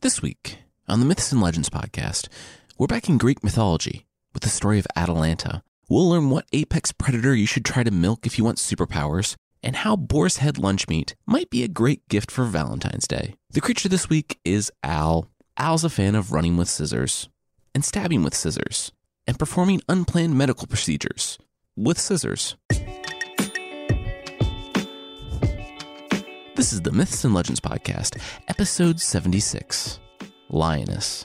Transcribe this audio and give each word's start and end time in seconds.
This 0.00 0.22
week 0.22 0.58
on 0.86 1.00
the 1.00 1.06
Myths 1.06 1.32
and 1.32 1.40
Legends 1.42 1.68
podcast, 1.68 2.28
we're 2.78 2.86
back 2.86 3.08
in 3.08 3.18
Greek 3.18 3.42
mythology 3.42 4.06
with 4.32 4.44
the 4.44 4.48
story 4.48 4.78
of 4.78 4.86
Atalanta. 4.94 5.60
We'll 5.88 6.08
learn 6.08 6.30
what 6.30 6.46
apex 6.52 6.92
predator 6.92 7.34
you 7.34 7.46
should 7.46 7.64
try 7.64 7.82
to 7.82 7.90
milk 7.90 8.24
if 8.24 8.38
you 8.38 8.44
want 8.44 8.58
superpowers, 8.58 9.34
and 9.60 9.74
how 9.74 9.96
boar's 9.96 10.36
head 10.36 10.56
lunch 10.56 10.86
meat 10.86 11.16
might 11.26 11.50
be 11.50 11.64
a 11.64 11.68
great 11.68 12.06
gift 12.08 12.30
for 12.30 12.44
Valentine's 12.44 13.08
Day. 13.08 13.34
The 13.50 13.60
creature 13.60 13.88
this 13.88 14.08
week 14.08 14.38
is 14.44 14.70
Al. 14.84 15.26
Al's 15.56 15.82
a 15.82 15.90
fan 15.90 16.14
of 16.14 16.30
running 16.30 16.56
with 16.56 16.68
scissors, 16.68 17.28
and 17.74 17.84
stabbing 17.84 18.22
with 18.22 18.36
scissors, 18.36 18.92
and 19.26 19.36
performing 19.36 19.82
unplanned 19.88 20.38
medical 20.38 20.68
procedures 20.68 21.38
with 21.76 21.98
scissors. 21.98 22.54
This 26.58 26.72
is 26.72 26.82
the 26.82 26.90
Myths 26.90 27.22
and 27.22 27.32
Legends 27.32 27.60
Podcast, 27.60 28.20
episode 28.48 28.98
76 28.98 30.00
Lioness. 30.48 31.24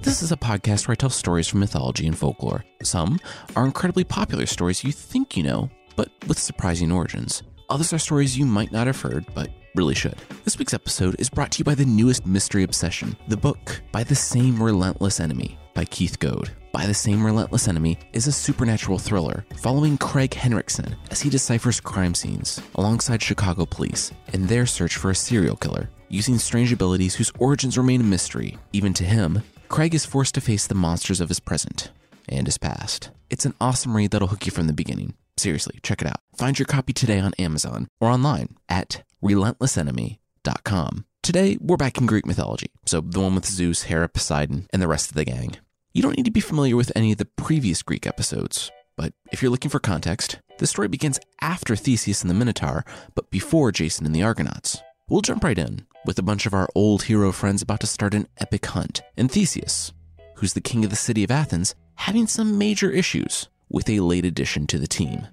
This 0.00 0.22
is 0.22 0.32
a 0.32 0.36
podcast 0.38 0.88
where 0.88 0.92
I 0.92 0.94
tell 0.94 1.10
stories 1.10 1.48
from 1.48 1.60
mythology 1.60 2.06
and 2.06 2.16
folklore. 2.16 2.64
Some 2.82 3.20
are 3.56 3.66
incredibly 3.66 4.04
popular 4.04 4.46
stories 4.46 4.82
you 4.82 4.90
think 4.90 5.36
you 5.36 5.42
know, 5.42 5.68
but 5.96 6.08
with 6.26 6.38
surprising 6.38 6.90
origins. 6.90 7.42
Others 7.68 7.92
are 7.92 7.98
stories 7.98 8.38
you 8.38 8.46
might 8.46 8.72
not 8.72 8.86
have 8.86 9.02
heard, 9.02 9.26
but 9.34 9.50
really 9.74 9.94
should. 9.94 10.16
This 10.44 10.58
week's 10.58 10.72
episode 10.72 11.14
is 11.18 11.28
brought 11.28 11.52
to 11.52 11.58
you 11.58 11.64
by 11.66 11.74
the 11.74 11.84
newest 11.84 12.24
mystery 12.24 12.62
obsession, 12.62 13.18
the 13.28 13.36
book 13.36 13.82
By 13.92 14.02
the 14.02 14.14
Same 14.14 14.62
Relentless 14.62 15.20
Enemy 15.20 15.58
by 15.74 15.84
Keith 15.84 16.18
Goad 16.18 16.50
by 16.72 16.86
the 16.86 16.94
same 16.94 17.24
relentless 17.24 17.68
enemy 17.68 17.98
is 18.14 18.26
a 18.26 18.32
supernatural 18.32 18.98
thriller 18.98 19.44
following 19.56 19.98
Craig 19.98 20.32
Henriksen 20.32 20.96
as 21.10 21.20
he 21.20 21.28
deciphers 21.28 21.80
crime 21.80 22.14
scenes 22.14 22.60
alongside 22.74 23.22
Chicago 23.22 23.66
police 23.66 24.10
in 24.32 24.46
their 24.46 24.64
search 24.64 24.96
for 24.96 25.10
a 25.10 25.14
serial 25.14 25.56
killer. 25.56 25.90
Using 26.08 26.38
strange 26.38 26.72
abilities 26.72 27.14
whose 27.14 27.32
origins 27.38 27.78
remain 27.78 28.00
a 28.00 28.04
mystery, 28.04 28.58
even 28.72 28.94
to 28.94 29.04
him, 29.04 29.42
Craig 29.68 29.94
is 29.94 30.06
forced 30.06 30.34
to 30.34 30.40
face 30.40 30.66
the 30.66 30.74
monsters 30.74 31.20
of 31.20 31.28
his 31.28 31.40
present 31.40 31.90
and 32.28 32.46
his 32.46 32.58
past. 32.58 33.10
It's 33.30 33.46
an 33.46 33.54
awesome 33.60 33.96
read 33.96 34.10
that'll 34.10 34.28
hook 34.28 34.46
you 34.46 34.52
from 34.52 34.66
the 34.66 34.72
beginning. 34.72 35.14
Seriously, 35.36 35.78
check 35.82 36.00
it 36.02 36.08
out. 36.08 36.20
Find 36.36 36.58
your 36.58 36.66
copy 36.66 36.92
today 36.92 37.18
on 37.18 37.34
Amazon 37.38 37.88
or 38.00 38.08
online 38.08 38.56
at 38.68 39.02
relentlessenemy.com. 39.22 41.04
Today, 41.22 41.56
we're 41.60 41.76
back 41.76 41.98
in 41.98 42.06
Greek 42.06 42.26
mythology, 42.26 42.70
so 42.84 43.00
the 43.00 43.20
one 43.20 43.34
with 43.36 43.46
Zeus, 43.46 43.84
Hera, 43.84 44.08
Poseidon, 44.08 44.66
and 44.72 44.82
the 44.82 44.88
rest 44.88 45.08
of 45.10 45.14
the 45.14 45.24
gang. 45.24 45.56
You 45.94 46.00
don't 46.00 46.16
need 46.16 46.24
to 46.24 46.30
be 46.30 46.40
familiar 46.40 46.74
with 46.74 46.90
any 46.96 47.12
of 47.12 47.18
the 47.18 47.26
previous 47.26 47.82
Greek 47.82 48.06
episodes, 48.06 48.70
but 48.96 49.12
if 49.30 49.42
you're 49.42 49.50
looking 49.50 49.70
for 49.70 49.78
context, 49.78 50.38
the 50.58 50.66
story 50.66 50.88
begins 50.88 51.20
after 51.42 51.76
Theseus 51.76 52.22
and 52.22 52.30
the 52.30 52.34
Minotaur, 52.34 52.86
but 53.14 53.30
before 53.30 53.70
Jason 53.72 54.06
and 54.06 54.14
the 54.14 54.22
Argonauts. 54.22 54.80
We'll 55.10 55.20
jump 55.20 55.44
right 55.44 55.58
in 55.58 55.84
with 56.06 56.18
a 56.18 56.22
bunch 56.22 56.46
of 56.46 56.54
our 56.54 56.66
old 56.74 57.02
hero 57.02 57.30
friends 57.30 57.60
about 57.60 57.80
to 57.80 57.86
start 57.86 58.14
an 58.14 58.26
epic 58.38 58.64
hunt, 58.64 59.02
and 59.18 59.30
Theseus, 59.30 59.92
who's 60.36 60.54
the 60.54 60.62
king 60.62 60.82
of 60.82 60.90
the 60.90 60.96
city 60.96 61.24
of 61.24 61.30
Athens, 61.30 61.74
having 61.96 62.26
some 62.26 62.56
major 62.56 62.90
issues 62.90 63.50
with 63.68 63.90
a 63.90 64.00
late 64.00 64.24
addition 64.24 64.66
to 64.68 64.78
the 64.78 64.88
team. 64.88 65.26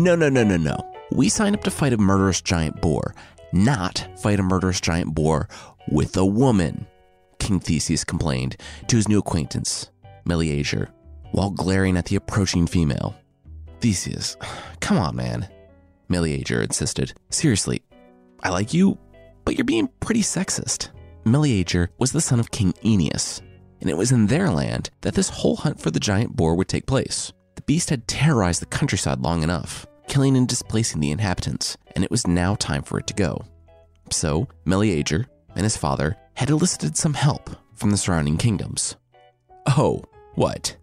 No, 0.00 0.14
no, 0.14 0.30
no, 0.30 0.42
no, 0.42 0.56
no. 0.56 0.78
We 1.12 1.28
signed 1.28 1.54
up 1.54 1.62
to 1.64 1.70
fight 1.70 1.92
a 1.92 1.98
murderous 1.98 2.40
giant 2.40 2.80
boar, 2.80 3.14
not 3.52 4.08
fight 4.16 4.40
a 4.40 4.42
murderous 4.42 4.80
giant 4.80 5.14
boar 5.14 5.46
with 5.90 6.16
a 6.16 6.24
woman, 6.24 6.86
King 7.38 7.60
Theseus 7.60 8.02
complained 8.02 8.56
to 8.88 8.96
his 8.96 9.08
new 9.08 9.18
acquaintance, 9.18 9.90
Meleager, 10.24 10.88
while 11.32 11.50
glaring 11.50 11.98
at 11.98 12.06
the 12.06 12.16
approaching 12.16 12.66
female. 12.66 13.14
Theseus, 13.82 14.38
come 14.80 14.96
on, 14.96 15.16
man, 15.16 15.46
Meleager 16.08 16.62
insisted. 16.62 17.12
Seriously, 17.28 17.82
I 18.42 18.48
like 18.48 18.72
you, 18.72 18.96
but 19.44 19.58
you're 19.58 19.66
being 19.66 19.90
pretty 20.00 20.22
sexist. 20.22 20.88
Meleager 21.26 21.90
was 21.98 22.12
the 22.12 22.22
son 22.22 22.40
of 22.40 22.50
King 22.50 22.72
Oeneus, 22.82 23.42
and 23.82 23.90
it 23.90 23.98
was 23.98 24.12
in 24.12 24.28
their 24.28 24.48
land 24.50 24.88
that 25.02 25.12
this 25.12 25.28
whole 25.28 25.56
hunt 25.56 25.78
for 25.78 25.90
the 25.90 26.00
giant 26.00 26.36
boar 26.36 26.54
would 26.54 26.68
take 26.68 26.86
place. 26.86 27.34
The 27.56 27.62
beast 27.62 27.90
had 27.90 28.08
terrorized 28.08 28.62
the 28.62 28.66
countryside 28.66 29.20
long 29.20 29.42
enough, 29.42 29.86
killing 30.10 30.36
and 30.36 30.46
displacing 30.46 31.00
the 31.00 31.12
inhabitants, 31.12 31.78
and 31.94 32.04
it 32.04 32.10
was 32.10 32.26
now 32.26 32.56
time 32.56 32.82
for 32.82 32.98
it 32.98 33.06
to 33.06 33.14
go. 33.14 33.42
So, 34.10 34.48
Meleager 34.66 35.26
and 35.54 35.62
his 35.62 35.76
father 35.76 36.16
had 36.34 36.50
elicited 36.50 36.96
some 36.96 37.14
help 37.14 37.48
from 37.74 37.90
the 37.90 37.96
surrounding 37.96 38.36
kingdoms. 38.36 38.96
Oh, 39.66 40.02
what? 40.34 40.76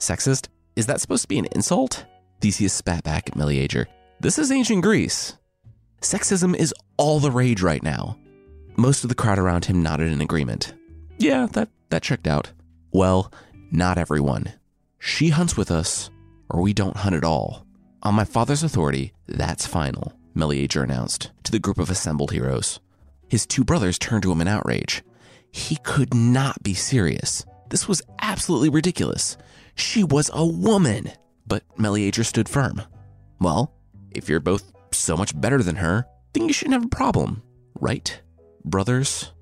Sexist? 0.00 0.48
Is 0.74 0.86
that 0.86 1.00
supposed 1.00 1.22
to 1.22 1.28
be 1.28 1.38
an 1.38 1.46
insult? 1.52 2.04
Theseus 2.40 2.72
spat 2.72 3.04
back 3.04 3.28
at 3.28 3.36
Meleager. 3.36 3.86
This 4.18 4.38
is 4.38 4.50
ancient 4.50 4.82
Greece. 4.82 5.36
Sexism 6.00 6.54
is 6.54 6.74
all 6.96 7.20
the 7.20 7.30
rage 7.30 7.62
right 7.62 7.82
now. 7.82 8.18
Most 8.76 9.04
of 9.04 9.08
the 9.08 9.14
crowd 9.14 9.38
around 9.38 9.66
him 9.66 9.82
nodded 9.82 10.12
in 10.12 10.20
agreement. 10.20 10.74
Yeah, 11.18 11.46
that, 11.52 11.68
that 11.90 12.02
checked 12.02 12.26
out. 12.26 12.50
Well, 12.90 13.32
not 13.70 13.98
everyone. 13.98 14.52
She 14.98 15.28
hunts 15.28 15.56
with 15.56 15.70
us, 15.70 16.10
or 16.50 16.60
we 16.60 16.72
don't 16.72 16.96
hunt 16.96 17.14
at 17.14 17.24
all. 17.24 17.63
On 18.04 18.14
my 18.14 18.24
father's 18.24 18.62
authority, 18.62 19.14
that's 19.26 19.66
final, 19.66 20.12
Meleager 20.34 20.82
announced 20.82 21.30
to 21.42 21.50
the 21.50 21.58
group 21.58 21.78
of 21.78 21.88
assembled 21.88 22.32
heroes. 22.32 22.78
His 23.28 23.46
two 23.46 23.64
brothers 23.64 23.98
turned 23.98 24.24
to 24.24 24.32
him 24.32 24.42
in 24.42 24.48
outrage. 24.48 25.02
He 25.50 25.76
could 25.76 26.12
not 26.12 26.62
be 26.62 26.74
serious. 26.74 27.46
This 27.70 27.88
was 27.88 28.02
absolutely 28.20 28.68
ridiculous. 28.68 29.38
She 29.74 30.04
was 30.04 30.30
a 30.34 30.44
woman. 30.44 31.12
But 31.46 31.64
Meleager 31.78 32.24
stood 32.24 32.48
firm. 32.48 32.82
Well, 33.40 33.72
if 34.10 34.28
you're 34.28 34.38
both 34.38 34.70
so 34.92 35.16
much 35.16 35.38
better 35.40 35.62
than 35.62 35.76
her, 35.76 36.06
then 36.34 36.46
you 36.46 36.52
shouldn't 36.52 36.74
have 36.74 36.84
a 36.84 36.88
problem, 36.88 37.42
right, 37.80 38.20
brothers? 38.66 39.32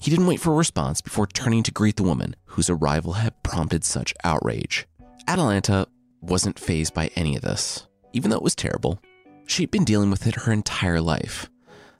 He 0.00 0.10
didn't 0.10 0.26
wait 0.26 0.40
for 0.40 0.52
a 0.52 0.56
response 0.56 1.02
before 1.02 1.26
turning 1.26 1.62
to 1.64 1.70
greet 1.70 1.96
the 1.96 2.02
woman 2.02 2.34
whose 2.46 2.70
arrival 2.70 3.14
had 3.14 3.42
prompted 3.42 3.84
such 3.84 4.14
outrage. 4.24 4.86
Atalanta 5.28 5.86
wasn't 6.22 6.58
fazed 6.58 6.94
by 6.94 7.10
any 7.14 7.36
of 7.36 7.42
this, 7.42 7.86
even 8.12 8.30
though 8.30 8.36
it 8.36 8.42
was 8.42 8.54
terrible. 8.54 9.00
She'd 9.46 9.70
been 9.70 9.84
dealing 9.84 10.10
with 10.10 10.26
it 10.26 10.34
her 10.36 10.52
entire 10.52 11.00
life. 11.00 11.50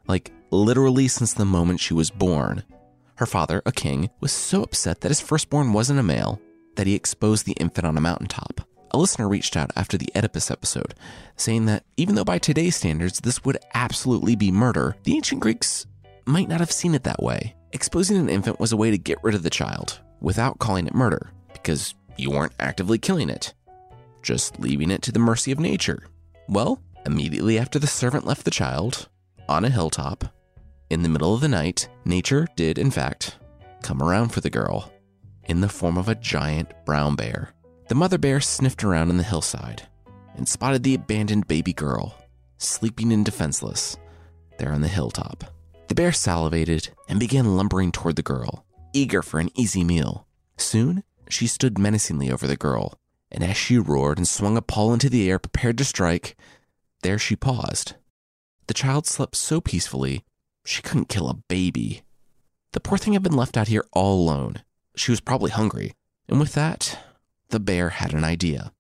Like, 0.07 0.33
literally 0.51 1.09
since 1.09 1.33
the 1.33 1.45
moment 1.45 1.81
she 1.81 1.95
was 1.95 2.11
born. 2.11 2.65
Her 3.17 3.27
father, 3.27 3.63
a 3.67 3.73
king, 3.73 4.11
was 4.21 4.33
so 4.33 4.63
upset 4.63 5.01
that 5.01 5.11
his 5.11 5.21
firstborn 5.21 5.73
wasn't 5.73 6.01
a 6.01 6.05
male 6.05 6.41
that 6.77 6.87
he 6.87 6.95
exposed 6.95 7.45
the 7.45 7.53
infant 7.53 7.87
on 7.87 7.97
a 7.97 8.01
mountaintop. 8.01 8.63
A 8.93 8.99
listener 8.99 9.29
reached 9.29 9.57
out 9.57 9.71
after 9.77 9.97
the 9.97 10.11
Oedipus 10.17 10.51
episode, 10.51 10.95
saying 11.37 11.67
that 11.67 11.85
even 11.97 12.15
though 12.15 12.25
by 12.25 12.39
today's 12.39 12.77
standards 12.77 13.21
this 13.21 13.45
would 13.45 13.59
absolutely 13.75 14.35
be 14.35 14.51
murder, 14.51 14.97
the 15.05 15.15
ancient 15.15 15.41
Greeks 15.41 15.87
might 16.27 16.49
not 16.49 16.61
have 16.61 16.73
seen 16.73 16.95
it 16.95 17.05
that 17.05 17.23
way. 17.23 17.55
Exposing 17.73 18.17
an 18.17 18.29
infant 18.29 18.59
was 18.59 18.73
a 18.73 18.77
way 18.77 18.91
to 18.91 18.99
get 18.99 19.23
rid 19.23 19.35
of 19.35 19.43
the 19.43 19.51
child 19.51 20.01
without 20.21 20.59
calling 20.59 20.87
it 20.87 20.95
murder, 20.95 21.31
because 21.53 21.95
you 22.17 22.31
weren't 22.31 22.53
actively 22.59 22.99
killing 22.99 23.31
it, 23.31 23.55
just 24.23 24.59
leaving 24.61 24.91
it 24.91 25.03
to 25.03 25.13
the 25.13 25.19
mercy 25.19 25.53
of 25.53 25.61
nature. 25.61 26.09
Well, 26.49 26.83
immediately 27.07 27.59
after 27.59 27.79
the 27.79 27.87
servant 27.87 28.27
left 28.27 28.45
the 28.45 28.51
child, 28.51 29.09
on 29.49 29.65
a 29.65 29.71
hilltop, 29.71 30.25
in 30.91 31.03
the 31.03 31.09
middle 31.09 31.35
of 31.35 31.41
the 31.41 31.49
night, 31.49 31.89
nature 32.05 32.47
did, 32.57 32.79
in 32.79 32.91
fact, 32.91 33.37
come 33.83 34.03
around 34.03 34.31
for 34.31 34.41
the 34.41 34.51
girl 34.51 34.93
in 35.45 35.61
the 35.61 35.69
form 35.69 35.99
of 35.99 36.09
a 36.09 36.15
giant 36.15 36.73
brown 36.85 37.17
bear. 37.17 37.53
The 37.89 37.95
mother 37.95 38.19
bear 38.19 38.41
sniffed 38.41 38.85
around 38.85 39.11
on 39.11 39.17
the 39.17 39.25
hillside 39.25 39.83
and 40.37 40.49
spotted 40.49 40.83
the 40.83 40.95
abandoned 40.95 41.49
baby 41.49 41.73
girl, 41.73 42.17
sleeping 42.59 43.13
and 43.13 43.25
defenseless, 43.25 43.97
there 44.59 44.73
on 44.73 44.81
the 44.81 44.89
hilltop. 44.89 45.45
The 45.89 45.95
bear 45.95 46.13
salivated 46.13 46.91
and 47.09 47.19
began 47.19 47.57
lumbering 47.57 47.91
toward 47.91 48.15
the 48.17 48.23
girl, 48.23 48.65
eager 48.93 49.23
for 49.23 49.41
an 49.41 49.51
easy 49.57 49.83
meal. 49.83 50.27
Soon, 50.57 51.03
she 51.29 51.47
stood 51.47 51.79
menacingly 51.79 52.31
over 52.31 52.47
the 52.47 52.57
girl, 52.57 52.99
and 53.31 53.45
as 53.45 53.57
she 53.57 53.79
roared 53.79 54.19
and 54.19 54.27
swung 54.29 54.57
a 54.57 54.63
paw 54.63 54.93
into 54.93 55.09
the 55.09 55.31
air 55.31 55.39
prepared 55.39 55.79
to 55.79 55.85
strike, 55.85 56.37
there 57.03 57.19
she 57.19 57.37
paused. 57.37 57.95
The 58.67 58.75
child 58.75 59.07
slept 59.07 59.37
so 59.37 59.61
peacefully, 59.61 60.25
she 60.65 60.83
couldn't 60.83 61.09
kill 61.09 61.29
a 61.29 61.35
baby. 61.35 62.03
The 62.73 62.81
poor 62.81 62.99
thing 62.99 63.15
had 63.15 63.23
been 63.23 63.37
left 63.37 63.57
out 63.57 63.69
here 63.69 63.85
all 63.93 64.21
alone. 64.21 64.63
She 64.95 65.11
was 65.11 65.21
probably 65.21 65.51
hungry, 65.51 65.95
and 66.29 66.39
with 66.39 66.53
that, 66.55 66.99
the 67.49 67.61
bear 67.61 67.91
had 67.91 68.13
an 68.13 68.25
idea. 68.25 68.73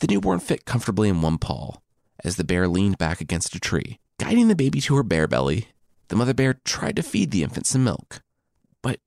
The 0.00 0.06
newborn 0.06 0.40
fit 0.40 0.64
comfortably 0.64 1.08
in 1.08 1.22
one 1.22 1.38
paw 1.38 1.78
as 2.24 2.36
the 2.36 2.44
bear 2.44 2.68
leaned 2.68 2.98
back 2.98 3.20
against 3.20 3.54
a 3.54 3.60
tree. 3.60 3.98
Guiding 4.18 4.48
the 4.48 4.54
baby 4.54 4.80
to 4.82 4.96
her 4.96 5.02
bear 5.02 5.26
belly, 5.26 5.68
the 6.08 6.16
mother 6.16 6.34
bear 6.34 6.54
tried 6.64 6.96
to 6.96 7.02
feed 7.02 7.30
the 7.30 7.42
infant 7.42 7.66
some 7.66 7.84
milk. 7.84 8.22
But 8.82 9.00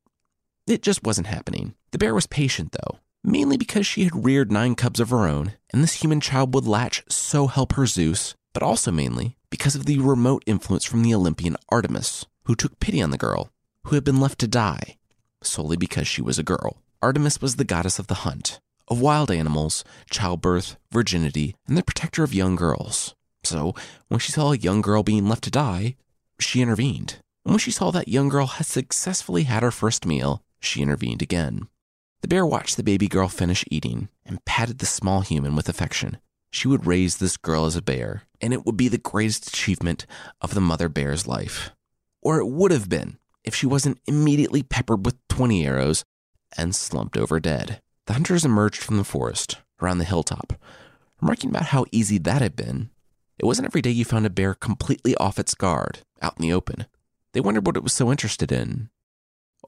it 0.68 0.82
just 0.82 1.04
wasn't 1.04 1.28
happening. 1.28 1.76
The 1.92 1.98
bear 1.98 2.14
was 2.14 2.28
patient, 2.28 2.74
though, 2.74 3.00
mainly 3.26 3.58
because 3.58 3.86
she 3.86 4.04
had 4.04 4.26
reared 4.26 4.52
nine 4.52 4.76
cubs 4.76 5.00
of 5.00 5.10
her 5.10 5.28
own, 5.28 5.54
and 5.72 5.82
this 5.82 6.02
human 6.02 6.22
child 6.22 6.54
would 6.54 6.68
latch 6.68 7.04
so 7.10 7.48
help 7.48 7.74
her 7.74 7.86
Zeus, 7.86 8.36
but 8.54 8.64
also 8.64 8.92
mainly 8.92 9.38
because 9.50 9.76
of 9.76 9.86
the 9.86 10.00
remote 10.00 10.44
influence 10.46 10.86
from 10.86 11.02
the 11.02 11.14
Olympian 11.14 11.56
Artemis, 11.70 12.26
who 12.44 12.56
took 12.56 12.80
pity 12.80 13.02
on 13.02 13.12
the 13.12 13.18
girl, 13.18 13.50
who 13.86 13.96
had 13.96 14.04
been 14.04 14.20
left 14.20 14.40
to 14.40 14.48
die 14.48 14.98
solely 15.48 15.78
because 15.78 16.08
she 16.08 16.22
was 16.22 16.40
a 16.40 16.44
girl. 16.44 16.78
Artemis 17.02 17.42
was 17.42 17.56
the 17.56 17.64
goddess 17.64 18.00
of 18.00 18.08
the 18.08 18.26
hunt, 18.26 18.60
of 18.88 19.02
wild 19.02 19.32
animals, 19.32 19.84
childbirth, 20.10 20.78
virginity, 20.92 21.56
and 21.68 21.78
the 21.78 21.84
protector 21.84 22.24
of 22.24 22.34
young 22.34 22.56
girls. 22.56 23.16
So, 23.44 23.76
when 24.08 24.20
she 24.20 24.32
saw 24.32 24.52
a 24.52 24.58
young 24.58 24.82
girl 24.82 25.04
being 25.04 25.28
left 25.28 25.44
to 25.46 25.52
die, 25.52 25.96
she 26.40 26.62
intervened. 26.62 27.20
And 27.46 27.54
when 27.54 27.60
she 27.60 27.72
saw 27.72 27.92
that 27.92 28.08
young 28.08 28.30
girl 28.30 28.48
had 28.48 28.66
successfully 28.66 29.44
had 29.44 29.62
her 29.62 29.72
first 29.72 30.06
meal, 30.06 30.42
she 30.60 30.82
intervened 30.82 31.22
again. 31.22 31.68
The 32.26 32.30
bear 32.36 32.44
watched 32.44 32.76
the 32.76 32.84
baby 32.84 33.08
girl 33.08 33.28
finish 33.28 33.64
eating 33.70 34.10
and 34.26 34.44
patted 34.46 34.80
the 34.80 34.88
small 34.88 35.22
human 35.22 35.56
with 35.56 35.70
affection. 35.70 36.18
She 36.50 36.68
would 36.68 36.88
raise 36.88 37.18
this 37.18 37.38
girl 37.38 37.66
as 37.68 37.76
a 37.76 37.84
bear, 37.84 38.24
and 38.42 38.52
it 38.52 38.66
would 38.66 38.76
be 38.76 38.88
the 38.88 38.98
greatest 38.98 39.48
achievement 39.48 40.08
of 40.42 40.56
the 40.56 40.60
mother 40.60 40.90
bear's 40.90 41.28
life. 41.28 41.70
Or 42.24 42.40
it 42.40 42.48
would 42.48 42.72
have 42.72 42.90
been 42.90 43.20
if 43.44 43.54
she 43.54 43.68
wasn't 43.68 44.00
immediately 44.08 44.64
peppered 44.64 45.06
with 45.06 45.20
20 45.28 45.68
arrows 45.68 46.04
and 46.58 46.74
slumped 46.74 47.16
over 47.16 47.40
dead. 47.40 47.80
The 48.08 48.14
hunters 48.14 48.44
emerged 48.44 48.82
from 48.82 48.98
the 48.98 49.04
forest 49.04 49.58
around 49.80 50.00
the 50.00 50.04
hilltop, 50.04 50.54
remarking 51.22 51.52
about 51.52 51.66
how 51.66 51.86
easy 51.92 52.18
that 52.18 52.42
had 52.42 52.56
been. 52.56 52.90
It 53.38 53.46
wasn't 53.46 53.68
every 53.68 53.84
day 53.84 53.92
you 53.92 54.04
found 54.04 54.26
a 54.26 54.32
bear 54.32 54.56
completely 54.56 55.16
off 55.18 55.38
its 55.38 55.54
guard, 55.54 56.00
out 56.24 56.40
in 56.40 56.42
the 56.42 56.54
open. 56.54 56.88
They 57.34 57.40
wondered 57.40 57.68
what 57.68 57.78
it 57.78 57.84
was 57.84 57.94
so 57.94 58.10
interested 58.10 58.52
in. 58.52 58.90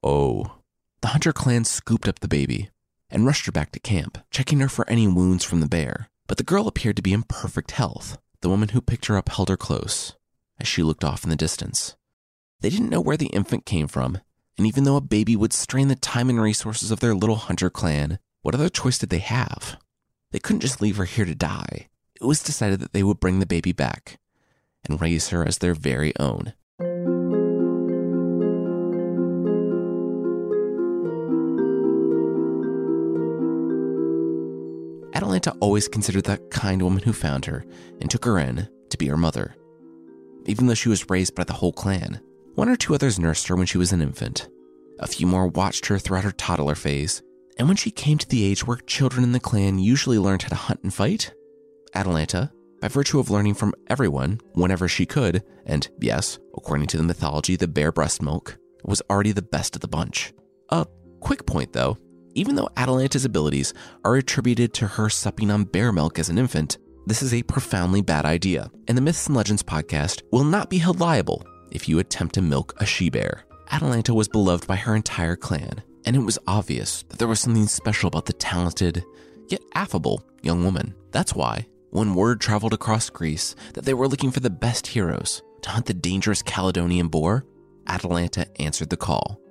Oh. 0.02 0.57
The 1.02 1.10
hunter 1.10 1.34
clan 1.34 1.66
scooped 1.66 2.08
up 2.08 2.20
the 2.20 2.28
baby 2.28 2.70
and 3.10 3.26
rushed 3.26 3.46
her 3.46 3.52
back 3.52 3.72
to 3.72 3.80
camp, 3.80 4.18
checking 4.32 4.60
her 4.60 4.70
for 4.70 4.90
any 4.90 5.08
wounds 5.08 5.44
from 5.44 5.60
the 5.60 5.68
bear. 5.68 6.10
But 6.28 6.38
the 6.38 6.44
girl 6.44 6.68
appeared 6.68 6.96
to 6.98 7.02
be 7.02 7.14
in 7.14 7.24
perfect 7.24 7.72
health. 7.72 8.18
The 8.42 8.50
woman 8.50 8.70
who 8.70 8.82
picked 8.82 9.06
her 9.06 9.18
up 9.18 9.30
held 9.30 9.50
her 9.50 9.58
close 9.58 10.14
as 10.60 10.68
she 10.68 10.84
looked 10.84 11.04
off 11.04 11.24
in 11.24 11.30
the 11.30 11.36
distance. 11.36 11.96
They 12.62 12.70
didn't 12.70 12.90
know 12.90 13.02
where 13.02 13.18
the 13.18 13.28
infant 13.28 13.66
came 13.66 13.88
from, 13.88 14.20
and 14.58 14.66
even 14.66 14.84
though 14.84 14.96
a 14.96 15.02
baby 15.02 15.36
would 15.36 15.54
strain 15.54 15.88
the 15.88 15.96
time 15.96 16.30
and 16.30 16.42
resources 16.42 16.90
of 16.90 17.00
their 17.00 17.14
little 17.14 17.36
hunter 17.36 17.70
clan, 17.70 18.20
what 18.42 18.56
other 18.56 18.70
choice 18.70 18.98
did 18.98 19.10
they 19.10 19.20
have? 19.20 19.78
They 20.32 20.40
couldn't 20.40 20.62
just 20.62 20.82
leave 20.82 20.98
her 20.98 21.06
here 21.06 21.26
to 21.26 21.36
die. 21.36 21.90
It 22.20 22.26
was 22.26 22.42
decided 22.42 22.80
that 22.80 22.94
they 22.94 23.04
would 23.04 23.20
bring 23.20 23.40
the 23.40 23.46
baby 23.46 23.72
back 23.72 24.20
and 24.88 25.00
raise 25.00 25.30
her 25.30 25.48
as 25.48 25.60
their 25.60 25.76
very 25.76 26.18
own. 26.20 26.54
Atalanta 35.18 35.52
always 35.62 35.88
considered 35.88 36.26
the 36.26 36.38
kind 36.52 36.80
woman 36.80 37.02
who 37.02 37.12
found 37.12 37.46
her 37.46 37.66
and 38.00 38.08
took 38.08 38.24
her 38.24 38.38
in 38.38 38.70
to 38.92 38.98
be 39.00 39.08
her 39.08 39.18
mother, 39.18 39.56
even 40.46 40.68
though 40.68 40.76
she 40.76 40.90
was 40.90 41.10
raised 41.10 41.34
by 41.34 41.44
the 41.44 41.54
whole 41.54 41.74
clan. 41.74 42.22
One 42.54 42.70
or 42.70 42.76
two 42.76 42.94
others 42.94 43.18
nursed 43.18 43.48
her 43.48 43.56
when 43.56 43.66
she 43.66 43.80
was 43.80 43.92
an 43.92 44.04
infant. 44.04 44.48
A 45.00 45.08
few 45.08 45.26
more 45.26 45.48
watched 45.48 45.88
her 45.88 45.98
throughout 45.98 46.24
her 46.24 46.32
toddler 46.32 46.76
phase, 46.76 47.24
and 47.58 47.68
when 47.68 47.78
she 47.78 47.90
came 47.90 48.20
to 48.20 48.30
the 48.30 48.44
age 48.46 48.68
where 48.68 48.78
children 48.78 49.24
in 49.24 49.32
the 49.32 49.40
clan 49.40 49.80
usually 49.80 50.20
learned 50.20 50.44
how 50.44 50.50
to 50.50 50.56
hunt 50.56 50.82
and 50.84 50.94
fight, 50.94 51.34
Atalanta, 51.96 52.52
by 52.80 52.88
virtue 52.88 53.20
of 53.20 53.32
learning 53.32 53.56
from 53.56 53.74
everyone 53.88 54.40
whenever 54.54 54.88
she 54.88 55.08
could, 55.08 55.42
and 55.66 55.90
yes, 56.00 56.38
according 56.56 56.86
to 56.90 56.98
the 56.98 57.02
mythology, 57.02 57.56
the 57.56 57.68
bear 57.68 57.92
breast 57.92 58.22
milk, 58.22 58.60
was 58.84 59.02
already 59.10 59.32
the 59.32 59.42
best 59.42 59.74
of 59.74 59.82
the 59.82 59.88
bunch. 59.88 60.32
A 60.70 60.86
quick 61.22 61.48
point 61.48 61.74
though 61.74 61.98
even 62.38 62.54
though 62.54 62.70
Atalanta's 62.78 63.26
abilities 63.26 63.74
are 64.06 64.16
attributed 64.16 64.72
to 64.76 64.86
her 64.86 65.10
supping 65.10 65.50
on 65.50 65.64
bear 65.64 65.92
milk 65.92 66.20
as 66.20 66.30
an 66.30 66.38
infant, 66.38 66.78
this 67.08 67.24
is 67.24 67.34
a 67.34 67.42
profoundly 67.42 68.02
bad 68.02 68.26
idea, 68.26 68.70
and 68.88 68.96
the 68.96 69.02
Myths 69.02 69.26
and 69.26 69.36
Legends 69.36 69.64
podcast 69.64 70.22
will 70.32 70.44
not 70.44 70.70
be 70.70 70.78
held 70.78 71.00
liable 71.00 71.44
if 71.72 71.90
you 71.90 71.98
attempt 71.98 72.36
to 72.36 72.42
milk 72.44 72.76
a 72.78 72.86
she 72.86 73.10
bear. 73.10 73.44
Atalanta 73.72 74.14
was 74.14 74.28
beloved 74.28 74.68
by 74.68 74.76
her 74.76 74.96
entire 74.96 75.36
clan, 75.36 75.82
and 76.06 76.16
it 76.16 76.20
was 76.20 76.38
obvious 76.46 77.04
that 77.10 77.18
there 77.18 77.28
was 77.28 77.40
something 77.40 77.66
special 77.66 78.08
about 78.08 78.28
the 78.28 78.34
talented, 78.34 79.04
yet 79.48 79.62
affable, 79.74 80.24
young 80.44 80.64
woman. 80.64 80.94
That's 81.10 81.34
why, 81.34 81.66
when 81.90 82.14
word 82.14 82.40
traveled 82.40 82.74
across 82.74 83.10
Greece 83.10 83.56
that 83.74 83.84
they 83.84 83.96
were 83.96 84.08
looking 84.08 84.30
for 84.30 84.42
the 84.42 84.52
best 84.52 84.86
heroes 84.86 85.42
to 85.64 85.72
hunt 85.72 85.88
the 85.88 85.94
dangerous 85.96 86.44
Caledonian 86.44 87.08
boar, 87.08 87.48
Atalanta 87.88 88.46
answered 88.62 88.92
the 88.92 88.98
call 88.98 89.42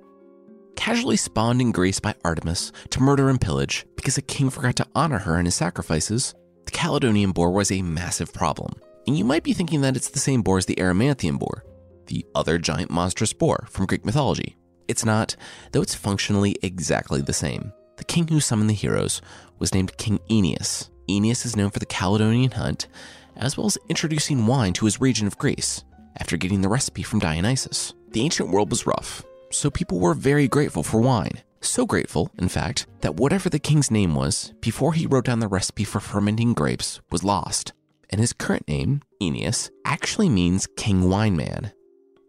casually 0.77 1.17
spawned 1.17 1.59
in 1.59 1.73
Greece 1.73 1.99
by 1.99 2.15
Artemis 2.23 2.71
to 2.91 3.01
murder 3.01 3.27
and 3.29 3.41
pillage 3.41 3.85
because 3.97 4.17
a 4.17 4.21
king 4.21 4.49
forgot 4.49 4.77
to 4.77 4.87
honor 4.95 5.17
her 5.17 5.37
in 5.37 5.43
his 5.45 5.55
sacrifices, 5.55 6.33
the 6.63 6.71
Caledonian 6.71 7.31
boar 7.31 7.51
was 7.51 7.71
a 7.71 7.81
massive 7.81 8.31
problem. 8.31 8.73
And 9.05 9.17
you 9.17 9.25
might 9.25 9.43
be 9.43 9.53
thinking 9.53 9.81
that 9.81 9.97
it's 9.97 10.09
the 10.09 10.19
same 10.19 10.41
boar 10.41 10.57
as 10.57 10.65
the 10.65 10.75
Erymanthian 10.75 11.39
boar, 11.39 11.65
the 12.05 12.25
other 12.35 12.57
giant 12.57 12.91
monstrous 12.91 13.33
boar 13.33 13.67
from 13.69 13.85
Greek 13.85 14.05
mythology. 14.05 14.55
It's 14.87 15.03
not, 15.03 15.35
though 15.73 15.81
it's 15.81 15.95
functionally 15.95 16.55
exactly 16.61 17.21
the 17.21 17.33
same. 17.33 17.73
The 17.97 18.05
king 18.05 18.27
who 18.27 18.39
summoned 18.39 18.69
the 18.69 18.73
heroes 18.75 19.21
was 19.59 19.73
named 19.73 19.97
King 19.97 20.19
Oeneus. 20.29 20.89
Oeneus 21.09 21.45
is 21.45 21.55
known 21.55 21.71
for 21.71 21.79
the 21.79 21.85
Caledonian 21.85 22.51
hunt, 22.51 22.87
as 23.35 23.57
well 23.57 23.67
as 23.67 23.77
introducing 23.89 24.45
wine 24.45 24.73
to 24.73 24.85
his 24.85 25.01
region 25.01 25.25
of 25.27 25.37
Greece 25.37 25.83
after 26.17 26.37
getting 26.37 26.61
the 26.61 26.69
recipe 26.69 27.03
from 27.03 27.19
Dionysus. 27.19 27.93
The 28.11 28.21
ancient 28.21 28.49
world 28.49 28.69
was 28.69 28.87
rough, 28.87 29.23
so 29.51 29.69
people 29.69 29.99
were 29.99 30.13
very 30.13 30.47
grateful 30.47 30.83
for 30.83 31.01
wine. 31.01 31.41
So 31.61 31.85
grateful, 31.85 32.31
in 32.37 32.49
fact, 32.49 32.87
that 33.01 33.15
whatever 33.15 33.49
the 33.49 33.59
king's 33.59 33.91
name 33.91 34.15
was, 34.15 34.53
before 34.61 34.93
he 34.93 35.07
wrote 35.07 35.25
down 35.25 35.39
the 35.39 35.47
recipe 35.47 35.83
for 35.83 35.99
fermenting 35.99 36.53
grapes, 36.53 37.01
was 37.11 37.23
lost. 37.23 37.73
And 38.09 38.21
his 38.21 38.33
current 38.33 38.67
name, 38.67 39.01
Oeneus, 39.21 39.69
actually 39.83 40.29
means 40.29 40.67
King 40.77 41.09
Wine 41.09 41.35
Man. 41.35 41.71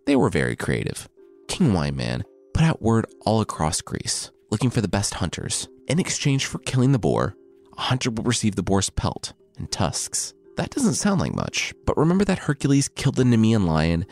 They 0.06 0.16
were 0.16 0.30
very 0.30 0.56
creative. 0.56 1.08
King 1.46 1.72
Wine 1.72 1.96
Man 1.96 2.24
put 2.54 2.64
out 2.64 2.82
word 2.82 3.06
all 3.24 3.40
across 3.40 3.80
Greece, 3.80 4.30
looking 4.50 4.70
for 4.70 4.80
the 4.80 4.88
best 4.88 5.14
hunters. 5.14 5.68
In 5.86 6.00
exchange 6.00 6.46
for 6.46 6.58
killing 6.58 6.92
the 6.92 6.98
boar, 6.98 7.36
a 7.76 7.82
hunter 7.82 8.10
would 8.10 8.26
receive 8.26 8.56
the 8.56 8.62
boar's 8.62 8.90
pelt 8.90 9.34
and 9.56 9.70
tusks. 9.70 10.34
That 10.56 10.70
doesn't 10.70 10.94
sound 10.94 11.20
like 11.20 11.34
much, 11.34 11.72
but 11.86 11.96
remember 11.96 12.24
that 12.24 12.40
Hercules 12.40 12.88
killed 12.88 13.14
the 13.14 13.22
Nemean 13.22 13.66
lion 13.66 14.06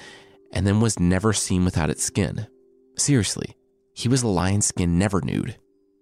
and 0.52 0.66
then 0.66 0.80
was 0.80 1.00
never 1.00 1.32
seen 1.32 1.64
without 1.64 1.90
its 1.90 2.04
skin. 2.04 2.46
Seriously, 2.96 3.56
he 3.94 4.08
was 4.08 4.22
a 4.22 4.28
lion 4.28 4.62
skin 4.62 4.98
never 4.98 5.20
nude. 5.20 5.56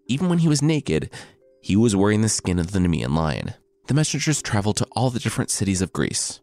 Even 0.07 0.29
when 0.29 0.39
he 0.39 0.49
was 0.49 0.63
naked, 0.63 1.11
he 1.61 1.77
was 1.77 1.97
wearing 1.97 2.21
the 2.21 2.29
skin 2.29 2.59
of 2.59 2.73
the 2.73 2.79
Nemean 2.79 3.15
lion. 3.15 3.55
The 3.87 3.95
messengers 3.95 4.43
traveled 4.43 4.77
to 4.79 4.87
all 4.93 5.11
the 5.11 5.21
different 5.21 5.51
cities 5.51 5.83
of 5.83 5.93
Greece, 5.93 6.41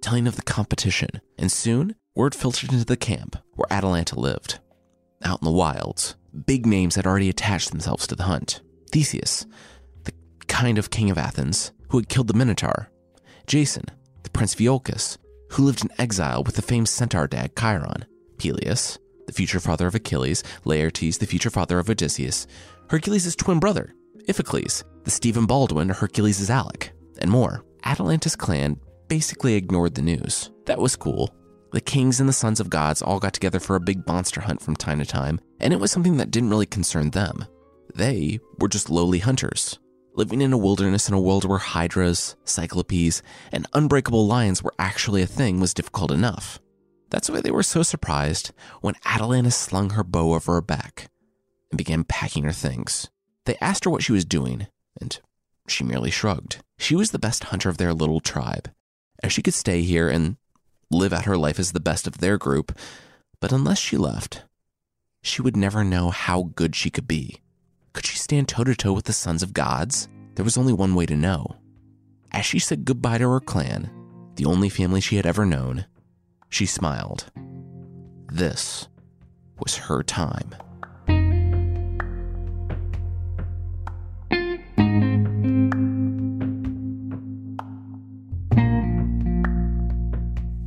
telling 0.00 0.26
of 0.26 0.36
the 0.36 0.42
competition, 0.42 1.20
and 1.38 1.50
soon 1.50 1.94
word 2.14 2.34
filtered 2.34 2.72
into 2.72 2.84
the 2.84 2.96
camp 2.96 3.36
where 3.54 3.72
Atalanta 3.72 4.18
lived. 4.18 4.58
Out 5.22 5.40
in 5.40 5.46
the 5.46 5.52
wilds, 5.52 6.16
big 6.46 6.66
names 6.66 6.96
had 6.96 7.06
already 7.06 7.28
attached 7.28 7.70
themselves 7.70 8.06
to 8.06 8.16
the 8.16 8.24
hunt. 8.24 8.60
Theseus, 8.90 9.46
the 10.04 10.12
kind 10.48 10.78
of 10.78 10.90
king 10.90 11.10
of 11.10 11.18
Athens, 11.18 11.72
who 11.88 11.98
had 11.98 12.08
killed 12.08 12.28
the 12.28 12.34
Minotaur. 12.34 12.90
Jason, 13.46 13.84
the 14.22 14.30
prince 14.30 14.54
of 14.54 14.60
who 15.50 15.64
lived 15.64 15.84
in 15.84 15.90
exile 15.98 16.42
with 16.42 16.56
the 16.56 16.62
famed 16.62 16.88
centaur 16.88 17.26
dad 17.26 17.54
Chiron. 17.56 18.06
Peleus, 18.38 18.98
the 19.32 19.36
future 19.36 19.60
father 19.60 19.86
of 19.86 19.94
Achilles, 19.94 20.44
Laertes, 20.66 21.18
the 21.18 21.26
future 21.26 21.48
father 21.48 21.78
of 21.78 21.88
Odysseus, 21.88 22.46
Hercules' 22.90 23.34
twin 23.34 23.58
brother, 23.58 23.94
Iphicles, 24.28 24.84
the 25.04 25.10
Stephen 25.10 25.46
Baldwin 25.46 25.88
Hercules' 25.88 26.50
Alec, 26.50 26.92
and 27.18 27.30
more. 27.30 27.64
Atalanta's 27.84 28.36
clan 28.36 28.78
basically 29.08 29.54
ignored 29.54 29.94
the 29.94 30.02
news. 30.02 30.50
That 30.66 30.78
was 30.78 30.96
cool. 30.96 31.34
The 31.72 31.80
kings 31.80 32.20
and 32.20 32.28
the 32.28 32.34
sons 32.34 32.60
of 32.60 32.68
gods 32.68 33.00
all 33.00 33.18
got 33.18 33.32
together 33.32 33.58
for 33.58 33.74
a 33.74 33.80
big 33.80 34.06
monster 34.06 34.42
hunt 34.42 34.60
from 34.60 34.76
time 34.76 34.98
to 34.98 35.06
time, 35.06 35.40
and 35.60 35.72
it 35.72 35.80
was 35.80 35.90
something 35.90 36.18
that 36.18 36.30
didn't 36.30 36.50
really 36.50 36.66
concern 36.66 37.10
them. 37.10 37.46
They 37.94 38.38
were 38.58 38.68
just 38.68 38.90
lowly 38.90 39.20
hunters, 39.20 39.78
living 40.14 40.42
in 40.42 40.52
a 40.52 40.58
wilderness 40.58 41.08
in 41.08 41.14
a 41.14 41.20
world 41.20 41.46
where 41.46 41.56
hydras, 41.56 42.36
cyclopes, 42.44 43.22
and 43.50 43.66
unbreakable 43.72 44.26
lions 44.26 44.62
were 44.62 44.74
actually 44.78 45.22
a 45.22 45.26
thing 45.26 45.58
was 45.58 45.72
difficult 45.72 46.10
enough. 46.10 46.60
That's 47.12 47.28
why 47.28 47.42
they 47.42 47.50
were 47.50 47.62
so 47.62 47.82
surprised 47.82 48.52
when 48.80 48.94
Atalanta 49.04 49.50
slung 49.50 49.90
her 49.90 50.02
bow 50.02 50.32
over 50.32 50.54
her 50.54 50.62
back 50.62 51.10
and 51.70 51.76
began 51.76 52.04
packing 52.04 52.44
her 52.44 52.52
things. 52.52 53.10
They 53.44 53.56
asked 53.60 53.84
her 53.84 53.90
what 53.90 54.02
she 54.02 54.12
was 54.12 54.24
doing, 54.24 54.66
and 54.98 55.20
she 55.68 55.84
merely 55.84 56.10
shrugged. 56.10 56.62
She 56.78 56.96
was 56.96 57.10
the 57.10 57.18
best 57.18 57.44
hunter 57.44 57.68
of 57.68 57.76
their 57.76 57.92
little 57.92 58.20
tribe, 58.20 58.70
and 59.22 59.30
she 59.30 59.42
could 59.42 59.52
stay 59.52 59.82
here 59.82 60.08
and 60.08 60.38
live 60.90 61.12
out 61.12 61.26
her 61.26 61.36
life 61.36 61.58
as 61.58 61.72
the 61.72 61.80
best 61.80 62.06
of 62.06 62.16
their 62.16 62.38
group, 62.38 62.76
but 63.40 63.52
unless 63.52 63.78
she 63.78 63.98
left, 63.98 64.44
she 65.22 65.42
would 65.42 65.56
never 65.56 65.84
know 65.84 66.08
how 66.08 66.50
good 66.54 66.74
she 66.74 66.88
could 66.88 67.06
be. 67.06 67.42
Could 67.92 68.06
she 68.06 68.16
stand 68.16 68.48
toe 68.48 68.64
to 68.64 68.74
toe 68.74 68.94
with 68.94 69.04
the 69.04 69.12
sons 69.12 69.42
of 69.42 69.52
gods? 69.52 70.08
There 70.36 70.44
was 70.46 70.56
only 70.56 70.72
one 70.72 70.94
way 70.94 71.04
to 71.04 71.14
know. 71.14 71.56
As 72.30 72.46
she 72.46 72.58
said 72.58 72.86
goodbye 72.86 73.18
to 73.18 73.28
her 73.28 73.40
clan, 73.40 73.90
the 74.36 74.46
only 74.46 74.70
family 74.70 75.02
she 75.02 75.16
had 75.16 75.26
ever 75.26 75.44
known, 75.44 75.84
she 76.52 76.66
smiled. 76.66 77.32
This 78.30 78.86
was 79.58 79.76
her 79.76 80.02
time. 80.02 80.54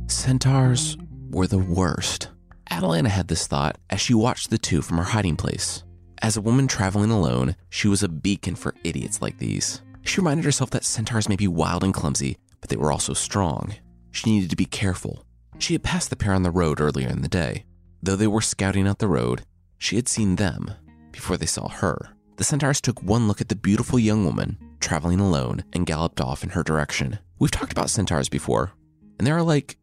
Centaurs 0.08 0.96
were 1.30 1.46
the 1.46 1.58
worst. 1.58 2.30
Atalanta 2.68 3.08
had 3.08 3.28
this 3.28 3.46
thought 3.46 3.78
as 3.88 4.00
she 4.00 4.12
watched 4.12 4.50
the 4.50 4.58
two 4.58 4.82
from 4.82 4.96
her 4.96 5.04
hiding 5.04 5.36
place. 5.36 5.84
As 6.20 6.36
a 6.36 6.40
woman 6.40 6.66
traveling 6.66 7.12
alone, 7.12 7.54
she 7.70 7.86
was 7.86 8.02
a 8.02 8.08
beacon 8.08 8.56
for 8.56 8.74
idiots 8.82 9.22
like 9.22 9.38
these. 9.38 9.82
She 10.02 10.20
reminded 10.20 10.44
herself 10.44 10.70
that 10.70 10.84
centaurs 10.84 11.28
may 11.28 11.36
be 11.36 11.46
wild 11.46 11.84
and 11.84 11.94
clumsy, 11.94 12.38
but 12.60 12.70
they 12.70 12.76
were 12.76 12.90
also 12.90 13.12
strong. 13.12 13.74
She 14.10 14.30
needed 14.30 14.50
to 14.50 14.56
be 14.56 14.64
careful. 14.64 15.25
She 15.58 15.74
had 15.74 15.82
passed 15.82 16.10
the 16.10 16.16
pair 16.16 16.32
on 16.32 16.42
the 16.42 16.50
road 16.50 16.80
earlier 16.80 17.08
in 17.08 17.22
the 17.22 17.28
day. 17.28 17.64
Though 18.02 18.16
they 18.16 18.26
were 18.26 18.40
scouting 18.40 18.86
out 18.86 18.98
the 18.98 19.08
road, 19.08 19.42
she 19.78 19.96
had 19.96 20.08
seen 20.08 20.36
them 20.36 20.70
before 21.12 21.36
they 21.36 21.46
saw 21.46 21.68
her. 21.68 22.10
The 22.36 22.44
centaurs 22.44 22.80
took 22.80 23.02
one 23.02 23.26
look 23.26 23.40
at 23.40 23.48
the 23.48 23.56
beautiful 23.56 23.98
young 23.98 24.24
woman 24.24 24.58
traveling 24.80 25.20
alone 25.20 25.64
and 25.72 25.86
galloped 25.86 26.20
off 26.20 26.44
in 26.44 26.50
her 26.50 26.62
direction. 26.62 27.18
We've 27.38 27.50
talked 27.50 27.72
about 27.72 27.90
centaurs 27.90 28.28
before, 28.28 28.72
and 29.18 29.26
there 29.26 29.36
are 29.36 29.42
like 29.42 29.76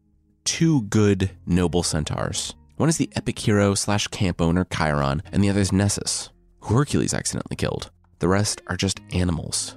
two 0.44 0.82
good 0.82 1.30
noble 1.46 1.82
centaurs. 1.82 2.54
One 2.76 2.88
is 2.88 2.96
the 2.96 3.10
epic 3.14 3.38
hero 3.38 3.74
slash 3.74 4.06
camp 4.08 4.40
owner 4.40 4.64
Chiron, 4.64 5.22
and 5.32 5.42
the 5.42 5.50
other 5.50 5.60
is 5.60 5.72
Nessus, 5.72 6.30
who 6.60 6.74
Hercules 6.74 7.14
accidentally 7.14 7.56
killed. 7.56 7.90
The 8.20 8.28
rest 8.28 8.62
are 8.66 8.76
just 8.76 9.00
animals 9.12 9.76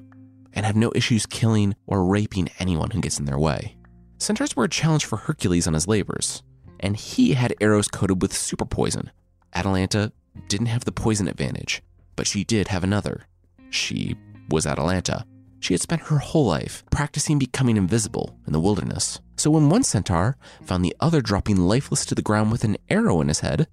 and 0.54 0.66
have 0.66 0.76
no 0.76 0.92
issues 0.96 1.26
killing 1.26 1.76
or 1.86 2.06
raping 2.06 2.50
anyone 2.60 2.92
who 2.92 3.02
gets 3.02 3.20
in 3.20 3.26
their 3.26 3.38
way. 3.38 3.77
Centaurs 4.18 4.56
were 4.56 4.64
a 4.64 4.70
challenge 4.70 5.06
for 5.06 5.18
Hercules 5.18 5.68
on 5.68 5.74
his 5.74 5.88
labors, 5.88 6.42
and 6.80 6.96
he 6.96 7.34
had 7.34 7.54
arrows 7.62 7.88
coated 7.88 8.22
with 8.22 8.34
super 8.34 8.66
poison. 8.66 9.12
Atalanta 9.54 10.12
didn't 10.48 10.68
have 10.68 10.86
the 10.86 10.92
poison 10.92 11.28
advantage, 11.28 11.82
but 12.16 12.28
she 12.28 12.44
did 12.44 12.68
have 12.68 12.84
another. 12.84 13.28
She 13.70 14.16
was 14.50 14.66
Atalanta. 14.66 15.26
She 15.60 15.74
had 15.74 15.82
spent 15.82 16.04
her 16.04 16.20
whole 16.20 16.46
life 16.46 16.84
practicing 16.92 17.40
becoming 17.40 17.78
invisible 17.78 18.38
in 18.46 18.54
the 18.54 18.60
wilderness. 18.60 19.20
So 19.36 19.52
when 19.52 19.70
one 19.70 19.84
centaur 19.84 20.38
found 20.64 20.84
the 20.84 20.96
other 21.00 21.22
dropping 21.22 21.58
lifeless 21.58 22.06
to 22.08 22.16
the 22.16 22.22
ground 22.22 22.52
with 22.52 22.64
an 22.64 22.78
arrow 22.90 23.22
in 23.22 23.28
his 23.28 23.42
head, 23.42 23.68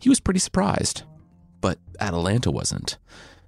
he 0.00 0.08
was 0.08 0.20
pretty 0.20 0.40
surprised. 0.40 1.02
But 1.60 1.78
Atalanta 2.00 2.50
wasn't, 2.50 2.98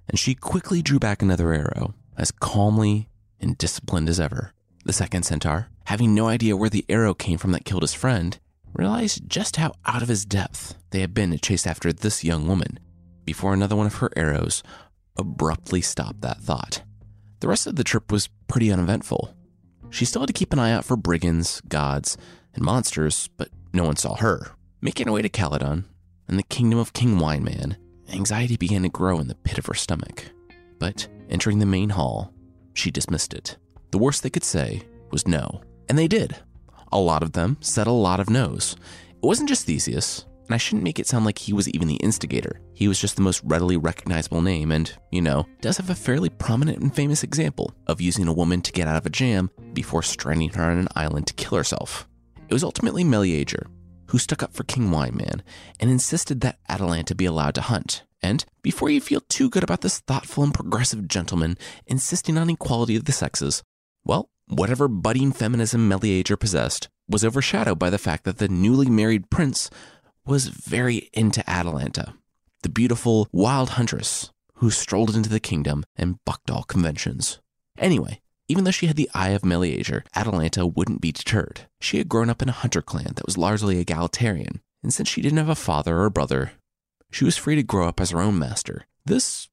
and 0.07 0.19
she 0.19 0.35
quickly 0.35 0.81
drew 0.81 0.99
back 0.99 1.21
another 1.21 1.53
arrow, 1.53 1.93
as 2.17 2.31
calmly 2.31 3.09
and 3.39 3.57
disciplined 3.57 4.09
as 4.09 4.19
ever. 4.19 4.53
The 4.83 4.93
second 4.93 5.23
centaur, 5.23 5.69
having 5.85 6.15
no 6.15 6.27
idea 6.27 6.57
where 6.57 6.69
the 6.69 6.85
arrow 6.89 7.13
came 7.13 7.37
from 7.37 7.51
that 7.51 7.65
killed 7.65 7.83
his 7.83 7.93
friend, 7.93 8.39
realized 8.73 9.29
just 9.29 9.57
how 9.57 9.73
out 9.85 10.01
of 10.01 10.07
his 10.07 10.25
depth 10.25 10.75
they 10.89 11.01
had 11.01 11.13
been 11.13 11.31
to 11.31 11.37
chase 11.37 11.67
after 11.67 11.93
this 11.93 12.23
young 12.23 12.47
woman 12.47 12.79
before 13.25 13.53
another 13.53 13.75
one 13.75 13.85
of 13.85 13.95
her 13.95 14.11
arrows 14.15 14.63
abruptly 15.17 15.81
stopped 15.81 16.21
that 16.21 16.41
thought. 16.41 16.83
The 17.39 17.47
rest 17.47 17.67
of 17.67 17.75
the 17.75 17.83
trip 17.83 18.11
was 18.11 18.29
pretty 18.47 18.71
uneventful. 18.71 19.35
She 19.89 20.05
still 20.05 20.21
had 20.21 20.27
to 20.27 20.33
keep 20.33 20.53
an 20.53 20.59
eye 20.59 20.71
out 20.71 20.85
for 20.85 20.95
brigands, 20.95 21.61
gods, 21.61 22.17
and 22.53 22.63
monsters, 22.63 23.29
but 23.37 23.49
no 23.73 23.83
one 23.83 23.95
saw 23.95 24.15
her. 24.15 24.51
Making 24.81 25.07
her 25.07 25.13
way 25.13 25.21
to 25.21 25.29
Calydon 25.29 25.85
and 26.27 26.39
the 26.39 26.43
kingdom 26.43 26.79
of 26.79 26.93
King 26.93 27.17
Wineman, 27.17 27.75
anxiety 28.11 28.57
began 28.57 28.83
to 28.83 28.89
grow 28.89 29.19
in 29.19 29.27
the 29.27 29.35
pit 29.35 29.57
of 29.57 29.65
her 29.67 29.73
stomach. 29.73 30.25
But 30.79 31.07
entering 31.29 31.59
the 31.59 31.65
main 31.65 31.89
hall, 31.89 32.33
she 32.73 32.89
dismissed 32.89 33.33
it. 33.33 33.57
The 33.91 33.97
worst 33.97 34.23
they 34.23 34.29
could 34.29 34.43
say 34.43 34.83
was 35.11 35.27
no. 35.27 35.61
And 35.89 35.97
they 35.97 36.07
did. 36.07 36.37
A 36.91 36.99
lot 36.99 37.23
of 37.23 37.33
them 37.33 37.57
said 37.59 37.87
a 37.87 37.91
lot 37.91 38.19
of 38.19 38.29
no's. 38.29 38.75
It 39.09 39.25
wasn't 39.25 39.49
just 39.49 39.65
Theseus, 39.65 40.25
and 40.45 40.55
I 40.55 40.57
shouldn't 40.57 40.83
make 40.83 40.99
it 40.99 41.07
sound 41.07 41.25
like 41.25 41.37
he 41.37 41.53
was 41.53 41.69
even 41.69 41.87
the 41.87 41.95
instigator. 41.95 42.61
He 42.73 42.87
was 42.87 42.99
just 42.99 43.15
the 43.15 43.21
most 43.21 43.41
readily 43.43 43.77
recognizable 43.77 44.41
name, 44.41 44.71
and, 44.71 44.91
you 45.11 45.21
know, 45.21 45.45
does 45.61 45.77
have 45.77 45.89
a 45.89 45.95
fairly 45.95 46.29
prominent 46.29 46.79
and 46.79 46.93
famous 46.93 47.23
example 47.23 47.73
of 47.87 48.01
using 48.01 48.27
a 48.27 48.33
woman 48.33 48.61
to 48.61 48.71
get 48.71 48.87
out 48.87 48.95
of 48.95 49.05
a 49.05 49.09
jam 49.09 49.49
before 49.73 50.03
stranding 50.03 50.49
her 50.49 50.63
on 50.63 50.77
an 50.77 50.87
island 50.95 51.27
to 51.27 51.33
kill 51.33 51.57
herself. 51.57 52.07
It 52.47 52.53
was 52.53 52.63
ultimately 52.63 53.03
Meleager 53.03 53.67
who 54.07 54.17
stuck 54.17 54.43
up 54.43 54.53
for 54.53 54.65
King 54.65 54.89
Wineman 54.89 55.39
and 55.79 55.89
insisted 55.89 56.41
that 56.41 56.59
Atalanta 56.67 57.15
be 57.15 57.25
allowed 57.25 57.55
to 57.55 57.61
hunt. 57.61 58.03
And 58.21 58.43
before 58.61 58.89
you 58.89 58.99
feel 58.99 59.21
too 59.21 59.49
good 59.49 59.63
about 59.63 59.79
this 59.79 59.99
thoughtful 59.99 60.43
and 60.43 60.53
progressive 60.53 61.07
gentleman 61.07 61.57
insisting 61.87 62.37
on 62.37 62.49
equality 62.49 62.97
of 62.97 63.05
the 63.05 63.13
sexes, 63.13 63.63
well, 64.03 64.29
whatever 64.47 64.87
budding 64.87 65.31
feminism 65.31 65.87
Meleager 65.87 66.37
possessed 66.37 66.89
was 67.07 67.25
overshadowed 67.25 67.79
by 67.79 67.89
the 67.89 67.97
fact 67.97 68.23
that 68.23 68.37
the 68.37 68.47
newly 68.47 68.89
married 68.89 69.29
prince 69.29 69.69
was 70.25 70.47
very 70.47 71.09
into 71.13 71.47
Atalanta, 71.49 72.13
the 72.61 72.69
beautiful 72.69 73.27
wild 73.31 73.71
huntress 73.71 74.31
who 74.55 74.69
strolled 74.69 75.15
into 75.15 75.29
the 75.29 75.39
kingdom 75.39 75.83
and 75.95 76.23
bucked 76.25 76.51
all 76.51 76.63
conventions. 76.63 77.39
Anyway, 77.77 78.21
even 78.47 78.63
though 78.63 78.71
she 78.71 78.87
had 78.87 78.95
the 78.95 79.09
eye 79.13 79.29
of 79.29 79.45
Meleager, 79.45 80.03
Atalanta 80.15 80.65
wouldn't 80.65 81.01
be 81.01 81.11
deterred. 81.11 81.61
She 81.79 81.97
had 81.97 82.09
grown 82.09 82.29
up 82.29 82.41
in 82.41 82.49
a 82.49 82.53
hunter 82.53 82.81
clan 82.81 83.13
that 83.15 83.25
was 83.25 83.37
largely 83.37 83.79
egalitarian, 83.79 84.61
and 84.83 84.93
since 84.93 85.09
she 85.09 85.21
didn't 85.21 85.37
have 85.37 85.49
a 85.49 85.55
father 85.55 85.97
or 85.97 86.05
a 86.05 86.11
brother, 86.11 86.51
she 87.09 87.25
was 87.25 87.37
free 87.37 87.55
to 87.55 87.63
grow 87.63 87.87
up 87.87 87.99
as 87.99 88.11
her 88.11 88.21
own 88.21 88.37
master. 88.37 88.85
This 89.05 89.47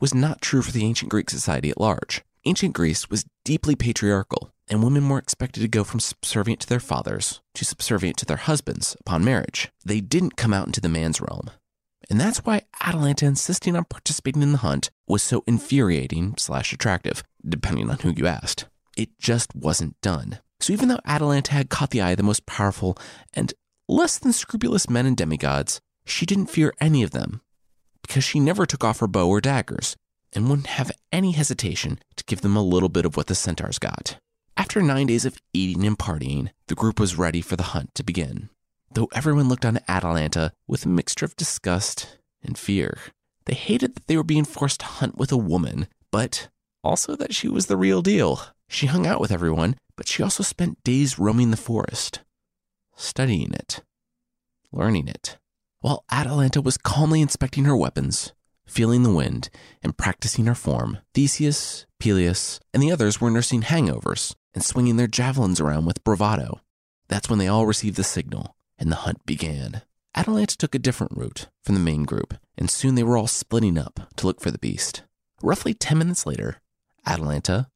was 0.00 0.14
not 0.14 0.40
true 0.40 0.62
for 0.62 0.72
the 0.72 0.84
ancient 0.84 1.10
Greek 1.10 1.30
society 1.30 1.70
at 1.70 1.80
large. 1.80 2.22
Ancient 2.46 2.74
Greece 2.74 3.08
was 3.08 3.24
deeply 3.42 3.74
patriarchal, 3.74 4.52
and 4.68 4.82
women 4.82 5.08
were 5.08 5.16
expected 5.16 5.60
to 5.60 5.68
go 5.68 5.82
from 5.82 5.98
subservient 5.98 6.60
to 6.60 6.68
their 6.68 6.80
fathers 6.80 7.40
to 7.54 7.64
subservient 7.64 8.18
to 8.18 8.26
their 8.26 8.36
husbands 8.36 8.94
upon 9.00 9.24
marriage. 9.24 9.70
They 9.82 10.02
didn't 10.02 10.36
come 10.36 10.52
out 10.52 10.66
into 10.66 10.82
the 10.82 10.90
man's 10.90 11.22
realm. 11.22 11.48
And 12.10 12.20
that's 12.20 12.44
why 12.44 12.62
Atalanta 12.82 13.24
insisting 13.24 13.76
on 13.76 13.84
participating 13.84 14.42
in 14.42 14.52
the 14.52 14.58
hunt 14.58 14.90
was 15.08 15.22
so 15.22 15.42
infuriating 15.46 16.34
slash 16.36 16.74
attractive, 16.74 17.24
depending 17.48 17.88
on 17.88 18.00
who 18.00 18.12
you 18.14 18.26
asked. 18.26 18.66
It 18.94 19.18
just 19.18 19.54
wasn't 19.54 19.98
done. 20.02 20.40
So 20.60 20.74
even 20.74 20.88
though 20.88 21.00
Atalanta 21.06 21.52
had 21.52 21.70
caught 21.70 21.90
the 21.90 22.02
eye 22.02 22.10
of 22.10 22.18
the 22.18 22.22
most 22.22 22.44
powerful 22.44 22.98
and 23.32 23.54
less 23.88 24.18
than 24.18 24.34
scrupulous 24.34 24.90
men 24.90 25.06
and 25.06 25.16
demigods, 25.16 25.80
she 26.04 26.26
didn't 26.26 26.50
fear 26.50 26.74
any 26.78 27.02
of 27.02 27.12
them 27.12 27.40
because 28.02 28.22
she 28.22 28.38
never 28.38 28.66
took 28.66 28.84
off 28.84 29.00
her 29.00 29.06
bow 29.06 29.28
or 29.28 29.40
daggers 29.40 29.96
and 30.34 30.48
wouldn't 30.48 30.68
have 30.68 30.90
any 31.12 31.32
hesitation 31.32 31.98
to 32.16 32.24
give 32.24 32.40
them 32.40 32.56
a 32.56 32.62
little 32.62 32.88
bit 32.88 33.04
of 33.04 33.16
what 33.16 33.26
the 33.26 33.34
centaurs 33.34 33.78
got. 33.78 34.18
After 34.56 34.80
nine 34.80 35.06
days 35.06 35.24
of 35.24 35.38
eating 35.52 35.84
and 35.84 35.98
partying, 35.98 36.50
the 36.68 36.74
group 36.74 37.00
was 37.00 37.18
ready 37.18 37.40
for 37.40 37.56
the 37.56 37.70
hunt 37.74 37.94
to 37.94 38.04
begin. 38.04 38.50
Though 38.92 39.08
everyone 39.12 39.48
looked 39.48 39.64
on 39.64 39.80
Atalanta 39.88 40.52
with 40.68 40.84
a 40.84 40.88
mixture 40.88 41.24
of 41.24 41.36
disgust 41.36 42.18
and 42.42 42.56
fear. 42.56 42.98
They 43.46 43.54
hated 43.54 43.94
that 43.94 44.06
they 44.06 44.16
were 44.16 44.22
being 44.22 44.44
forced 44.44 44.80
to 44.80 44.86
hunt 44.86 45.18
with 45.18 45.32
a 45.32 45.36
woman, 45.36 45.88
but 46.10 46.48
also 46.82 47.16
that 47.16 47.34
she 47.34 47.48
was 47.48 47.66
the 47.66 47.76
real 47.76 48.02
deal. 48.02 48.40
She 48.68 48.86
hung 48.86 49.06
out 49.06 49.20
with 49.20 49.32
everyone, 49.32 49.76
but 49.96 50.08
she 50.08 50.22
also 50.22 50.42
spent 50.42 50.82
days 50.84 51.18
roaming 51.18 51.50
the 51.50 51.56
forest, 51.56 52.20
studying 52.94 53.52
it, 53.52 53.82
learning 54.72 55.08
it. 55.08 55.38
While 55.80 56.04
Atalanta 56.10 56.62
was 56.62 56.78
calmly 56.78 57.20
inspecting 57.20 57.64
her 57.64 57.76
weapons, 57.76 58.32
feeling 58.66 59.02
the 59.02 59.12
wind, 59.12 59.50
and 59.82 59.96
practicing 59.96 60.46
her 60.46 60.54
form, 60.54 60.98
Theseus, 61.14 61.86
Peleus, 61.98 62.60
and 62.72 62.82
the 62.82 62.92
others 62.92 63.20
were 63.20 63.30
nursing 63.30 63.62
hangovers 63.62 64.34
and 64.54 64.64
swinging 64.64 64.96
their 64.96 65.06
javelins 65.06 65.60
around 65.60 65.84
with 65.84 66.04
bravado. 66.04 66.60
That's 67.08 67.28
when 67.28 67.38
they 67.38 67.48
all 67.48 67.66
received 67.66 67.96
the 67.96 68.04
signal, 68.04 68.56
and 68.78 68.90
the 68.90 68.96
hunt 68.96 69.26
began. 69.26 69.82
Atalanta 70.14 70.56
took 70.56 70.74
a 70.74 70.78
different 70.78 71.16
route 71.16 71.48
from 71.62 71.74
the 71.74 71.80
main 71.80 72.04
group, 72.04 72.34
and 72.56 72.70
soon 72.70 72.94
they 72.94 73.02
were 73.02 73.16
all 73.16 73.26
splitting 73.26 73.76
up 73.76 74.00
to 74.16 74.26
look 74.26 74.40
for 74.40 74.50
the 74.50 74.58
beast. 74.58 75.02
Roughly 75.42 75.74
10 75.74 75.98
minutes 75.98 76.24
later, 76.24 76.60
Atalanta, 77.04 77.68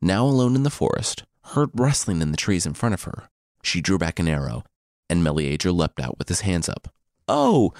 now 0.00 0.24
alone 0.24 0.54
in 0.54 0.64
the 0.64 0.70
forest, 0.70 1.24
heard 1.44 1.70
rustling 1.72 2.20
in 2.20 2.30
the 2.30 2.36
trees 2.36 2.66
in 2.66 2.74
front 2.74 2.94
of 2.94 3.04
her. 3.04 3.28
She 3.62 3.80
drew 3.80 3.98
back 3.98 4.18
an 4.18 4.28
arrow, 4.28 4.64
and 5.08 5.22
Meleager 5.22 5.72
leapt 5.72 6.00
out 6.00 6.18
with 6.18 6.28
his 6.28 6.42
hands 6.42 6.68
up. 6.68 6.92
Oh, 7.26 7.72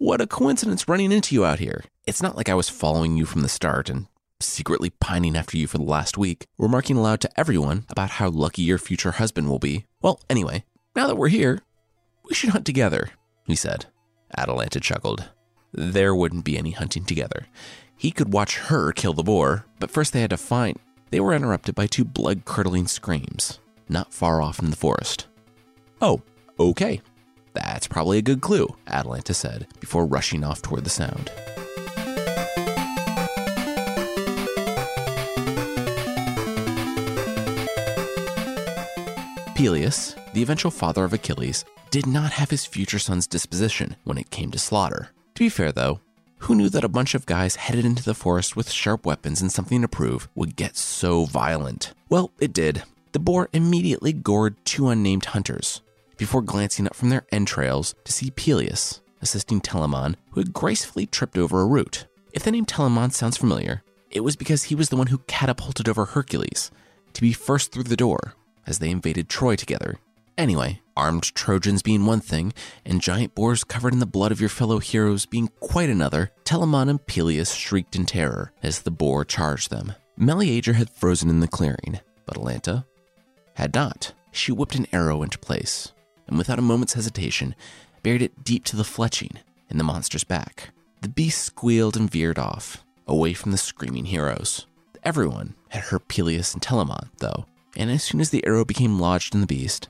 what 0.00 0.22
a 0.22 0.26
coincidence 0.26 0.88
running 0.88 1.12
into 1.12 1.34
you 1.34 1.44
out 1.44 1.58
here. 1.58 1.84
It's 2.06 2.22
not 2.22 2.34
like 2.34 2.48
I 2.48 2.54
was 2.54 2.70
following 2.70 3.18
you 3.18 3.26
from 3.26 3.42
the 3.42 3.50
start 3.50 3.90
and 3.90 4.06
secretly 4.40 4.88
pining 4.88 5.36
after 5.36 5.58
you 5.58 5.66
for 5.66 5.76
the 5.76 5.84
last 5.84 6.16
week, 6.16 6.46
remarking 6.56 6.96
aloud 6.96 7.20
to 7.20 7.30
everyone 7.38 7.84
about 7.90 8.12
how 8.12 8.30
lucky 8.30 8.62
your 8.62 8.78
future 8.78 9.10
husband 9.10 9.50
will 9.50 9.58
be. 9.58 9.84
Well, 10.00 10.18
anyway, 10.30 10.64
now 10.96 11.06
that 11.06 11.18
we're 11.18 11.28
here, 11.28 11.60
we 12.24 12.34
should 12.34 12.48
hunt 12.48 12.64
together, 12.64 13.10
he 13.46 13.54
said. 13.54 13.86
Atalanta 14.38 14.80
chuckled. 14.80 15.28
There 15.74 16.14
wouldn't 16.14 16.46
be 16.46 16.56
any 16.56 16.70
hunting 16.70 17.04
together. 17.04 17.46
He 17.94 18.10
could 18.10 18.32
watch 18.32 18.56
her 18.56 18.92
kill 18.92 19.12
the 19.12 19.22
boar, 19.22 19.66
but 19.80 19.90
first 19.90 20.14
they 20.14 20.22
had 20.22 20.30
to 20.30 20.38
find. 20.38 20.78
They 21.10 21.20
were 21.20 21.34
interrupted 21.34 21.74
by 21.74 21.86
two 21.86 22.06
blood 22.06 22.46
curdling 22.46 22.86
screams, 22.86 23.58
not 23.86 24.14
far 24.14 24.40
off 24.40 24.60
in 24.60 24.70
the 24.70 24.76
forest. 24.76 25.26
Oh, 26.00 26.22
okay. 26.58 27.02
That's 27.52 27.88
probably 27.88 28.18
a 28.18 28.22
good 28.22 28.40
clue, 28.40 28.76
Atalanta 28.86 29.34
said, 29.34 29.66
before 29.80 30.06
rushing 30.06 30.44
off 30.44 30.62
toward 30.62 30.84
the 30.84 30.90
sound. 30.90 31.30
Peleus, 39.54 40.14
the 40.32 40.40
eventual 40.40 40.70
father 40.70 41.04
of 41.04 41.12
Achilles, 41.12 41.66
did 41.90 42.06
not 42.06 42.32
have 42.32 42.48
his 42.48 42.64
future 42.64 42.98
son's 42.98 43.26
disposition 43.26 43.96
when 44.04 44.16
it 44.16 44.30
came 44.30 44.50
to 44.52 44.58
slaughter. 44.58 45.10
To 45.34 45.44
be 45.44 45.50
fair, 45.50 45.70
though, 45.70 46.00
who 46.38 46.54
knew 46.54 46.70
that 46.70 46.84
a 46.84 46.88
bunch 46.88 47.14
of 47.14 47.26
guys 47.26 47.56
headed 47.56 47.84
into 47.84 48.02
the 48.02 48.14
forest 48.14 48.56
with 48.56 48.70
sharp 48.70 49.04
weapons 49.04 49.42
and 49.42 49.52
something 49.52 49.82
to 49.82 49.88
prove 49.88 50.28
would 50.34 50.56
get 50.56 50.76
so 50.76 51.26
violent? 51.26 51.92
Well, 52.08 52.30
it 52.40 52.54
did. 52.54 52.84
The 53.12 53.18
boar 53.18 53.50
immediately 53.52 54.14
gored 54.14 54.54
two 54.64 54.88
unnamed 54.88 55.26
hunters. 55.26 55.82
Before 56.20 56.42
glancing 56.42 56.86
up 56.86 56.94
from 56.94 57.08
their 57.08 57.26
entrails 57.32 57.96
to 58.04 58.12
see 58.12 58.30
Peleus 58.30 59.00
assisting 59.22 59.60
Telamon, 59.60 60.16
who 60.30 60.40
had 60.40 60.52
gracefully 60.52 61.06
tripped 61.06 61.38
over 61.38 61.60
a 61.60 61.66
root. 61.66 62.06
If 62.32 62.42
the 62.42 62.50
name 62.50 62.66
Telamon 62.66 63.12
sounds 63.12 63.36
familiar, 63.36 63.82
it 64.10 64.20
was 64.20 64.36
because 64.36 64.64
he 64.64 64.74
was 64.74 64.88
the 64.88 64.96
one 64.96 65.08
who 65.08 65.18
catapulted 65.26 65.88
over 65.88 66.04
Hercules 66.04 66.70
to 67.14 67.20
be 67.20 67.32
first 67.32 67.72
through 67.72 67.84
the 67.84 67.96
door 67.96 68.34
as 68.66 68.78
they 68.78 68.90
invaded 68.90 69.28
Troy 69.28 69.56
together. 69.56 69.98
Anyway, 70.38 70.80
armed 70.96 71.34
Trojans 71.34 71.82
being 71.82 72.06
one 72.06 72.20
thing, 72.20 72.52
and 72.84 73.00
giant 73.00 73.34
boars 73.34 73.64
covered 73.64 73.92
in 73.92 73.98
the 73.98 74.06
blood 74.06 74.32
of 74.32 74.40
your 74.40 74.48
fellow 74.48 74.78
heroes 74.78 75.26
being 75.26 75.48
quite 75.60 75.90
another, 75.90 76.30
Telamon 76.44 76.88
and 76.88 77.04
Peleus 77.06 77.54
shrieked 77.54 77.96
in 77.96 78.06
terror 78.06 78.52
as 78.62 78.82
the 78.82 78.90
boar 78.90 79.24
charged 79.24 79.70
them. 79.70 79.92
Meleager 80.16 80.74
had 80.74 80.90
frozen 80.90 81.28
in 81.28 81.40
the 81.40 81.48
clearing, 81.48 82.00
but 82.26 82.36
Atalanta 82.36 82.86
had 83.54 83.74
not. 83.74 84.12
She 84.32 84.52
whipped 84.52 84.76
an 84.76 84.86
arrow 84.92 85.22
into 85.22 85.38
place, 85.38 85.92
and 86.30 86.38
without 86.38 86.58
a 86.58 86.62
moment's 86.62 86.94
hesitation, 86.94 87.54
buried 88.02 88.22
it 88.22 88.44
deep 88.44 88.64
to 88.64 88.76
the 88.76 88.84
fletching 88.84 89.36
in 89.68 89.76
the 89.76 89.84
monster's 89.84 90.24
back. 90.24 90.70
The 91.02 91.08
beast 91.08 91.42
squealed 91.42 91.96
and 91.96 92.10
veered 92.10 92.38
off, 92.38 92.84
away 93.06 93.34
from 93.34 93.50
the 93.52 93.58
screaming 93.58 94.06
heroes. 94.06 94.66
Everyone 95.02 95.54
had 95.70 95.84
heard 95.84 96.08
Peleus 96.08 96.54
and 96.54 96.62
Telamon, 96.62 97.08
though, 97.18 97.46
and 97.76 97.90
as 97.90 98.04
soon 98.04 98.20
as 98.20 98.30
the 98.30 98.46
arrow 98.46 98.64
became 98.64 98.98
lodged 98.98 99.34
in 99.34 99.40
the 99.40 99.46
beast, 99.46 99.88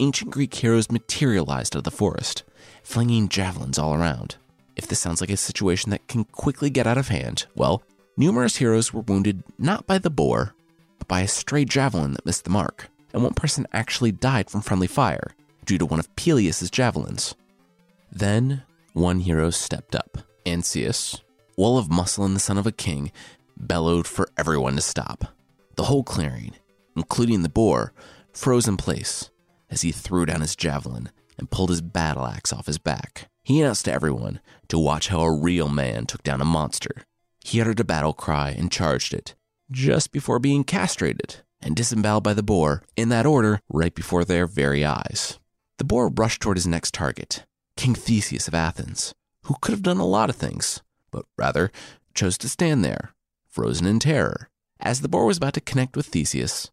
ancient 0.00 0.30
Greek 0.30 0.54
heroes 0.54 0.90
materialized 0.90 1.76
out 1.76 1.78
of 1.80 1.84
the 1.84 1.90
forest, 1.90 2.42
flinging 2.82 3.28
javelins 3.28 3.78
all 3.78 3.94
around. 3.94 4.36
If 4.76 4.86
this 4.86 5.00
sounds 5.00 5.20
like 5.20 5.30
a 5.30 5.36
situation 5.36 5.90
that 5.90 6.08
can 6.08 6.24
quickly 6.24 6.70
get 6.70 6.86
out 6.86 6.98
of 6.98 7.08
hand, 7.08 7.46
well, 7.54 7.82
numerous 8.16 8.56
heroes 8.56 8.92
were 8.92 9.02
wounded 9.02 9.42
not 9.58 9.86
by 9.86 9.98
the 9.98 10.10
boar, 10.10 10.54
but 10.98 11.08
by 11.08 11.20
a 11.20 11.28
stray 11.28 11.64
javelin 11.64 12.12
that 12.12 12.24
missed 12.24 12.44
the 12.44 12.50
mark, 12.50 12.88
and 13.12 13.22
one 13.22 13.34
person 13.34 13.66
actually 13.72 14.12
died 14.12 14.48
from 14.48 14.62
friendly 14.62 14.86
fire 14.86 15.34
due 15.64 15.78
to 15.78 15.86
one 15.86 16.00
of 16.00 16.14
Peleus's 16.16 16.70
javelins. 16.70 17.34
Then 18.10 18.62
one 18.92 19.20
hero 19.20 19.50
stepped 19.50 19.94
up. 19.94 20.18
Ancaeus, 20.44 21.20
wall 21.56 21.78
of 21.78 21.90
muscle 21.90 22.24
and 22.24 22.34
the 22.34 22.40
son 22.40 22.58
of 22.58 22.66
a 22.66 22.72
king, 22.72 23.12
bellowed 23.56 24.06
for 24.06 24.28
everyone 24.36 24.74
to 24.76 24.82
stop. 24.82 25.24
The 25.76 25.84
whole 25.84 26.02
clearing, 26.02 26.52
including 26.96 27.42
the 27.42 27.48
boar, 27.48 27.92
froze 28.32 28.68
in 28.68 28.76
place 28.76 29.30
as 29.70 29.82
he 29.82 29.92
threw 29.92 30.26
down 30.26 30.40
his 30.40 30.56
javelin 30.56 31.10
and 31.38 31.50
pulled 31.50 31.70
his 31.70 31.80
battle 31.80 32.26
axe 32.26 32.52
off 32.52 32.66
his 32.66 32.78
back. 32.78 33.28
He 33.42 33.60
announced 33.60 33.86
to 33.86 33.92
everyone 33.92 34.40
to 34.68 34.78
watch 34.78 35.08
how 35.08 35.20
a 35.22 35.32
real 35.32 35.68
man 35.68 36.06
took 36.06 36.22
down 36.22 36.40
a 36.40 36.44
monster. 36.44 37.04
He 37.44 37.60
uttered 37.60 37.80
a 37.80 37.84
battle 37.84 38.12
cry 38.12 38.50
and 38.50 38.70
charged 38.70 39.14
it, 39.14 39.34
just 39.70 40.12
before 40.12 40.38
being 40.38 40.64
castrated 40.64 41.36
and 41.60 41.74
disemboweled 41.74 42.24
by 42.24 42.34
the 42.34 42.42
boar, 42.42 42.82
in 42.96 43.08
that 43.08 43.26
order, 43.26 43.60
right 43.68 43.94
before 43.94 44.24
their 44.24 44.46
very 44.46 44.84
eyes. 44.84 45.38
The 45.82 45.88
boar 45.88 46.10
rushed 46.10 46.40
toward 46.40 46.58
his 46.58 46.66
next 46.68 46.94
target, 46.94 47.44
King 47.76 47.96
Theseus 47.96 48.46
of 48.46 48.54
Athens, 48.54 49.16
who 49.46 49.56
could 49.60 49.72
have 49.72 49.82
done 49.82 49.98
a 49.98 50.06
lot 50.06 50.30
of 50.30 50.36
things, 50.36 50.80
but 51.10 51.24
rather 51.36 51.72
chose 52.14 52.38
to 52.38 52.48
stand 52.48 52.84
there, 52.84 53.16
frozen 53.48 53.88
in 53.88 53.98
terror. 53.98 54.48
As 54.78 55.00
the 55.00 55.08
boar 55.08 55.26
was 55.26 55.38
about 55.38 55.54
to 55.54 55.60
connect 55.60 55.96
with 55.96 56.06
Theseus, 56.06 56.70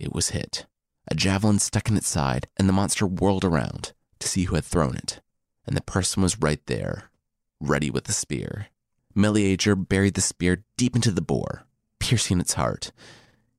it 0.00 0.12
was 0.12 0.30
hit. 0.30 0.66
A 1.06 1.14
javelin 1.14 1.60
stuck 1.60 1.88
in 1.88 1.96
its 1.96 2.08
side, 2.08 2.48
and 2.56 2.68
the 2.68 2.72
monster 2.72 3.06
whirled 3.06 3.44
around 3.44 3.92
to 4.18 4.26
see 4.26 4.46
who 4.46 4.56
had 4.56 4.64
thrown 4.64 4.96
it. 4.96 5.20
And 5.64 5.76
the 5.76 5.80
person 5.80 6.20
was 6.20 6.40
right 6.40 6.66
there, 6.66 7.12
ready 7.60 7.88
with 7.88 8.06
the 8.06 8.12
spear. 8.12 8.66
Meleager 9.14 9.76
buried 9.76 10.14
the 10.14 10.20
spear 10.20 10.64
deep 10.76 10.96
into 10.96 11.12
the 11.12 11.22
boar, 11.22 11.66
piercing 12.00 12.40
its 12.40 12.54
heart 12.54 12.90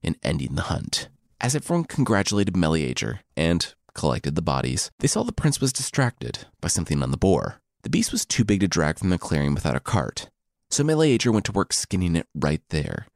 and 0.04 0.18
ending 0.22 0.56
the 0.56 0.64
hunt. 0.64 1.08
As 1.40 1.56
everyone 1.56 1.86
congratulated 1.86 2.58
Meleager 2.58 3.22
and 3.38 3.74
collected 3.94 4.36
the 4.36 4.42
bodies, 4.42 4.92
they 5.00 5.08
saw 5.08 5.24
the 5.24 5.32
prince 5.32 5.60
was 5.60 5.74
distracted 5.74 6.46
by 6.60 6.68
something 6.68 7.02
on 7.04 7.12
the 7.12 7.18
boar. 7.18 7.62
The 7.84 7.90
beast 7.90 8.12
was 8.12 8.26
too 8.26 8.44
big 8.44 8.60
to 8.62 8.68
drag 8.68 9.00
from 9.00 9.10
the 9.10 9.18
clearing 9.18 9.54
without 9.54 9.76
a 9.76 9.80
cart, 9.80 10.30
so 10.70 10.84
Meleager 10.84 11.32
went 11.32 11.46
to 11.46 11.52
work 11.52 11.74
skinning 11.74 12.16
it 12.16 12.28
right 12.34 12.62
there, 12.70 13.08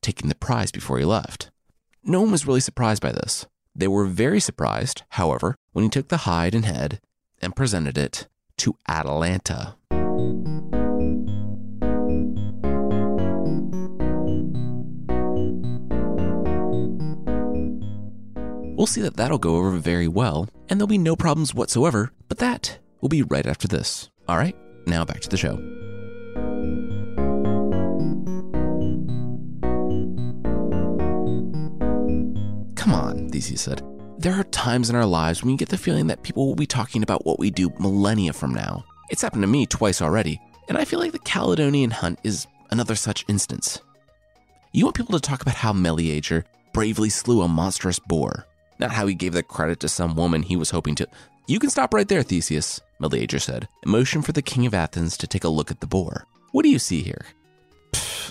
taking 0.00 0.28
the 0.28 0.34
prize 0.34 0.70
before 0.70 0.98
he 0.98 1.04
left. 1.04 1.50
No 2.02 2.20
one 2.20 2.32
was 2.32 2.46
really 2.46 2.60
surprised 2.60 3.02
by 3.02 3.12
this. 3.12 3.46
They 3.74 3.88
were 3.88 4.06
very 4.06 4.40
surprised, 4.40 5.02
however, 5.10 5.56
when 5.72 5.84
he 5.84 5.90
took 5.90 6.08
the 6.08 6.18
hide 6.18 6.54
and 6.54 6.64
head 6.64 7.00
and 7.40 7.54
presented 7.54 7.98
it 7.98 8.26
to 8.58 8.76
Atalanta. 8.88 9.76
We'll 18.76 18.86
see 18.86 19.00
that 19.00 19.16
that'll 19.16 19.38
go 19.38 19.56
over 19.56 19.70
very 19.70 20.06
well, 20.06 20.50
and 20.68 20.78
there'll 20.78 20.86
be 20.86 20.98
no 20.98 21.16
problems 21.16 21.54
whatsoever, 21.54 22.12
but 22.28 22.36
that 22.38 22.78
will 23.00 23.08
be 23.08 23.22
right 23.22 23.46
after 23.46 23.66
this. 23.66 24.10
All 24.28 24.36
right, 24.36 24.54
now 24.86 25.02
back 25.02 25.20
to 25.20 25.30
the 25.30 25.38
show. 25.38 25.56
Come 32.74 32.92
on, 32.92 33.30
Theseus 33.30 33.62
said. 33.62 33.82
There 34.18 34.34
are 34.34 34.44
times 34.44 34.90
in 34.90 34.96
our 34.96 35.06
lives 35.06 35.42
when 35.42 35.52
you 35.52 35.56
get 35.56 35.70
the 35.70 35.78
feeling 35.78 36.08
that 36.08 36.22
people 36.22 36.46
will 36.46 36.54
be 36.54 36.66
talking 36.66 37.02
about 37.02 37.24
what 37.24 37.38
we 37.38 37.50
do 37.50 37.72
millennia 37.78 38.34
from 38.34 38.52
now. 38.52 38.84
It's 39.08 39.22
happened 39.22 39.42
to 39.42 39.48
me 39.48 39.64
twice 39.64 40.02
already, 40.02 40.38
and 40.68 40.76
I 40.76 40.84
feel 40.84 41.00
like 41.00 41.12
the 41.12 41.18
Caledonian 41.20 41.92
hunt 41.92 42.18
is 42.24 42.46
another 42.70 42.94
such 42.94 43.24
instance. 43.26 43.80
You 44.72 44.84
want 44.84 44.96
people 44.96 45.18
to 45.18 45.26
talk 45.26 45.40
about 45.40 45.54
how 45.54 45.72
Meleager 45.72 46.44
bravely 46.74 47.08
slew 47.08 47.40
a 47.40 47.48
monstrous 47.48 47.98
boar, 47.98 48.46
not 48.78 48.92
how 48.92 49.06
he 49.06 49.14
gave 49.14 49.32
the 49.32 49.42
credit 49.42 49.80
to 49.80 49.88
some 49.88 50.14
woman 50.14 50.42
he 50.42 50.56
was 50.56 50.70
hoping 50.70 50.94
to. 50.96 51.08
You 51.46 51.58
can 51.58 51.70
stop 51.70 51.94
right 51.94 52.08
there, 52.08 52.22
Theseus, 52.22 52.80
Meleager 52.98 53.38
said, 53.38 53.68
and 53.82 53.92
motioned 53.92 54.26
for 54.26 54.32
the 54.32 54.42
king 54.42 54.66
of 54.66 54.74
Athens 54.74 55.16
to 55.18 55.26
take 55.26 55.44
a 55.44 55.48
look 55.48 55.70
at 55.70 55.80
the 55.80 55.86
boar. 55.86 56.26
What 56.52 56.62
do 56.62 56.68
you 56.68 56.78
see 56.78 57.02
here? 57.02 57.26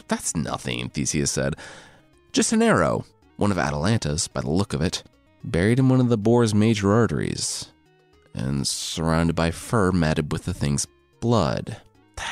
That's 0.07 0.35
nothing, 0.35 0.89
Theseus 0.89 1.31
said. 1.31 1.55
Just 2.33 2.51
an 2.53 2.61
arrow, 2.61 3.05
one 3.37 3.51
of 3.51 3.57
Atalanta's, 3.57 4.27
by 4.27 4.41
the 4.41 4.49
look 4.49 4.73
of 4.73 4.81
it, 4.81 5.03
buried 5.43 5.79
in 5.79 5.89
one 5.89 5.99
of 6.01 6.09
the 6.09 6.17
boar's 6.17 6.53
major 6.53 6.91
arteries, 6.91 7.71
and 8.33 8.67
surrounded 8.67 9.35
by 9.35 9.51
fur 9.51 9.91
matted 9.91 10.31
with 10.31 10.45
the 10.45 10.53
thing's 10.53 10.85
blood. 11.21 11.77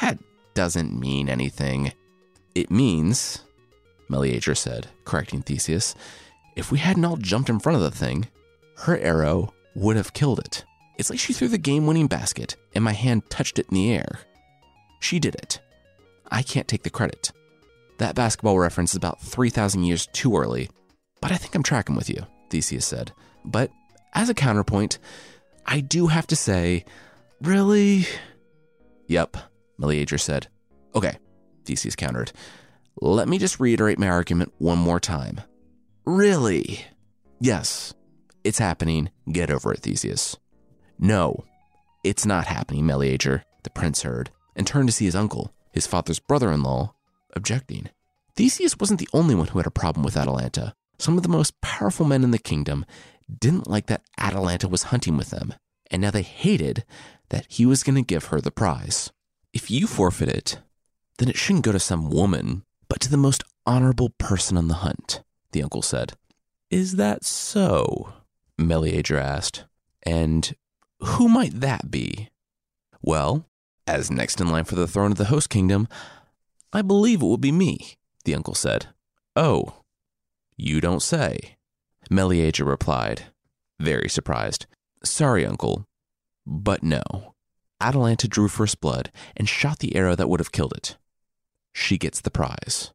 That 0.01 0.19
doesn't 0.53 0.99
mean 0.99 1.29
anything. 1.29 1.93
It 2.53 2.69
means, 2.69 3.43
Meleager 4.09 4.55
said, 4.55 4.87
correcting 5.05 5.41
Theseus, 5.41 5.95
if 6.55 6.71
we 6.71 6.79
hadn't 6.79 7.05
all 7.05 7.17
jumped 7.17 7.49
in 7.49 7.59
front 7.59 7.75
of 7.75 7.81
the 7.83 7.91
thing, 7.91 8.27
her 8.77 8.97
arrow 8.97 9.53
would 9.75 9.95
have 9.95 10.13
killed 10.13 10.39
it. 10.39 10.65
It's 10.97 11.09
like 11.09 11.19
she 11.19 11.33
threw 11.33 11.47
the 11.47 11.57
game 11.57 11.87
winning 11.87 12.07
basket 12.07 12.55
and 12.75 12.83
my 12.83 12.93
hand 12.93 13.29
touched 13.29 13.59
it 13.59 13.67
in 13.69 13.75
the 13.75 13.93
air. 13.93 14.19
She 14.99 15.19
did 15.19 15.35
it. 15.35 15.59
I 16.31 16.41
can't 16.43 16.67
take 16.67 16.83
the 16.83 16.89
credit. 16.89 17.31
That 17.97 18.15
basketball 18.15 18.59
reference 18.59 18.91
is 18.91 18.97
about 18.97 19.21
3,000 19.21 19.83
years 19.83 20.07
too 20.07 20.35
early, 20.35 20.69
but 21.21 21.31
I 21.31 21.35
think 21.35 21.55
I'm 21.55 21.63
tracking 21.63 21.95
with 21.95 22.09
you, 22.09 22.25
Theseus 22.49 22.85
said. 22.85 23.11
But 23.45 23.71
as 24.13 24.29
a 24.29 24.33
counterpoint, 24.33 24.99
I 25.65 25.79
do 25.79 26.07
have 26.07 26.27
to 26.27 26.35
say, 26.35 26.85
really? 27.41 28.05
Yep, 29.07 29.37
Meleager 29.77 30.17
said. 30.17 30.47
Okay, 30.95 31.17
Theseus 31.65 31.95
countered. 31.95 32.31
Let 33.01 33.27
me 33.27 33.37
just 33.37 33.59
reiterate 33.59 33.99
my 33.99 34.09
argument 34.09 34.53
one 34.57 34.77
more 34.77 34.99
time. 34.99 35.41
Really? 36.05 36.85
Yes, 37.39 37.93
it's 38.43 38.59
happening. 38.59 39.09
Get 39.31 39.49
over 39.49 39.71
it, 39.71 39.79
Theseus. 39.79 40.35
No, 40.99 41.45
it's 42.03 42.25
not 42.25 42.47
happening, 42.47 42.85
Meleager, 42.85 43.45
the 43.63 43.69
prince 43.69 44.01
heard, 44.01 44.29
and 44.53 44.67
turned 44.67 44.89
to 44.89 44.93
see 44.93 45.05
his 45.05 45.15
uncle, 45.15 45.53
his 45.71 45.87
father's 45.87 46.19
brother 46.19 46.51
in 46.51 46.61
law, 46.61 46.93
objecting. 47.35 47.89
Theseus 48.35 48.77
wasn't 48.77 48.99
the 48.99 49.07
only 49.13 49.33
one 49.33 49.47
who 49.47 49.59
had 49.59 49.67
a 49.67 49.71
problem 49.71 50.03
with 50.03 50.17
Atalanta. 50.17 50.75
Some 50.99 51.15
of 51.15 51.23
the 51.23 51.29
most 51.29 51.61
powerful 51.61 52.05
men 52.05 52.23
in 52.23 52.31
the 52.31 52.37
kingdom 52.37 52.85
didn't 53.39 53.69
like 53.69 53.85
that 53.87 54.03
Atalanta 54.17 54.67
was 54.67 54.83
hunting 54.83 55.15
with 55.15 55.29
them, 55.29 55.53
and 55.89 56.01
now 56.01 56.11
they 56.11 56.21
hated 56.21 56.83
that 57.29 57.45
he 57.47 57.65
was 57.65 57.81
going 57.81 57.95
to 57.95 58.01
give 58.01 58.25
her 58.25 58.41
the 58.41 58.51
prize. 58.51 59.11
If 59.53 59.71
you 59.71 59.87
forfeit 59.87 60.27
it, 60.27 60.59
then 61.17 61.29
it 61.29 61.37
shouldn't 61.37 61.63
go 61.63 61.71
to 61.71 61.79
some 61.79 62.09
woman, 62.09 62.63
but 62.89 62.99
to 63.01 63.09
the 63.09 63.15
most 63.15 63.43
honorable 63.65 64.09
person 64.09 64.57
on 64.57 64.67
the 64.67 64.75
hunt 64.75 65.23
the 65.53 65.63
uncle 65.63 65.81
said. 65.81 66.13
Is 66.69 66.97
that 66.97 67.23
so? 67.23 68.13
Meleager 68.57 69.17
asked. 69.17 69.65
And 70.03 70.55
who 70.99 71.29
might 71.29 71.59
that 71.59 71.89
be? 71.89 72.29
Well, 73.01 73.45
as 73.87 74.11
next 74.11 74.41
in 74.41 74.49
line 74.49 74.65
for 74.65 74.75
the 74.75 74.87
throne 74.87 75.11
of 75.11 75.17
the 75.17 75.25
host 75.25 75.49
kingdom, 75.49 75.87
I 76.71 76.81
believe 76.81 77.21
it 77.21 77.25
will 77.25 77.37
be 77.37 77.51
me, 77.51 77.97
the 78.25 78.35
uncle 78.35 78.55
said. 78.55 78.87
Oh, 79.35 79.81
you 80.57 80.81
don't 80.81 81.01
say. 81.01 81.57
Meleager 82.09 82.65
replied, 82.65 83.23
very 83.79 84.09
surprised. 84.09 84.65
Sorry, 85.03 85.45
uncle, 85.45 85.85
but 86.45 86.83
no. 86.83 87.33
Atalanta 87.81 88.27
drew 88.27 88.47
first 88.47 88.79
blood 88.79 89.11
and 89.35 89.49
shot 89.49 89.79
the 89.79 89.95
arrow 89.95 90.15
that 90.15 90.29
would 90.29 90.39
have 90.39 90.51
killed 90.51 90.73
it. 90.73 90.97
She 91.73 91.97
gets 91.97 92.21
the 92.21 92.31
prize. 92.31 92.93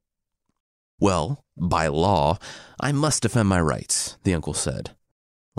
Well, 1.01 1.45
by 1.57 1.87
law, 1.89 2.39
I 2.81 2.93
must 2.93 3.23
defend 3.23 3.49
my 3.49 3.61
rights, 3.61 4.19
the 4.25 4.35
uncle 4.35 4.55
said. 4.55 4.97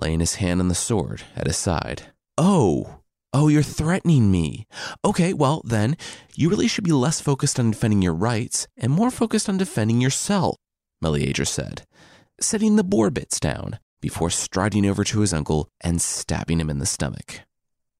laying 0.01 0.19
his 0.19 0.35
hand 0.35 0.59
on 0.61 0.67
the 0.67 0.75
sword 0.75 1.23
at 1.35 1.47
his 1.47 1.57
side. 1.57 2.03
Oh, 2.37 2.99
oh, 3.33 3.47
you're 3.47 3.63
threatening 3.63 4.31
me. 4.31 4.65
Okay, 5.03 5.33
well, 5.33 5.61
then, 5.65 5.97
you 6.35 6.49
really 6.49 6.67
should 6.67 6.83
be 6.83 6.91
less 6.91 7.19
focused 7.21 7.59
on 7.59 7.71
defending 7.71 8.01
your 8.01 8.13
rights 8.13 8.67
and 8.77 8.91
more 8.91 9.11
focused 9.11 9.49
on 9.49 9.57
defending 9.57 10.01
yourself, 10.01 10.55
Meleager 11.01 11.45
said, 11.45 11.85
setting 12.39 12.75
the 12.75 12.83
boar 12.83 13.09
bits 13.09 13.39
down 13.39 13.79
before 14.01 14.29
striding 14.29 14.85
over 14.85 15.03
to 15.03 15.19
his 15.19 15.33
uncle 15.33 15.69
and 15.81 16.01
stabbing 16.01 16.59
him 16.59 16.69
in 16.69 16.79
the 16.79 16.85
stomach. 16.85 17.41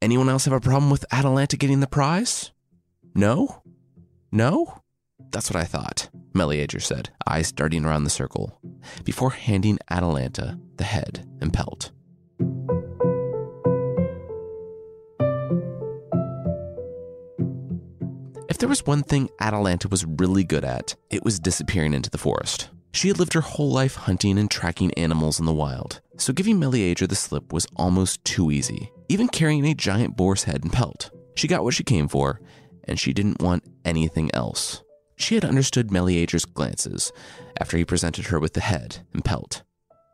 Anyone 0.02 0.30
else 0.30 0.46
have 0.46 0.54
a 0.54 0.62
problem 0.62 0.90
with 0.90 1.06
Atalanta 1.12 1.58
getting 1.58 1.82
the 1.82 1.88
prize? 1.88 2.52
No? 3.14 3.62
No? 4.32 4.82
That's 5.32 5.50
what 5.50 5.62
I 5.62 5.66
thought, 5.66 6.10
Meleager 6.34 6.80
said, 6.80 7.10
eyes 7.28 7.52
darting 7.52 7.86
around 7.86 8.04
the 8.04 8.10
circle, 8.10 8.60
before 9.04 9.32
handing 9.32 9.80
Atalanta 9.90 10.60
the 10.78 10.84
head 10.84 11.28
and 11.42 11.54
pelt. 11.54 11.92
If 18.50 18.58
there 18.58 18.70
was 18.70 18.86
one 18.86 19.04
thing 19.04 19.30
Atalanta 19.40 19.88
was 19.88 20.06
really 20.06 20.44
good 20.44 20.66
at, 20.66 20.96
it 21.10 21.24
was 21.24 21.40
disappearing 21.40 21.94
into 21.94 22.10
the 22.10 22.18
forest. 22.18 22.70
She 22.92 23.08
had 23.08 23.20
lived 23.20 23.34
her 23.34 23.42
whole 23.42 23.72
life 23.72 23.96
hunting 23.96 24.38
and 24.40 24.50
tracking 24.50 24.92
animals 24.96 25.40
in 25.40 25.46
the 25.46 25.54
wild, 25.54 26.02
so 26.18 26.34
giving 26.34 26.60
Meleager 26.60 27.06
the 27.06 27.16
slip 27.16 27.54
was 27.54 27.68
almost 27.76 28.24
too 28.26 28.52
easy, 28.52 28.92
even 29.08 29.28
carrying 29.28 29.66
a 29.66 29.76
giant 29.76 30.18
boar's 30.18 30.46
head 30.46 30.64
and 30.64 30.74
pelt. 30.74 31.12
She 31.36 31.48
got 31.48 31.64
what 31.64 31.76
she 31.76 31.84
came 31.84 32.08
for, 32.08 32.42
and 32.86 33.00
she 33.00 33.14
didn't 33.14 33.42
want 33.42 33.64
anything 33.86 34.30
else. 34.34 34.84
She 35.20 35.36
had 35.36 35.44
understood 35.46 35.92
Meleager's 35.92 36.46
glances 36.46 37.12
after 37.60 37.78
he 37.78 37.84
presented 37.84 38.28
her 38.28 38.40
with 38.40 38.54
the 38.54 38.62
head 38.62 39.06
and 39.14 39.24
pelt, 39.24 39.64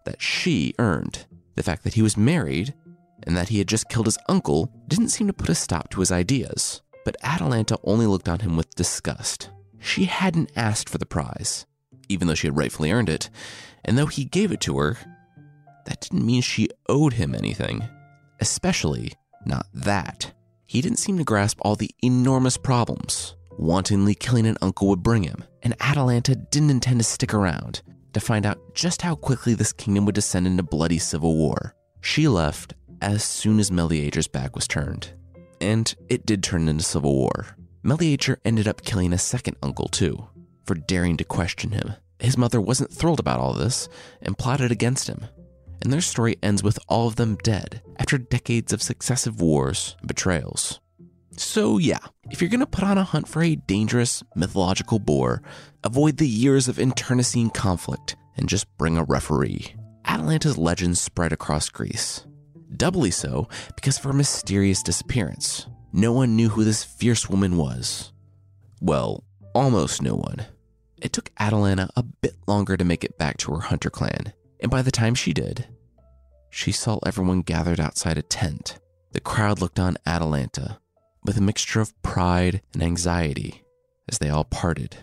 that 0.04 0.22
she 0.22 0.74
earned. 0.80 1.28
The 1.56 1.64
fact 1.64 1.84
that 1.84 1.94
he 1.94 2.02
was 2.02 2.18
married 2.18 2.74
and 3.24 3.38
that 3.38 3.50
he 3.50 3.60
had 3.60 3.68
just 3.68 3.88
killed 3.88 4.08
his 4.08 4.18
uncle 4.28 4.74
didn't 4.88 5.10
seem 5.10 5.28
to 5.28 5.34
put 5.34 5.50
a 5.50 5.56
stop 5.56 5.90
to 5.92 6.00
his 6.00 6.12
ideas, 6.12 6.82
but 7.06 7.16
Atalanta 7.22 7.78
only 7.84 8.08
looked 8.08 8.28
on 8.28 8.40
him 8.40 8.58
with 8.58 8.76
disgust. 8.76 9.52
She 9.80 10.06
hadn't 10.06 10.52
asked 10.56 10.90
for 10.90 10.98
the 10.98 11.06
prize, 11.06 11.68
even 12.10 12.28
though 12.28 12.34
she 12.34 12.48
had 12.48 12.58
rightfully 12.58 12.92
earned 12.92 13.10
it, 13.10 13.30
and 13.86 13.98
though 13.98 14.08
he 14.08 14.26
gave 14.26 14.52
it 14.52 14.60
to 14.62 14.78
her, 14.80 14.98
that 15.86 16.02
didn't 16.02 16.26
mean 16.26 16.42
she 16.42 16.70
owed 16.90 17.14
him 17.14 17.36
anything, 17.36 17.88
especially 18.40 19.14
not 19.46 19.68
that. 19.72 20.34
He 20.66 20.82
didn't 20.82 20.98
seem 20.98 21.20
to 21.20 21.24
grasp 21.24 21.60
all 21.62 21.76
the 21.76 21.92
enormous 22.02 22.58
problems 22.58 23.36
wantonly 23.58 24.16
killing 24.16 24.46
an 24.46 24.58
uncle 24.62 24.88
would 24.88 25.04
bring 25.04 25.24
him, 25.24 25.44
and 25.64 25.76
Atalanta 25.80 26.36
didn't 26.36 26.70
intend 26.70 27.00
to 27.00 27.04
stick 27.04 27.34
around 27.34 27.82
to 28.14 28.20
find 28.20 28.46
out 28.46 28.74
just 28.74 29.02
how 29.02 29.16
quickly 29.16 29.54
this 29.54 29.74
kingdom 29.74 30.06
would 30.06 30.16
descend 30.16 30.48
into 30.48 30.64
bloody 30.64 30.98
civil 30.98 31.36
war. 31.36 31.76
She 32.02 32.28
left 32.28 32.74
as 33.02 33.24
soon 33.24 33.60
as 33.60 33.72
Meleager's 33.72 34.28
back 34.28 34.56
was 34.56 34.68
turned, 34.68 35.12
and 35.60 35.94
it 36.10 36.26
did 36.26 36.42
turn 36.42 36.68
into 36.68 36.84
civil 36.84 37.14
war. 37.14 37.58
Meleager 37.84 38.40
ended 38.46 38.68
up 38.68 38.84
killing 38.84 39.14
a 39.14 39.18
second 39.18 39.58
uncle 39.62 39.88
too, 39.88 40.28
for 40.66 40.76
daring 40.76 41.18
to 41.18 41.24
question 41.24 41.72
him. 41.72 41.94
His 42.20 42.38
mother 42.38 42.62
wasn't 42.62 42.92
thrilled 42.92 43.20
about 43.20 43.40
all 43.40 43.54
this 43.54 43.90
and 44.22 44.38
plotted 44.38 44.72
against 44.72 45.08
him. 45.08 45.26
And 45.82 45.92
their 45.92 46.02
story 46.02 46.38
ends 46.42 46.64
with 46.64 46.80
all 46.88 47.08
of 47.08 47.18
them 47.18 47.36
dead 47.44 47.82
after 48.00 48.18
decades 48.18 48.74
of 48.74 48.82
successive 48.82 49.42
wars 49.42 49.96
and 50.00 50.08
betrayals. 50.08 50.80
So, 51.38 51.78
yeah, 51.78 52.00
if 52.32 52.42
you're 52.42 52.50
gonna 52.50 52.66
put 52.66 52.84
on 52.84 52.98
a 52.98 53.04
hunt 53.04 53.28
for 53.28 53.44
a 53.44 53.56
dangerous 53.56 54.24
mythological 54.36 55.00
boar, 55.00 55.42
avoid 55.84 56.18
the 56.18 56.28
years 56.28 56.68
of 56.68 56.80
internecine 56.80 57.50
conflict 57.50 58.16
and 58.38 58.50
just 58.50 58.66
bring 58.78 58.98
a 58.98 59.04
referee. 59.04 59.76
Atalanta's 60.06 60.58
legend 60.58 60.98
spread 60.98 61.34
across 61.34 61.70
Greece. 61.70 62.26
Doubly 62.76 63.12
so 63.12 63.48
because 63.76 63.98
of 63.98 64.04
her 64.04 64.14
mysterious 64.14 64.84
disappearance. 64.84 65.68
No 65.92 66.12
one 66.12 66.36
knew 66.36 66.50
who 66.50 66.64
this 66.64 66.84
fierce 66.84 67.30
woman 67.30 67.58
was. 67.58 68.12
Well, 68.82 69.24
almost 69.54 70.02
no 70.02 70.16
one. 70.16 70.46
It 71.02 71.14
took 71.14 71.32
Atalanta 71.40 71.90
a 71.96 72.04
bit 72.04 72.36
longer 72.48 72.78
to 72.78 72.84
make 72.84 73.04
it 73.04 73.18
back 73.18 73.38
to 73.38 73.54
her 73.54 73.62
hunter 73.62 73.90
clan, 73.90 74.34
and 74.60 74.72
by 74.72 74.82
the 74.82 74.92
time 74.92 75.16
she 75.16 75.34
did, 75.34 75.68
she 76.50 76.72
saw 76.72 77.00
everyone 77.06 77.42
gathered 77.42 77.80
outside 77.80 78.18
a 78.18 78.22
tent. 78.22 78.80
The 79.12 79.20
crowd 79.20 79.62
looked 79.62 79.80
on 79.80 79.98
Atalanta 80.06 80.80
with 81.26 81.38
a 81.38 81.42
mixture 81.42 81.82
of 81.82 82.00
pride 82.04 82.62
and 82.74 82.84
anxiety 82.84 83.64
as 84.08 84.20
they 84.20 84.30
all 84.30 84.44
parted, 84.44 84.98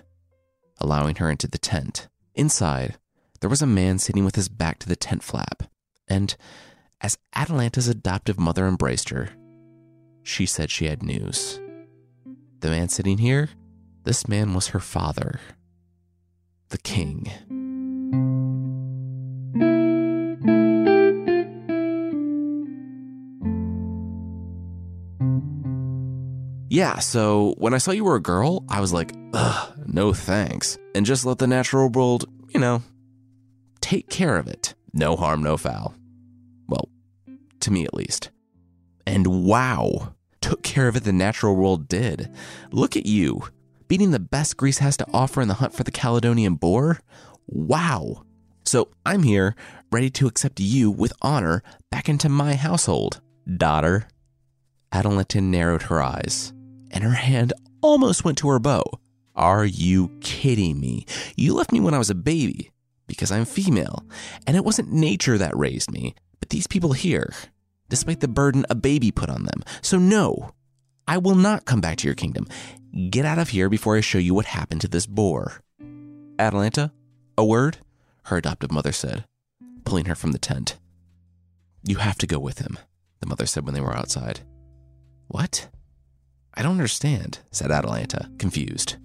allowing 0.80 1.16
her 1.16 1.30
into 1.30 1.48
the 1.48 1.58
tent. 1.58 2.08
Inside, 2.34 2.96
there 3.40 3.50
was 3.50 3.62
a 3.62 3.66
man 3.66 3.98
sitting 3.98 4.24
with 4.24 4.36
his 4.36 4.48
back 4.48 4.78
to 4.78 4.88
the 4.88 4.96
tent 4.96 5.22
flap, 5.22 5.64
and 6.08 6.36
as 7.00 7.18
Atalanta's 7.34 7.88
adoptive 7.88 8.38
mother 8.38 8.66
embraced 8.66 9.08
her, 9.08 9.30
she 10.22 10.46
said 10.46 10.70
she 10.70 10.86
had 10.86 11.02
news. 11.02 11.60
The 12.60 12.70
man 12.70 12.88
sitting 12.88 13.18
here, 13.18 13.50
this 14.04 14.28
man 14.28 14.54
was 14.54 14.68
her 14.68 14.80
father, 14.80 15.40
the 16.68 16.78
king. 16.78 17.30
Yeah, 26.72 27.00
so 27.00 27.54
when 27.58 27.74
I 27.74 27.76
saw 27.76 27.90
you 27.90 28.02
were 28.02 28.16
a 28.16 28.22
girl, 28.22 28.64
I 28.66 28.80
was 28.80 28.94
like, 28.94 29.12
ugh, 29.34 29.74
no 29.84 30.14
thanks. 30.14 30.78
And 30.94 31.04
just 31.04 31.26
let 31.26 31.36
the 31.36 31.46
natural 31.46 31.90
world, 31.90 32.24
you 32.48 32.58
know, 32.58 32.82
take 33.82 34.08
care 34.08 34.38
of 34.38 34.46
it. 34.48 34.74
No 34.94 35.14
harm, 35.14 35.42
no 35.42 35.58
foul. 35.58 35.94
Well, 36.68 36.88
to 37.60 37.70
me 37.70 37.84
at 37.84 37.92
least. 37.92 38.30
And 39.06 39.44
wow, 39.44 40.14
took 40.40 40.62
care 40.62 40.88
of 40.88 40.96
it 40.96 41.04
the 41.04 41.12
natural 41.12 41.54
world 41.56 41.88
did. 41.88 42.34
Look 42.70 42.96
at 42.96 43.04
you, 43.04 43.42
beating 43.86 44.12
the 44.12 44.18
best 44.18 44.56
Greece 44.56 44.78
has 44.78 44.96
to 44.96 45.06
offer 45.12 45.42
in 45.42 45.48
the 45.48 45.60
hunt 45.60 45.74
for 45.74 45.84
the 45.84 45.90
Caledonian 45.90 46.54
boar. 46.54 47.00
Wow. 47.48 48.24
So 48.64 48.88
I'm 49.04 49.24
here, 49.24 49.54
ready 49.90 50.08
to 50.08 50.26
accept 50.26 50.58
you 50.58 50.90
with 50.90 51.12
honor 51.20 51.62
back 51.90 52.08
into 52.08 52.30
my 52.30 52.54
household, 52.54 53.20
daughter. 53.58 54.08
Atalanta 54.90 55.42
narrowed 55.42 55.82
her 55.82 56.02
eyes 56.02 56.54
and 56.92 57.02
her 57.02 57.12
hand 57.12 57.52
almost 57.80 58.24
went 58.24 58.38
to 58.38 58.48
her 58.48 58.58
bow. 58.58 58.84
Are 59.34 59.64
you 59.64 60.10
kidding 60.20 60.78
me? 60.78 61.06
You 61.36 61.54
left 61.54 61.72
me 61.72 61.80
when 61.80 61.94
I 61.94 61.98
was 61.98 62.10
a 62.10 62.14
baby 62.14 62.70
because 63.06 63.32
I'm 63.32 63.44
female, 63.44 64.04
and 64.46 64.56
it 64.56 64.64
wasn't 64.64 64.92
nature 64.92 65.36
that 65.38 65.56
raised 65.56 65.90
me, 65.90 66.14
but 66.40 66.50
these 66.50 66.66
people 66.66 66.92
here, 66.92 67.32
despite 67.88 68.20
the 68.20 68.28
burden 68.28 68.64
a 68.70 68.74
baby 68.74 69.10
put 69.10 69.28
on 69.28 69.44
them. 69.44 69.62
So, 69.80 69.98
no, 69.98 70.52
I 71.06 71.18
will 71.18 71.34
not 71.34 71.64
come 71.64 71.80
back 71.80 71.98
to 71.98 72.08
your 72.08 72.14
kingdom. 72.14 72.46
Get 73.10 73.24
out 73.24 73.38
of 73.38 73.50
here 73.50 73.68
before 73.68 73.96
I 73.96 74.00
show 74.00 74.18
you 74.18 74.34
what 74.34 74.46
happened 74.46 74.80
to 74.82 74.88
this 74.88 75.06
boar. 75.06 75.62
Atalanta, 76.38 76.92
a 77.36 77.44
word? 77.44 77.78
Her 78.24 78.36
adoptive 78.36 78.70
mother 78.70 78.92
said, 78.92 79.24
pulling 79.84 80.06
her 80.06 80.14
from 80.14 80.32
the 80.32 80.38
tent. 80.38 80.78
You 81.84 81.96
have 81.96 82.18
to 82.18 82.26
go 82.26 82.38
with 82.38 82.58
him, 82.58 82.78
the 83.20 83.26
mother 83.26 83.46
said 83.46 83.64
when 83.64 83.74
they 83.74 83.80
were 83.80 83.96
outside. 83.96 84.40
What? 85.28 85.68
I 86.54 86.62
don't 86.62 86.72
understand, 86.72 87.40
said 87.50 87.70
Atalanta, 87.70 88.30
confused. 88.38 88.96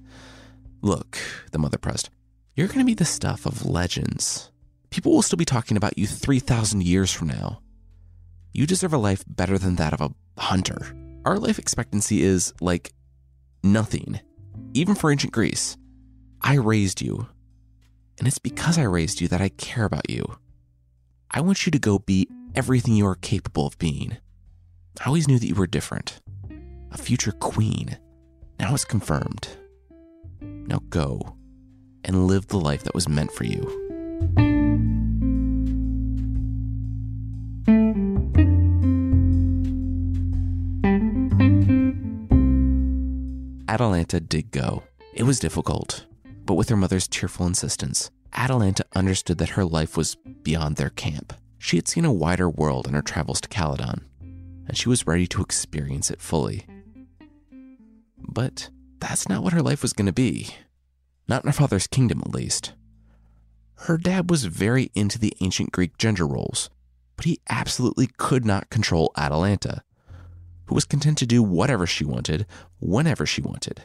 Look, 0.82 1.18
the 1.52 1.60
mother 1.60 1.78
pressed, 1.78 2.10
you're 2.56 2.68
going 2.68 2.80
to 2.80 2.86
be 2.86 2.94
the 2.94 3.06
stuff 3.06 3.46
of 3.46 3.66
legends. 3.66 4.52
People 4.90 5.14
will 5.14 5.22
still 5.22 5.38
be 5.38 5.46
talking 5.46 5.78
about 5.78 5.98
you 5.98 6.08
3,000 6.08 6.84
years 6.84 7.12
from 7.12 7.28
now. 7.28 7.62
You 8.54 8.66
deserve 8.66 8.94
a 8.94 8.98
life 8.98 9.24
better 9.28 9.58
than 9.58 9.76
that 9.76 9.94
of 9.94 10.02
a 10.02 10.42
hunter. 10.42 10.96
Our 11.26 11.38
life 11.38 11.60
expectancy 11.60 12.22
is 12.22 12.54
like 12.62 12.94
nothing, 13.64 14.20
even 14.74 14.96
for 14.96 15.12
ancient 15.12 15.34
Greece. 15.34 15.78
I 16.42 16.56
raised 16.56 17.02
you, 17.02 17.28
and 18.18 18.28
it's 18.28 18.40
because 18.40 18.78
I 18.78 18.84
raised 18.84 19.22
you 19.22 19.28
that 19.30 19.42
I 19.42 19.50
care 19.50 19.86
about 19.86 20.10
you. 20.10 20.38
I 21.32 21.42
want 21.42 21.66
you 21.66 21.72
to 21.72 21.80
go 21.80 22.00
be 22.00 22.28
everything 22.56 22.96
you 22.96 23.06
are 23.08 23.16
capable 23.16 23.68
of 23.68 23.78
being. 23.78 24.18
I 25.00 25.06
always 25.06 25.28
knew 25.28 25.40
that 25.40 25.48
you 25.48 25.56
were 25.56 25.68
different 25.68 26.20
a 26.92 26.98
future 26.98 27.32
queen. 27.32 27.98
Now 28.60 28.74
it's 28.74 28.86
confirmed. 28.86 29.48
Now 30.42 30.82
go 30.90 31.36
and 32.04 32.28
live 32.28 32.48
the 32.48 32.60
life 32.60 32.84
that 32.84 32.96
was 32.96 33.10
meant 33.10 33.32
for 33.32 33.44
you. 33.44 33.64
Atalanta 43.68 44.20
did 44.20 44.52
go. 44.52 44.84
It 45.14 45.24
was 45.24 45.40
difficult, 45.40 46.06
but 46.46 46.56
with 46.56 46.70
her 46.70 46.78
mother's 46.78 47.08
tearful 47.08 47.46
insistence, 47.46 48.10
Atalanta 48.34 48.86
understood 48.96 49.38
that 49.40 49.50
her 49.50 49.66
life 49.66 49.98
was 49.98 50.16
beyond 50.44 50.78
their 50.78 50.90
camp. 50.92 51.34
She 51.60 51.76
had 51.76 51.88
seen 51.88 52.06
a 52.06 52.14
wider 52.14 52.50
world 52.50 52.88
in 52.88 52.94
her 52.94 53.02
travels 53.02 53.42
to 53.42 53.50
Calydon, 53.50 54.02
and 54.68 54.78
she 54.78 54.90
was 54.90 55.06
ready 55.06 55.28
to 55.28 55.42
experience 55.42 56.10
it 56.10 56.22
fully. 56.22 56.66
But 58.18 58.70
that's 59.00 59.30
not 59.30 59.44
what 59.44 59.54
her 59.54 59.62
life 59.62 59.82
was 59.82 59.94
going 59.94 60.06
to 60.08 60.14
be. 60.14 60.50
Not 61.28 61.44
in 61.44 61.50
her 61.50 61.54
father's 61.54 61.88
kingdom, 61.88 62.22
at 62.26 62.34
least. 62.34 62.74
Her 63.82 63.98
dad 63.98 64.30
was 64.30 64.46
very 64.46 64.92
into 64.96 65.20
the 65.20 65.34
ancient 65.40 65.72
Greek 65.72 65.98
gender 65.98 66.26
roles, 66.26 66.70
but 67.16 67.26
he 67.26 67.42
absolutely 67.50 68.08
could 68.18 68.46
not 68.46 68.70
control 68.70 69.12
Atalanta, 69.16 69.84
who 70.66 70.76
was 70.76 70.86
content 70.86 71.18
to 71.20 71.26
do 71.26 71.44
whatever 71.44 71.86
she 71.86 72.04
wanted, 72.04 72.46
whenever 72.80 73.26
she 73.26 73.42
wanted. 73.42 73.84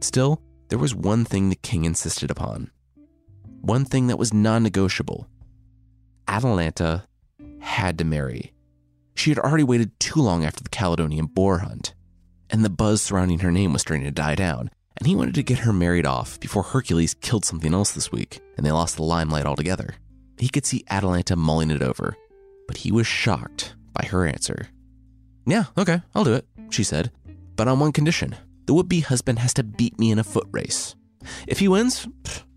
Still, 0.00 0.40
there 0.68 0.78
was 0.78 0.94
one 0.94 1.24
thing 1.24 1.48
the 1.48 1.56
king 1.56 1.84
insisted 1.84 2.30
upon. 2.30 2.70
One 3.60 3.84
thing 3.84 4.06
that 4.06 4.18
was 4.18 4.32
non 4.32 4.62
negotiable. 4.62 5.28
Atalanta 6.26 7.06
had 7.60 7.98
to 7.98 8.04
marry. 8.04 8.52
She 9.14 9.30
had 9.30 9.38
already 9.38 9.64
waited 9.64 9.98
too 10.00 10.20
long 10.20 10.44
after 10.44 10.62
the 10.62 10.70
Caledonian 10.70 11.26
boar 11.26 11.58
hunt, 11.58 11.94
and 12.50 12.64
the 12.64 12.70
buzz 12.70 13.02
surrounding 13.02 13.40
her 13.40 13.50
name 13.50 13.72
was 13.72 13.82
starting 13.82 14.04
to 14.04 14.10
die 14.10 14.34
down, 14.34 14.70
and 14.96 15.06
he 15.06 15.14
wanted 15.14 15.34
to 15.36 15.42
get 15.42 15.60
her 15.60 15.72
married 15.72 16.06
off 16.06 16.38
before 16.40 16.62
Hercules 16.62 17.14
killed 17.14 17.44
something 17.44 17.72
else 17.72 17.92
this 17.92 18.12
week 18.12 18.40
and 18.56 18.66
they 18.66 18.72
lost 18.72 18.96
the 18.96 19.02
limelight 19.02 19.46
altogether. 19.46 19.94
He 20.38 20.48
could 20.48 20.66
see 20.66 20.84
Atalanta 20.90 21.36
mulling 21.36 21.70
it 21.70 21.82
over, 21.82 22.16
but 22.66 22.78
he 22.78 22.92
was 22.92 23.06
shocked 23.06 23.74
by 23.92 24.06
her 24.06 24.26
answer. 24.26 24.68
Yeah, 25.46 25.64
okay, 25.78 26.02
I'll 26.14 26.24
do 26.24 26.34
it, 26.34 26.46
she 26.70 26.84
said, 26.84 27.10
but 27.56 27.68
on 27.68 27.80
one 27.80 27.92
condition 27.92 28.36
the 28.66 28.74
would 28.74 28.88
be 28.88 29.00
husband 29.00 29.38
has 29.40 29.54
to 29.54 29.64
beat 29.64 29.98
me 29.98 30.12
in 30.12 30.18
a 30.18 30.24
foot 30.24 30.46
race. 30.52 30.94
If 31.48 31.58
he 31.58 31.66
wins, 31.66 32.06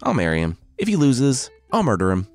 I'll 0.04 0.14
marry 0.14 0.42
him. 0.42 0.58
If 0.78 0.88
he 0.88 0.96
loses, 0.96 1.50
I'll 1.72 1.82
murder 1.82 2.12
him. 2.12 2.28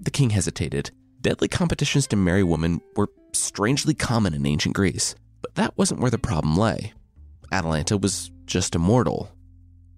The 0.00 0.10
king 0.10 0.30
hesitated. 0.30 0.90
Deadly 1.20 1.48
competitions 1.48 2.06
to 2.08 2.16
marry 2.16 2.42
women 2.42 2.82
were 2.96 3.08
strangely 3.32 3.94
common 3.94 4.34
in 4.34 4.44
ancient 4.44 4.74
Greece, 4.74 5.14
but 5.44 5.56
that 5.56 5.76
wasn't 5.76 6.00
where 6.00 6.10
the 6.10 6.16
problem 6.16 6.56
lay. 6.56 6.94
Atalanta 7.52 7.98
was 7.98 8.30
just 8.46 8.74
a 8.74 8.78
mortal, 8.78 9.30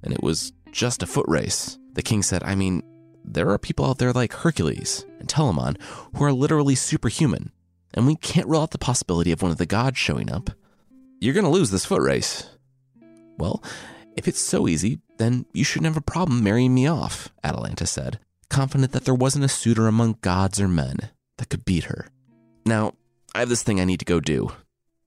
and 0.02 0.12
it 0.12 0.20
was 0.20 0.52
just 0.72 1.04
a 1.04 1.06
foot 1.06 1.24
race. 1.28 1.78
The 1.92 2.02
king 2.02 2.24
said, 2.24 2.42
I 2.42 2.56
mean, 2.56 2.82
there 3.24 3.50
are 3.50 3.58
people 3.58 3.84
out 3.84 3.98
there 3.98 4.12
like 4.12 4.32
Hercules 4.32 5.06
and 5.20 5.28
Telamon 5.28 5.80
who 6.16 6.24
are 6.24 6.32
literally 6.32 6.74
superhuman, 6.74 7.52
and 7.94 8.08
we 8.08 8.16
can't 8.16 8.48
rule 8.48 8.60
out 8.60 8.72
the 8.72 8.78
possibility 8.78 9.30
of 9.30 9.40
one 9.40 9.52
of 9.52 9.58
the 9.58 9.66
gods 9.66 9.98
showing 9.98 10.32
up. 10.32 10.50
You're 11.20 11.32
going 11.32 11.44
to 11.44 11.50
lose 11.50 11.70
this 11.70 11.86
foot 11.86 12.02
race. 12.02 12.50
Well, 13.38 13.62
if 14.16 14.26
it's 14.26 14.40
so 14.40 14.66
easy, 14.66 14.98
then 15.18 15.46
you 15.52 15.62
shouldn't 15.62 15.86
have 15.86 15.96
a 15.96 16.00
problem 16.00 16.42
marrying 16.42 16.74
me 16.74 16.88
off, 16.88 17.28
Atalanta 17.44 17.86
said, 17.86 18.18
confident 18.50 18.90
that 18.90 19.04
there 19.04 19.14
wasn't 19.14 19.44
a 19.44 19.48
suitor 19.48 19.86
among 19.86 20.18
gods 20.22 20.60
or 20.60 20.66
men 20.66 21.10
that 21.38 21.50
could 21.50 21.64
beat 21.64 21.84
her. 21.84 22.08
Now, 22.64 22.94
I 23.32 23.38
have 23.38 23.48
this 23.48 23.62
thing 23.62 23.80
I 23.80 23.84
need 23.84 24.00
to 24.00 24.04
go 24.04 24.18
do. 24.18 24.50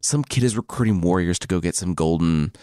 Some 0.01 0.23
kid 0.23 0.43
is 0.43 0.55
recruiting 0.55 1.01
warriors 1.01 1.37
to 1.39 1.47
go 1.47 1.59
get 1.59 1.75
some 1.75 1.93
golden 1.93 2.53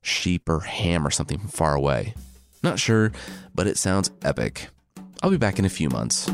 sheep 0.00 0.48
or 0.48 0.60
ham 0.60 1.06
or 1.06 1.10
something 1.10 1.38
from 1.38 1.48
far 1.50 1.74
away. 1.74 2.14
Not 2.62 2.78
sure, 2.78 3.12
but 3.54 3.66
it 3.66 3.76
sounds 3.76 4.10
epic. 4.22 4.68
I'll 5.22 5.30
be 5.30 5.36
back 5.36 5.58
in 5.58 5.66
a 5.66 5.68
few 5.68 5.90
months. 5.90 6.30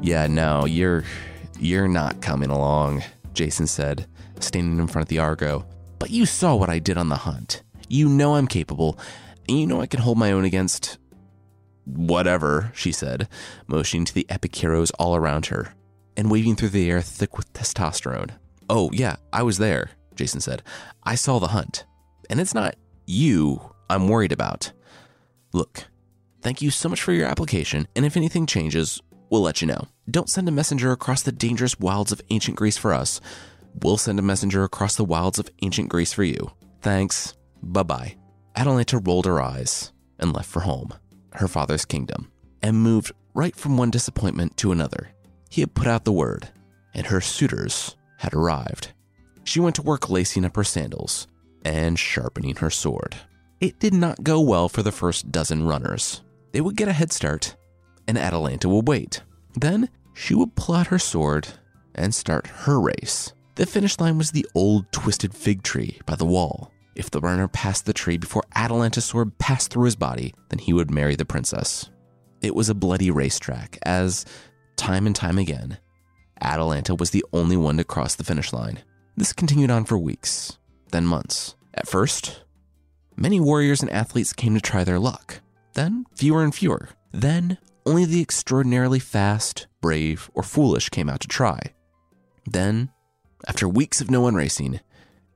Yeah, 0.00 0.28
no, 0.28 0.64
you're 0.64 1.02
you're 1.58 1.88
not 1.88 2.22
coming 2.22 2.50
along, 2.50 3.02
Jason 3.34 3.66
said, 3.66 4.06
standing 4.38 4.78
in 4.78 4.86
front 4.86 5.04
of 5.04 5.08
the 5.08 5.18
Argo. 5.18 5.66
But 5.98 6.10
you 6.10 6.26
saw 6.26 6.54
what 6.54 6.68
I 6.68 6.78
did 6.78 6.96
on 6.96 7.08
the 7.08 7.16
hunt. 7.16 7.64
You 7.88 8.08
know 8.08 8.36
I'm 8.36 8.46
capable, 8.46 8.96
and 9.48 9.58
you 9.58 9.66
know 9.66 9.80
I 9.80 9.86
can 9.86 10.00
hold 10.00 10.18
my 10.18 10.30
own 10.30 10.44
against 10.44 10.98
whatever, 11.84 12.72
she 12.74 12.92
said, 12.92 13.28
motioning 13.66 14.04
to 14.04 14.14
the 14.14 14.26
epic 14.28 14.54
heroes 14.54 14.90
all 14.92 15.16
around 15.16 15.46
her 15.46 15.74
and 16.16 16.30
waving 16.30 16.56
through 16.56 16.70
the 16.70 16.90
air 16.90 17.00
thick 17.00 17.36
with 17.36 17.52
testosterone. 17.52 18.30
Oh, 18.68 18.90
yeah, 18.92 19.16
I 19.32 19.42
was 19.42 19.58
there, 19.58 19.90
Jason 20.14 20.40
said. 20.40 20.62
I 21.02 21.14
saw 21.14 21.38
the 21.38 21.48
hunt. 21.48 21.84
And 22.30 22.40
it's 22.40 22.54
not 22.54 22.76
you 23.06 23.72
I'm 23.90 24.08
worried 24.08 24.32
about. 24.32 24.72
Look, 25.52 25.84
thank 26.40 26.62
you 26.62 26.70
so 26.70 26.88
much 26.88 27.02
for 27.02 27.12
your 27.12 27.26
application, 27.26 27.86
and 27.94 28.06
if 28.06 28.16
anything 28.16 28.46
changes, 28.46 29.02
we'll 29.28 29.42
let 29.42 29.60
you 29.60 29.66
know. 29.66 29.86
Don't 30.10 30.30
send 30.30 30.48
a 30.48 30.52
messenger 30.52 30.92
across 30.92 31.22
the 31.22 31.32
dangerous 31.32 31.78
wilds 31.78 32.10
of 32.10 32.22
ancient 32.30 32.56
Greece 32.56 32.78
for 32.78 32.94
us. 32.94 33.20
We'll 33.82 33.98
send 33.98 34.18
a 34.18 34.22
messenger 34.22 34.64
across 34.64 34.96
the 34.96 35.04
wilds 35.04 35.38
of 35.38 35.50
ancient 35.62 35.90
Greece 35.90 36.12
for 36.12 36.24
you. 36.24 36.52
Thanks. 36.80 37.34
Bye 37.62 37.82
bye. 37.82 38.16
Atalanta 38.56 38.98
rolled 38.98 39.26
her 39.26 39.40
eyes 39.40 39.92
and 40.18 40.32
left 40.32 40.48
for 40.48 40.60
home, 40.60 40.94
her 41.34 41.48
father's 41.48 41.84
kingdom, 41.84 42.30
and 42.62 42.76
moved 42.82 43.12
right 43.34 43.56
from 43.56 43.76
one 43.76 43.90
disappointment 43.90 44.56
to 44.58 44.72
another. 44.72 45.10
He 45.50 45.60
had 45.60 45.74
put 45.74 45.86
out 45.86 46.04
the 46.04 46.12
word, 46.12 46.48
and 46.94 47.06
her 47.06 47.20
suitors 47.20 47.96
had 48.18 48.34
arrived. 48.34 48.92
She 49.44 49.60
went 49.60 49.76
to 49.76 49.82
work 49.82 50.08
lacing 50.08 50.44
up 50.44 50.56
her 50.56 50.64
sandals 50.64 51.26
and 51.64 51.98
sharpening 51.98 52.56
her 52.56 52.70
sword. 52.70 53.16
It 53.60 53.78
did 53.78 53.94
not 53.94 54.24
go 54.24 54.40
well 54.40 54.68
for 54.68 54.82
the 54.82 54.92
first 54.92 55.30
dozen 55.30 55.66
runners. 55.66 56.22
They 56.52 56.60
would 56.60 56.76
get 56.76 56.88
a 56.88 56.92
head 56.92 57.12
start, 57.12 57.56
and 58.08 58.18
Atalanta 58.18 58.68
would 58.68 58.88
wait. 58.88 59.22
Then 59.54 59.88
she 60.14 60.34
would 60.34 60.56
pull 60.56 60.74
out 60.74 60.88
her 60.88 60.98
sword 60.98 61.48
and 61.94 62.14
start 62.14 62.46
her 62.46 62.80
race. 62.80 63.32
The 63.54 63.66
finish 63.66 64.00
line 64.00 64.18
was 64.18 64.30
the 64.30 64.46
old 64.54 64.90
twisted 64.92 65.34
fig 65.34 65.62
tree 65.62 66.00
by 66.06 66.16
the 66.16 66.24
wall. 66.24 66.71
If 66.94 67.10
the 67.10 67.20
runner 67.20 67.48
passed 67.48 67.86
the 67.86 67.92
tree 67.92 68.18
before 68.18 68.44
Atalanta's 68.54 69.06
sword 69.06 69.38
passed 69.38 69.70
through 69.70 69.84
his 69.84 69.96
body, 69.96 70.34
then 70.50 70.58
he 70.58 70.72
would 70.72 70.90
marry 70.90 71.16
the 71.16 71.24
princess. 71.24 71.90
It 72.42 72.54
was 72.54 72.68
a 72.68 72.74
bloody 72.74 73.10
racetrack, 73.10 73.78
as, 73.82 74.26
time 74.76 75.06
and 75.06 75.16
time 75.16 75.38
again, 75.38 75.78
Atalanta 76.42 76.94
was 76.94 77.10
the 77.10 77.24
only 77.32 77.56
one 77.56 77.76
to 77.76 77.84
cross 77.84 78.14
the 78.14 78.24
finish 78.24 78.52
line. 78.52 78.80
This 79.16 79.32
continued 79.32 79.70
on 79.70 79.84
for 79.84 79.96
weeks, 79.96 80.58
then 80.90 81.06
months. 81.06 81.54
At 81.74 81.88
first, 81.88 82.42
many 83.16 83.40
warriors 83.40 83.80
and 83.80 83.90
athletes 83.90 84.32
came 84.32 84.54
to 84.54 84.60
try 84.60 84.84
their 84.84 84.98
luck. 84.98 85.40
Then, 85.74 86.04
fewer 86.14 86.42
and 86.42 86.54
fewer. 86.54 86.90
Then, 87.12 87.58
only 87.86 88.04
the 88.04 88.20
extraordinarily 88.20 88.98
fast, 88.98 89.66
brave, 89.80 90.30
or 90.34 90.42
foolish 90.42 90.88
came 90.88 91.08
out 91.08 91.20
to 91.20 91.28
try. 91.28 91.60
Then, 92.46 92.90
after 93.46 93.68
weeks 93.68 94.00
of 94.00 94.10
no 94.10 94.20
one 94.20 94.34
racing, 94.34 94.80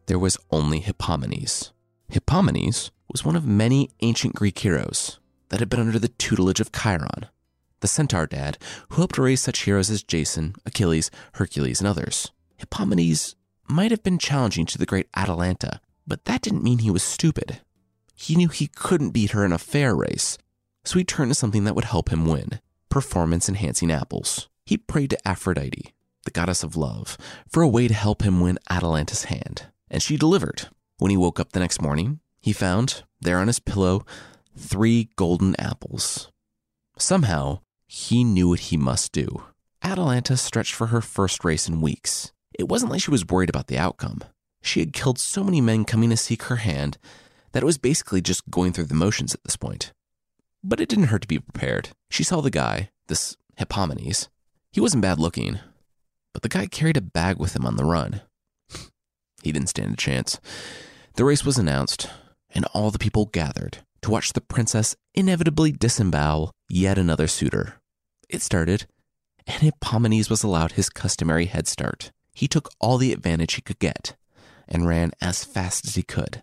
there 0.06 0.18
was 0.18 0.38
only 0.50 0.80
Hippomenes. 0.80 1.72
Hippomenes 2.10 2.90
was 3.10 3.24
one 3.24 3.36
of 3.36 3.46
many 3.46 3.90
ancient 4.00 4.34
Greek 4.34 4.58
heroes 4.58 5.18
that 5.48 5.60
had 5.60 5.68
been 5.68 5.80
under 5.80 5.98
the 5.98 6.08
tutelage 6.08 6.60
of 6.60 6.72
Chiron, 6.72 7.26
the 7.80 7.88
centaur 7.88 8.26
dad 8.26 8.58
who 8.90 8.96
helped 8.96 9.18
raise 9.18 9.40
such 9.40 9.62
heroes 9.62 9.90
as 9.90 10.02
Jason, 10.02 10.54
Achilles, 10.64 11.10
Hercules, 11.34 11.80
and 11.80 11.88
others. 11.88 12.30
Hippomenes 12.58 13.34
might 13.68 13.90
have 13.90 14.02
been 14.02 14.18
challenging 14.18 14.66
to 14.66 14.78
the 14.78 14.86
great 14.86 15.08
Atalanta, 15.16 15.80
but 16.06 16.24
that 16.24 16.42
didn't 16.42 16.62
mean 16.62 16.78
he 16.78 16.90
was 16.90 17.02
stupid. 17.02 17.60
He 18.14 18.36
knew 18.36 18.48
he 18.48 18.68
couldn't 18.68 19.10
beat 19.10 19.32
her 19.32 19.44
in 19.44 19.52
a 19.52 19.58
fair 19.58 19.94
race, 19.94 20.38
so 20.84 20.98
he 20.98 21.04
turned 21.04 21.30
to 21.30 21.34
something 21.34 21.64
that 21.64 21.74
would 21.74 21.84
help 21.84 22.10
him 22.10 22.26
win 22.26 22.60
performance 22.96 23.46
enhancing 23.46 23.90
apples. 23.90 24.48
He 24.64 24.78
prayed 24.78 25.10
to 25.10 25.28
Aphrodite, 25.28 25.92
the 26.24 26.30
goddess 26.30 26.62
of 26.62 26.76
love, 26.76 27.18
for 27.46 27.62
a 27.62 27.68
way 27.68 27.88
to 27.88 27.92
help 27.92 28.22
him 28.22 28.40
win 28.40 28.58
Atalanta's 28.70 29.24
hand, 29.24 29.66
and 29.90 30.02
she 30.02 30.16
delivered. 30.16 30.68
When 30.98 31.10
he 31.10 31.16
woke 31.16 31.38
up 31.38 31.52
the 31.52 31.60
next 31.60 31.82
morning, 31.82 32.20
he 32.40 32.52
found, 32.52 33.02
there 33.20 33.38
on 33.38 33.46
his 33.46 33.60
pillow, 33.60 34.04
three 34.56 35.10
golden 35.16 35.54
apples. 35.58 36.30
Somehow, 36.98 37.60
he 37.86 38.24
knew 38.24 38.48
what 38.48 38.60
he 38.60 38.76
must 38.76 39.12
do. 39.12 39.42
Atalanta 39.82 40.36
stretched 40.36 40.74
for 40.74 40.88
her 40.88 41.00
first 41.00 41.44
race 41.44 41.68
in 41.68 41.80
weeks. 41.80 42.32
It 42.58 42.68
wasn't 42.68 42.90
like 42.90 43.02
she 43.02 43.10
was 43.10 43.26
worried 43.26 43.50
about 43.50 43.66
the 43.66 43.78
outcome. 43.78 44.22
She 44.62 44.80
had 44.80 44.92
killed 44.92 45.18
so 45.18 45.44
many 45.44 45.60
men 45.60 45.84
coming 45.84 46.10
to 46.10 46.16
seek 46.16 46.44
her 46.44 46.56
hand 46.56 46.98
that 47.52 47.62
it 47.62 47.66
was 47.66 47.78
basically 47.78 48.20
just 48.20 48.50
going 48.50 48.72
through 48.72 48.84
the 48.84 48.94
motions 48.94 49.34
at 49.34 49.44
this 49.44 49.56
point. 49.56 49.92
But 50.64 50.80
it 50.80 50.88
didn't 50.88 51.06
hurt 51.06 51.22
to 51.22 51.28
be 51.28 51.38
prepared. 51.38 51.90
She 52.10 52.24
saw 52.24 52.40
the 52.40 52.50
guy, 52.50 52.90
this 53.06 53.36
Hippomenes. 53.58 54.28
He 54.72 54.80
wasn't 54.80 55.02
bad 55.02 55.18
looking, 55.18 55.60
but 56.32 56.42
the 56.42 56.48
guy 56.48 56.66
carried 56.66 56.96
a 56.96 57.02
bag 57.02 57.38
with 57.38 57.54
him 57.54 57.64
on 57.64 57.76
the 57.76 57.84
run. 57.84 58.22
He 59.42 59.52
didn't 59.52 59.68
stand 59.68 59.92
a 59.92 59.96
chance. 59.96 60.40
The 61.14 61.24
race 61.24 61.44
was 61.44 61.58
announced, 61.58 62.08
and 62.50 62.64
all 62.66 62.90
the 62.90 62.98
people 62.98 63.26
gathered 63.26 63.78
to 64.02 64.10
watch 64.10 64.32
the 64.32 64.40
princess 64.40 64.96
inevitably 65.14 65.72
disembowel 65.72 66.52
yet 66.68 66.98
another 66.98 67.26
suitor. 67.26 67.80
It 68.28 68.42
started, 68.42 68.86
and 69.46 69.62
Hippomenes 69.62 70.30
was 70.30 70.42
allowed 70.42 70.72
his 70.72 70.90
customary 70.90 71.46
head 71.46 71.68
start. 71.68 72.12
He 72.34 72.48
took 72.48 72.68
all 72.80 72.98
the 72.98 73.12
advantage 73.12 73.54
he 73.54 73.62
could 73.62 73.78
get 73.78 74.16
and 74.68 74.86
ran 74.86 75.12
as 75.20 75.44
fast 75.44 75.86
as 75.86 75.94
he 75.94 76.02
could. 76.02 76.42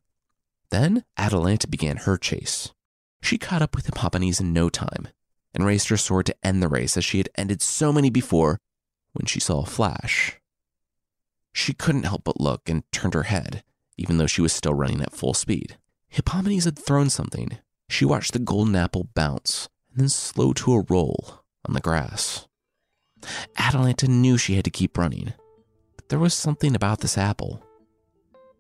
Then 0.69 1.03
Atalanta 1.17 1.67
began 1.67 1.97
her 1.97 2.17
chase. 2.17 2.71
She 3.21 3.37
caught 3.37 3.61
up 3.61 3.75
with 3.75 3.85
Hippomenes 3.85 4.41
in 4.41 4.53
no 4.53 4.69
time 4.69 5.09
and 5.53 5.65
raised 5.65 5.89
her 5.89 5.97
sword 5.97 6.25
to 6.25 6.35
end 6.43 6.63
the 6.63 6.67
race 6.67 6.97
as 6.97 7.05
she 7.05 7.19
had 7.19 7.29
ended 7.35 7.61
so 7.61 7.93
many 7.93 8.09
before 8.09 8.59
when 9.13 9.25
she 9.25 9.39
saw 9.39 9.61
a 9.61 9.65
flash. 9.65 10.39
She 11.53 11.73
couldn't 11.73 12.03
help 12.03 12.23
but 12.23 12.41
look 12.41 12.67
and 12.67 12.83
turned 12.91 13.13
her 13.13 13.23
head, 13.23 13.63
even 13.95 14.17
though 14.17 14.27
she 14.27 14.41
was 14.41 14.51
still 14.51 14.73
running 14.73 15.01
at 15.01 15.13
full 15.13 15.33
speed. 15.33 15.77
Hippomenes 16.09 16.65
had 16.65 16.77
thrown 16.77 17.09
something. 17.09 17.59
She 17.89 18.05
watched 18.05 18.33
the 18.33 18.39
golden 18.39 18.75
apple 18.75 19.07
bounce 19.13 19.69
and 19.91 20.01
then 20.01 20.09
slow 20.09 20.53
to 20.53 20.73
a 20.73 20.83
roll 20.89 21.43
on 21.65 21.73
the 21.73 21.79
grass. 21.79 22.47
Atalanta 23.57 24.07
knew 24.07 24.37
she 24.37 24.55
had 24.55 24.65
to 24.65 24.71
keep 24.71 24.97
running, 24.97 25.33
but 25.95 26.09
there 26.09 26.19
was 26.19 26.33
something 26.33 26.75
about 26.75 26.99
this 26.99 27.17
apple. 27.17 27.63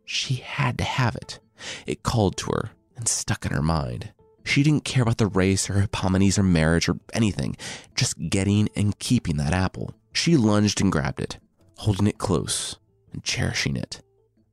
She 0.05 0.35
had 0.35 0.77
to 0.77 0.83
have 0.83 1.15
it. 1.15 1.39
It 1.85 2.03
called 2.03 2.37
to 2.37 2.51
her, 2.51 2.71
and 2.95 3.07
stuck 3.07 3.45
in 3.45 3.51
her 3.51 3.61
mind. 3.61 4.13
She 4.45 4.63
didn't 4.63 4.85
care 4.85 5.03
about 5.03 5.17
the 5.17 5.27
race 5.27 5.69
or 5.69 5.81
Hippomenes 5.81 6.37
or 6.37 6.43
marriage 6.43 6.87
or 6.87 6.99
anything, 7.13 7.55
just 7.95 8.29
getting 8.29 8.69
and 8.75 8.97
keeping 8.99 9.37
that 9.37 9.53
apple. 9.53 9.93
She 10.13 10.37
lunged 10.37 10.81
and 10.81 10.91
grabbed 10.91 11.21
it, 11.21 11.39
holding 11.77 12.07
it 12.07 12.17
close 12.17 12.77
and 13.13 13.23
cherishing 13.23 13.75
it. 13.75 14.01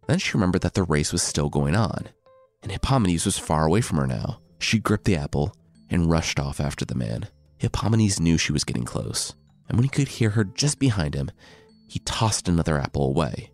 Then 0.06 0.18
she 0.18 0.32
remembered 0.36 0.62
that 0.62 0.74
the 0.74 0.82
race 0.82 1.12
was 1.12 1.22
still 1.22 1.48
going 1.48 1.74
on, 1.74 2.08
and 2.62 2.72
Hippomenes 2.72 3.24
was 3.24 3.38
far 3.38 3.66
away 3.66 3.80
from 3.80 3.98
her 3.98 4.06
now. 4.06 4.40
She 4.58 4.78
gripped 4.78 5.04
the 5.04 5.16
apple 5.16 5.54
and 5.88 6.10
rushed 6.10 6.38
off 6.38 6.60
after 6.60 6.84
the 6.84 6.94
man. 6.94 7.28
Hippomenes 7.58 8.20
knew 8.20 8.38
she 8.38 8.52
was 8.52 8.64
getting 8.64 8.84
close, 8.84 9.34
and 9.68 9.76
when 9.76 9.84
he 9.84 9.90
could 9.90 10.08
hear 10.08 10.30
her 10.30 10.44
just 10.44 10.78
behind 10.78 11.14
him, 11.14 11.30
he 11.86 11.98
tossed 12.00 12.48
another 12.48 12.78
apple 12.78 13.06
away. 13.06 13.50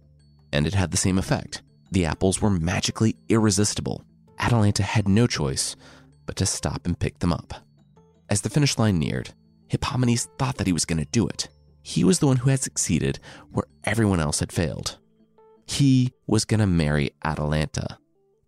And 0.52 0.66
it 0.66 0.74
had 0.74 0.90
the 0.90 0.96
same 0.96 1.18
effect. 1.18 1.62
The 1.90 2.04
apples 2.04 2.40
were 2.40 2.50
magically 2.50 3.16
irresistible. 3.28 4.04
Atalanta 4.38 4.82
had 4.82 5.08
no 5.08 5.26
choice 5.26 5.76
but 6.26 6.36
to 6.36 6.46
stop 6.46 6.84
and 6.84 6.98
pick 6.98 7.18
them 7.20 7.32
up. 7.32 7.54
As 8.28 8.40
the 8.40 8.50
finish 8.50 8.78
line 8.78 8.98
neared, 8.98 9.30
Hippomenes 9.68 10.28
thought 10.38 10.56
that 10.56 10.66
he 10.66 10.72
was 10.72 10.84
going 10.84 10.98
to 10.98 11.10
do 11.10 11.26
it. 11.26 11.48
He 11.88 12.02
was 12.02 12.18
the 12.18 12.26
one 12.26 12.38
who 12.38 12.50
had 12.50 12.58
succeeded 12.58 13.20
where 13.52 13.68
everyone 13.84 14.18
else 14.18 14.40
had 14.40 14.50
failed. 14.50 14.98
He 15.68 16.12
was 16.26 16.44
going 16.44 16.58
to 16.58 16.66
marry 16.66 17.12
Atalanta. 17.24 17.98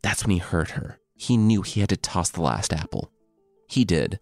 That's 0.03 0.25
when 0.25 0.33
he 0.33 0.39
heard 0.39 0.71
her. 0.71 0.99
He 1.15 1.37
knew 1.37 1.63
he 1.63 1.79
had 1.79 1.91
to 1.91 1.97
toss 1.97 2.31
the 2.31 2.43
last 2.43 2.73
apple. 2.73 3.13
He 3.69 3.85
did, 3.85 4.19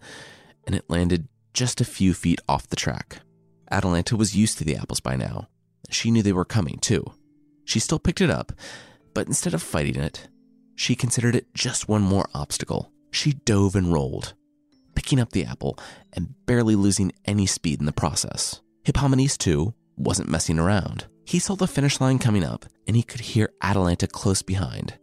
and 0.67 0.75
it 0.75 0.91
landed 0.91 1.29
just 1.55 1.81
a 1.81 1.85
few 1.87 2.13
feet 2.13 2.43
off 2.47 2.69
the 2.69 2.77
track. 2.77 3.21
Atalanta 3.71 4.17
was 4.17 4.37
used 4.37 4.59
to 4.59 4.65
the 4.65 4.77
apples 4.77 5.01
by 5.01 5.17
now. 5.17 5.49
She 5.89 6.11
knew 6.11 6.23
they 6.23 6.35
were 6.35 6.45
coming, 6.45 6.77
too. 6.77 7.03
She 7.65 7.81
still 7.81 7.99
picked 7.99 8.21
it 8.21 8.29
up, 8.29 8.53
but 9.15 9.29
instead 9.29 9.55
of 9.55 9.63
fighting 9.63 9.97
it, 9.97 10.29
she 10.75 10.95
considered 10.95 11.35
it 11.35 11.55
just 11.55 11.89
one 11.89 12.03
more 12.03 12.29
obstacle. 12.35 12.93
She 13.13 13.33
dove 13.33 13.77
and 13.77 13.91
rolled, 13.91 14.35
picking 14.95 15.19
up 15.19 15.33
the 15.33 15.47
apple 15.47 15.79
and 16.13 16.35
barely 16.45 16.75
losing 16.75 17.13
any 17.25 17.47
speed 17.47 17.81
in 17.81 17.87
the 17.87 17.93
process. 17.93 18.61
Hippomenes, 18.87 19.37
too, 19.37 19.75
wasn't 19.97 20.29
messing 20.29 20.61
around. 20.61 21.07
He 21.25 21.41
saw 21.41 21.57
the 21.57 21.67
finish 21.67 22.01
line 22.01 22.21
coming 22.21 22.45
up 22.45 22.67
and 22.87 22.95
he 22.95 23.03
could 23.03 23.21
hear 23.21 23.53
Atalanta 23.61 24.07
close 24.07 24.43
behind. 24.43 24.95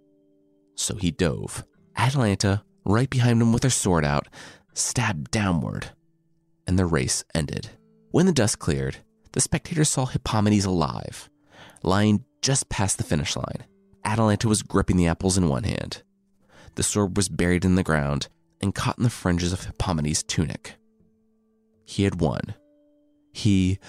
So 0.75 0.95
he 0.95 1.11
dove. 1.11 1.65
Atalanta, 1.97 2.63
right 2.85 3.09
behind 3.09 3.41
him 3.41 3.51
with 3.51 3.63
her 3.63 3.69
sword 3.69 4.05
out, 4.05 4.29
stabbed 4.73 5.31
downward, 5.31 5.87
and 6.65 6.79
the 6.79 6.85
race 6.85 7.25
ended. 7.35 7.71
When 8.11 8.25
the 8.25 8.31
dust 8.31 8.57
cleared, 8.59 8.97
the 9.33 9.41
spectators 9.41 9.89
saw 9.89 10.05
Hippomenes 10.05 10.65
alive, 10.65 11.29
lying 11.83 12.23
just 12.41 12.69
past 12.69 12.97
the 12.97 13.03
finish 13.03 13.35
line. 13.35 13.65
Atalanta 14.05 14.47
was 14.47 14.63
gripping 14.63 14.95
the 14.95 15.07
apples 15.07 15.37
in 15.37 15.49
one 15.49 15.65
hand. 15.65 16.03
The 16.75 16.83
sword 16.83 17.17
was 17.17 17.27
buried 17.27 17.65
in 17.65 17.75
the 17.75 17.83
ground 17.83 18.29
and 18.61 18.73
caught 18.73 18.97
in 18.97 19.03
the 19.03 19.09
fringes 19.09 19.51
of 19.51 19.65
Hippomenes' 19.65 20.23
tunic. 20.23 20.75
He 21.85 22.03
had 22.05 22.21
won. 22.21 22.55
He 23.33 23.79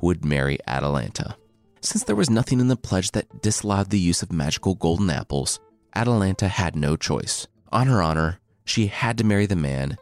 would 0.00 0.24
marry 0.24 0.58
Atalanta. 0.66 1.36
Since 1.80 2.04
there 2.04 2.16
was 2.16 2.28
nothing 2.28 2.60
in 2.60 2.68
the 2.68 2.76
pledge 2.76 3.12
that 3.12 3.40
disallowed 3.40 3.90
the 3.90 3.98
use 3.98 4.22
of 4.22 4.32
magical 4.32 4.74
golden 4.74 5.08
apples, 5.08 5.60
Atalanta 5.94 6.48
had 6.48 6.76
no 6.76 6.96
choice. 6.96 7.46
On 7.72 7.86
her 7.86 8.02
honor, 8.02 8.40
she 8.64 8.88
had 8.88 9.16
to 9.18 9.24
marry 9.24 9.46
the 9.46 9.56
man 9.56 9.96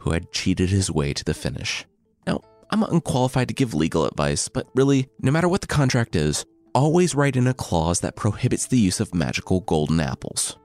who 0.00 0.12
had 0.12 0.32
cheated 0.32 0.70
his 0.70 0.90
way 0.90 1.12
to 1.12 1.24
the 1.24 1.34
finish. 1.34 1.84
Now, 2.26 2.40
I'm 2.70 2.82
unqualified 2.84 3.48
to 3.48 3.54
give 3.54 3.74
legal 3.74 4.06
advice, 4.06 4.48
but 4.48 4.68
really, 4.74 5.08
no 5.20 5.30
matter 5.30 5.48
what 5.48 5.60
the 5.60 5.66
contract 5.66 6.16
is, 6.16 6.44
always 6.74 7.14
write 7.14 7.36
in 7.36 7.46
a 7.46 7.54
clause 7.54 8.00
that 8.00 8.16
prohibits 8.16 8.66
the 8.66 8.78
use 8.78 9.00
of 9.00 9.14
magical 9.14 9.60
golden 9.60 10.00
apples. 10.00 10.56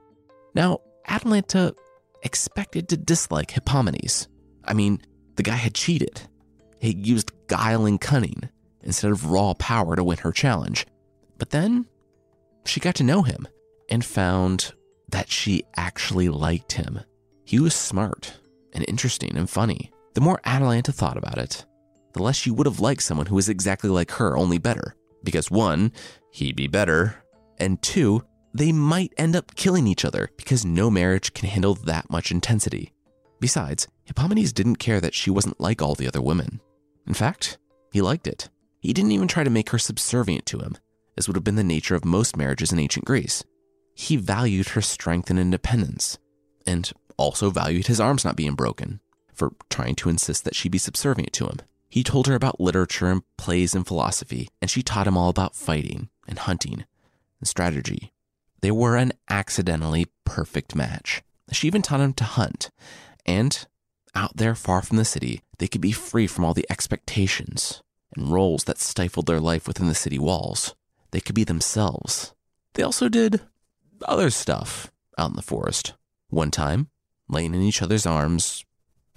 Now, 0.54 0.80
Atalanta 1.08 1.74
expected 2.22 2.88
to 2.88 2.96
dislike 2.96 3.50
Hippomenes. 3.50 4.28
I 4.64 4.74
mean, 4.74 5.00
the 5.36 5.42
guy 5.42 5.56
had 5.56 5.74
cheated. 5.74 6.22
He 6.78 6.94
used 6.94 7.32
guile 7.46 7.86
and 7.86 8.00
cunning 8.00 8.48
instead 8.82 9.10
of 9.10 9.30
raw 9.30 9.54
power 9.54 9.96
to 9.96 10.04
win 10.04 10.18
her 10.18 10.32
challenge. 10.32 10.86
But 11.38 11.50
then 11.50 11.86
she 12.64 12.80
got 12.80 12.94
to 12.96 13.04
know 13.04 13.22
him 13.22 13.46
and 13.88 14.04
found 14.04 14.72
that 15.08 15.30
she 15.30 15.64
actually 15.76 16.28
liked 16.28 16.72
him. 16.72 17.00
He 17.44 17.60
was 17.60 17.74
smart 17.74 18.38
and 18.72 18.84
interesting 18.88 19.36
and 19.36 19.48
funny. 19.48 19.92
The 20.14 20.20
more 20.20 20.40
Atalanta 20.44 20.92
thought 20.92 21.16
about 21.16 21.38
it, 21.38 21.64
the 22.12 22.22
less 22.22 22.36
she 22.36 22.50
would 22.50 22.66
have 22.66 22.80
liked 22.80 23.02
someone 23.02 23.26
who 23.26 23.34
was 23.34 23.48
exactly 23.48 23.90
like 23.90 24.12
her, 24.12 24.36
only 24.36 24.58
better 24.58 24.94
because 25.24 25.50
one, 25.50 25.92
he'd 26.30 26.56
be 26.56 26.66
better, 26.66 27.22
and 27.58 27.80
two, 27.82 28.24
they 28.54 28.72
might 28.72 29.12
end 29.16 29.34
up 29.36 29.54
killing 29.54 29.86
each 29.86 30.04
other 30.04 30.30
because 30.36 30.64
no 30.64 30.90
marriage 30.90 31.32
can 31.32 31.48
handle 31.48 31.74
that 31.74 32.10
much 32.10 32.30
intensity. 32.30 32.92
Besides, 33.40 33.88
Hippomenes 34.06 34.52
didn't 34.52 34.76
care 34.76 35.00
that 35.00 35.14
she 35.14 35.30
wasn't 35.30 35.60
like 35.60 35.80
all 35.80 35.94
the 35.94 36.06
other 36.06 36.22
women. 36.22 36.60
In 37.06 37.14
fact, 37.14 37.58
he 37.92 38.00
liked 38.00 38.26
it. 38.26 38.48
He 38.80 38.92
didn't 38.92 39.12
even 39.12 39.28
try 39.28 39.44
to 39.44 39.50
make 39.50 39.70
her 39.70 39.78
subservient 39.78 40.46
to 40.46 40.58
him, 40.58 40.76
as 41.16 41.28
would 41.28 41.36
have 41.36 41.44
been 41.44 41.56
the 41.56 41.64
nature 41.64 41.94
of 41.94 42.04
most 42.04 42.36
marriages 42.36 42.72
in 42.72 42.78
ancient 42.78 43.04
Greece. 43.04 43.44
He 43.94 44.16
valued 44.16 44.70
her 44.70 44.80
strength 44.80 45.30
and 45.30 45.38
independence, 45.38 46.18
and 46.66 46.90
also 47.16 47.50
valued 47.50 47.86
his 47.86 48.00
arms 48.00 48.24
not 48.24 48.36
being 48.36 48.54
broken 48.54 49.00
for 49.32 49.52
trying 49.70 49.94
to 49.96 50.08
insist 50.08 50.44
that 50.44 50.54
she 50.54 50.68
be 50.68 50.78
subservient 50.78 51.32
to 51.34 51.46
him. 51.46 51.58
He 51.88 52.02
told 52.02 52.26
her 52.26 52.34
about 52.34 52.60
literature 52.60 53.10
and 53.10 53.22
plays 53.36 53.74
and 53.74 53.86
philosophy, 53.86 54.48
and 54.60 54.70
she 54.70 54.82
taught 54.82 55.06
him 55.06 55.16
all 55.16 55.28
about 55.28 55.54
fighting 55.54 56.08
and 56.26 56.38
hunting 56.38 56.84
and 57.40 57.48
strategy. 57.48 58.12
They 58.62 58.70
were 58.70 58.96
an 58.96 59.12
accidentally 59.28 60.06
perfect 60.24 60.74
match. 60.74 61.22
She 61.50 61.66
even 61.66 61.82
taught 61.82 62.00
him 62.00 62.14
to 62.14 62.24
hunt, 62.24 62.70
and 63.26 63.66
out 64.14 64.36
there 64.36 64.54
far 64.54 64.80
from 64.80 64.96
the 64.96 65.04
city, 65.04 65.42
they 65.62 65.68
could 65.68 65.80
be 65.80 65.92
free 65.92 66.26
from 66.26 66.44
all 66.44 66.54
the 66.54 66.66
expectations 66.68 67.84
and 68.16 68.32
roles 68.32 68.64
that 68.64 68.80
stifled 68.80 69.26
their 69.26 69.38
life 69.38 69.68
within 69.68 69.86
the 69.86 69.94
city 69.94 70.18
walls. 70.18 70.74
They 71.12 71.20
could 71.20 71.36
be 71.36 71.44
themselves. 71.44 72.34
They 72.74 72.82
also 72.82 73.08
did 73.08 73.42
other 74.04 74.30
stuff 74.30 74.90
out 75.16 75.30
in 75.30 75.36
the 75.36 75.40
forest. 75.40 75.92
One 76.30 76.50
time, 76.50 76.88
laying 77.28 77.54
in 77.54 77.62
each 77.62 77.80
other's 77.80 78.06
arms, 78.06 78.64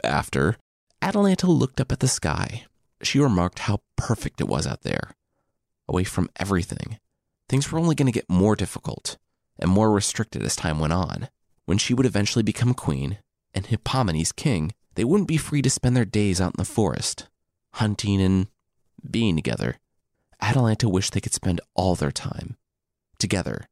after, 0.03 0.55
Atalanta 1.01 1.47
looked 1.47 1.81
up 1.81 1.91
at 1.91 1.99
the 1.99 2.07
sky. 2.07 2.65
She 3.01 3.17
remarked 3.17 3.57
how 3.57 3.79
perfect 3.95 4.39
it 4.39 4.47
was 4.47 4.67
out 4.67 4.83
there. 4.83 5.15
Away 5.89 6.03
from 6.03 6.29
everything. 6.35 6.99
Things 7.49 7.71
were 7.71 7.79
only 7.79 7.95
going 7.95 8.05
to 8.05 8.11
get 8.19 8.29
more 8.29 8.55
difficult 8.55 9.17
and 9.57 9.71
more 9.71 9.91
restricted 9.91 10.43
as 10.43 10.55
time 10.55 10.77
went 10.77 10.93
on. 10.93 11.27
When 11.65 11.79
she 11.79 11.95
would 11.95 12.05
eventually 12.05 12.43
become 12.43 12.75
queen 12.75 13.17
and 13.51 13.65
Hippomenes 13.65 14.35
king, 14.35 14.73
they 14.95 15.03
wouldn't 15.03 15.27
be 15.27 15.37
free 15.37 15.61
to 15.61 15.69
spend 15.69 15.95
their 15.95 16.05
days 16.05 16.41
out 16.41 16.53
in 16.53 16.57
the 16.57 16.65
forest, 16.65 17.27
hunting 17.73 18.21
and 18.21 18.47
being 19.09 19.35
together. 19.35 19.77
Atalanta 20.41 20.89
wished 20.89 21.13
they 21.13 21.21
could 21.21 21.33
spend 21.33 21.61
all 21.75 21.95
their 21.95 22.11
time 22.11 22.57
together 23.19 23.67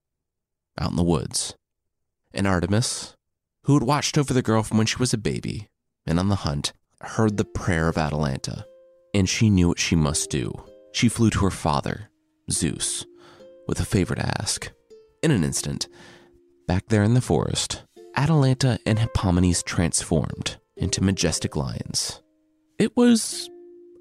out 0.79 0.91
in 0.91 0.95
the 0.95 1.03
woods. 1.03 1.55
And 2.33 2.47
Artemis, 2.47 3.15
who 3.63 3.73
had 3.73 3.83
watched 3.83 4.17
over 4.17 4.33
the 4.33 4.41
girl 4.41 4.63
from 4.63 4.77
when 4.77 4.87
she 4.87 4.97
was 4.97 5.13
a 5.13 5.17
baby 5.17 5.69
and 6.05 6.19
on 6.19 6.29
the 6.29 6.35
hunt, 6.35 6.73
heard 7.01 7.37
the 7.37 7.45
prayer 7.45 7.89
of 7.89 7.97
Atalanta, 7.97 8.65
and 9.13 9.27
she 9.27 9.49
knew 9.49 9.67
what 9.67 9.79
she 9.79 9.95
must 9.95 10.29
do. 10.29 10.63
She 10.93 11.09
flew 11.09 11.29
to 11.31 11.39
her 11.39 11.51
father, 11.51 12.09
Zeus, 12.49 13.05
with 13.67 13.79
a 13.79 13.85
favor 13.85 14.15
to 14.15 14.41
ask. 14.41 14.71
In 15.21 15.31
an 15.31 15.43
instant, 15.43 15.87
back 16.67 16.87
there 16.87 17.03
in 17.03 17.13
the 17.13 17.21
forest, 17.21 17.83
Atalanta 18.15 18.79
and 18.85 18.99
Hippomenes 18.99 19.63
transformed 19.63 20.57
into 20.77 21.03
majestic 21.03 21.55
lions. 21.55 22.21
It 22.79 22.95
was 22.97 23.49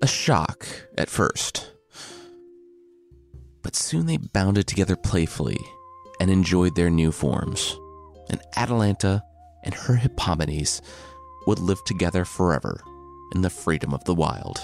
a 0.01 0.07
shock 0.07 0.67
at 0.97 1.11
first, 1.11 1.73
but 3.63 3.77
soon 3.77 4.07
they 4.07 4.17
bounded 4.17 4.67
together 4.67 4.97
playfully 4.97 5.59
and 6.21 6.31
enjoyed 6.31 6.75
their 6.75 6.91
new 6.91 7.13
forms. 7.13 7.77
And 8.31 8.41
Atalanta 8.57 9.23
and 9.65 9.75
her 9.75 9.97
Hippomenes 9.97 10.81
would 11.47 11.59
live 11.59 11.83
together 11.85 12.25
forever 12.25 12.81
in 13.35 13.43
the 13.43 13.51
freedom 13.51 13.93
of 13.93 14.05
the 14.05 14.15
wild. 14.15 14.59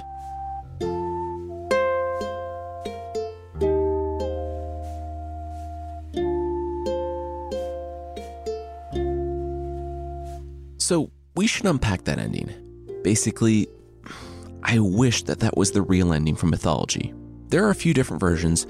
So, 10.78 11.10
we 11.38 11.46
should 11.46 11.66
unpack 11.66 12.02
that 12.02 12.18
ending. 12.18 12.52
Basically, 13.04 13.68
I 14.64 14.80
wish 14.80 15.22
that 15.22 15.38
that 15.38 15.56
was 15.56 15.70
the 15.70 15.82
real 15.82 16.12
ending 16.12 16.34
from 16.34 16.50
mythology. 16.50 17.14
There 17.46 17.64
are 17.64 17.70
a 17.70 17.76
few 17.76 17.94
different 17.94 18.18
versions, 18.18 18.66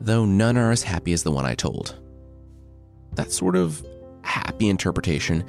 though 0.00 0.24
none 0.24 0.56
are 0.56 0.70
as 0.70 0.84
happy 0.84 1.12
as 1.14 1.24
the 1.24 1.32
one 1.32 1.44
I 1.44 1.56
told. 1.56 1.98
That 3.16 3.32
sort 3.32 3.56
of 3.56 3.84
happy 4.22 4.68
interpretation 4.68 5.42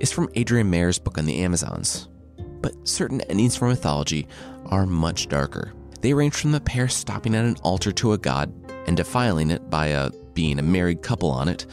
is 0.00 0.12
from 0.12 0.28
Adrienne 0.36 0.68
Mayor's 0.68 0.98
book 0.98 1.16
on 1.16 1.24
the 1.24 1.38
Amazons, 1.38 2.08
but 2.60 2.86
certain 2.86 3.22
endings 3.22 3.56
from 3.56 3.70
mythology 3.70 4.28
are 4.66 4.84
much 4.84 5.28
darker. 5.28 5.72
They 6.02 6.12
range 6.12 6.34
from 6.34 6.52
the 6.52 6.60
pair 6.60 6.88
stopping 6.88 7.34
at 7.34 7.46
an 7.46 7.56
altar 7.62 7.90
to 7.90 8.12
a 8.12 8.18
god 8.18 8.52
and 8.86 8.98
defiling 8.98 9.50
it 9.50 9.70
by 9.70 9.86
a, 9.86 10.10
being 10.34 10.58
a 10.58 10.62
married 10.62 11.00
couple 11.00 11.30
on 11.30 11.48
it 11.48 11.64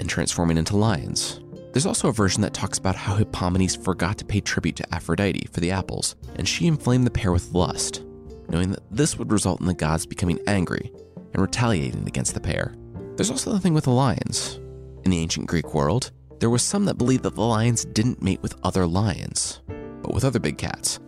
and 0.00 0.08
transforming 0.08 0.56
into 0.56 0.74
lions, 0.74 1.40
There's 1.74 1.86
also 1.86 2.08
a 2.08 2.12
version 2.12 2.40
that 2.42 2.54
talks 2.54 2.78
about 2.78 2.94
how 2.94 3.16
Hippomenes 3.16 3.74
forgot 3.74 4.16
to 4.18 4.24
pay 4.24 4.40
tribute 4.40 4.76
to 4.76 4.94
Aphrodite 4.94 5.48
for 5.50 5.58
the 5.58 5.72
apples, 5.72 6.14
and 6.36 6.48
she 6.48 6.68
inflamed 6.68 7.04
the 7.04 7.10
pair 7.10 7.32
with 7.32 7.52
lust, 7.52 8.04
knowing 8.48 8.70
that 8.70 8.84
this 8.92 9.18
would 9.18 9.32
result 9.32 9.60
in 9.60 9.66
the 9.66 9.74
gods 9.74 10.06
becoming 10.06 10.38
angry 10.46 10.92
and 11.32 11.42
retaliating 11.42 12.06
against 12.06 12.32
the 12.32 12.40
pair. 12.40 12.76
There's 13.16 13.32
also 13.32 13.50
the 13.50 13.58
thing 13.58 13.74
with 13.74 13.84
the 13.84 13.90
lions. 13.90 14.60
In 15.04 15.10
the 15.10 15.18
ancient 15.18 15.48
Greek 15.48 15.74
world, 15.74 16.12
there 16.38 16.48
was 16.48 16.62
some 16.62 16.84
that 16.84 16.96
believed 16.96 17.24
that 17.24 17.34
the 17.34 17.42
lions 17.42 17.84
didn't 17.84 18.22
mate 18.22 18.40
with 18.40 18.54
other 18.62 18.86
lions, 18.86 19.60
but 20.00 20.14
with 20.14 20.24
other 20.24 20.38
big 20.38 20.58
cats. 20.58 21.00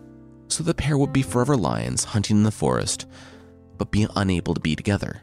So 0.48 0.64
the 0.64 0.74
pair 0.74 0.98
would 0.98 1.12
be 1.12 1.22
forever 1.22 1.56
lions 1.56 2.02
hunting 2.02 2.38
in 2.38 2.42
the 2.42 2.50
forest, 2.50 3.06
but 3.78 3.92
be 3.92 4.08
unable 4.16 4.54
to 4.54 4.60
be 4.60 4.74
together. 4.74 5.22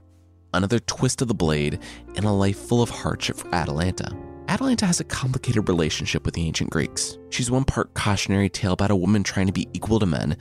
Another 0.54 0.80
twist 0.80 1.22
of 1.22 1.28
the 1.28 1.34
blade 1.34 1.80
and 2.16 2.24
a 2.24 2.32
life 2.32 2.58
full 2.58 2.82
of 2.82 2.90
hardship 2.90 3.36
for 3.36 3.54
Atalanta. 3.54 4.16
Atalanta 4.54 4.86
has 4.86 5.00
a 5.00 5.04
complicated 5.04 5.68
relationship 5.68 6.26
with 6.26 6.36
the 6.36 6.46
ancient 6.46 6.70
Greeks. 6.70 7.18
She's 7.32 7.50
one 7.50 7.64
part 7.64 7.92
cautionary 7.96 8.50
tale 8.50 8.74
about 8.74 8.92
a 8.92 8.96
woman 8.96 9.24
trying 9.24 9.48
to 9.48 9.52
be 9.52 9.68
equal 9.74 9.98
to 9.98 10.06
men, 10.06 10.38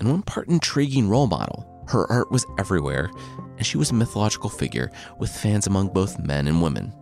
and 0.00 0.10
one 0.10 0.22
part 0.22 0.48
intriguing 0.48 1.06
role 1.06 1.26
model. 1.26 1.84
Her 1.86 2.10
art 2.10 2.32
was 2.32 2.46
everywhere, 2.58 3.10
and 3.58 3.66
she 3.66 3.76
was 3.76 3.90
a 3.90 3.94
mythological 3.94 4.48
figure 4.48 4.90
with 5.18 5.30
fans 5.30 5.66
among 5.66 5.88
both 5.88 6.18
men 6.18 6.48
and 6.48 6.62
women. 6.62 6.94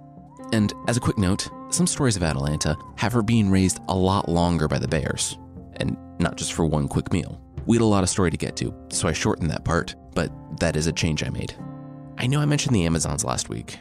And 0.52 0.72
as 0.88 0.96
a 0.96 1.00
quick 1.00 1.18
note, 1.18 1.48
some 1.70 1.86
stories 1.86 2.16
of 2.16 2.24
Atalanta 2.24 2.76
have 2.96 3.12
her 3.12 3.22
being 3.22 3.48
raised 3.48 3.78
a 3.86 3.94
lot 3.94 4.28
longer 4.28 4.66
by 4.66 4.80
the 4.80 4.88
bears, 4.88 5.38
and 5.76 5.96
not 6.18 6.36
just 6.36 6.54
for 6.54 6.66
one 6.66 6.88
quick 6.88 7.12
meal. 7.12 7.40
We 7.66 7.76
had 7.76 7.82
a 7.82 7.84
lot 7.84 8.02
of 8.02 8.10
story 8.10 8.32
to 8.32 8.36
get 8.36 8.56
to, 8.56 8.74
so 8.88 9.06
I 9.06 9.12
shortened 9.12 9.50
that 9.50 9.64
part, 9.64 9.94
but 10.16 10.32
that 10.58 10.74
is 10.74 10.88
a 10.88 10.92
change 10.92 11.22
I 11.22 11.30
made. 11.30 11.54
I 12.18 12.26
know 12.26 12.40
I 12.40 12.44
mentioned 12.44 12.74
the 12.74 12.86
Amazons 12.86 13.24
last 13.24 13.48
week, 13.48 13.78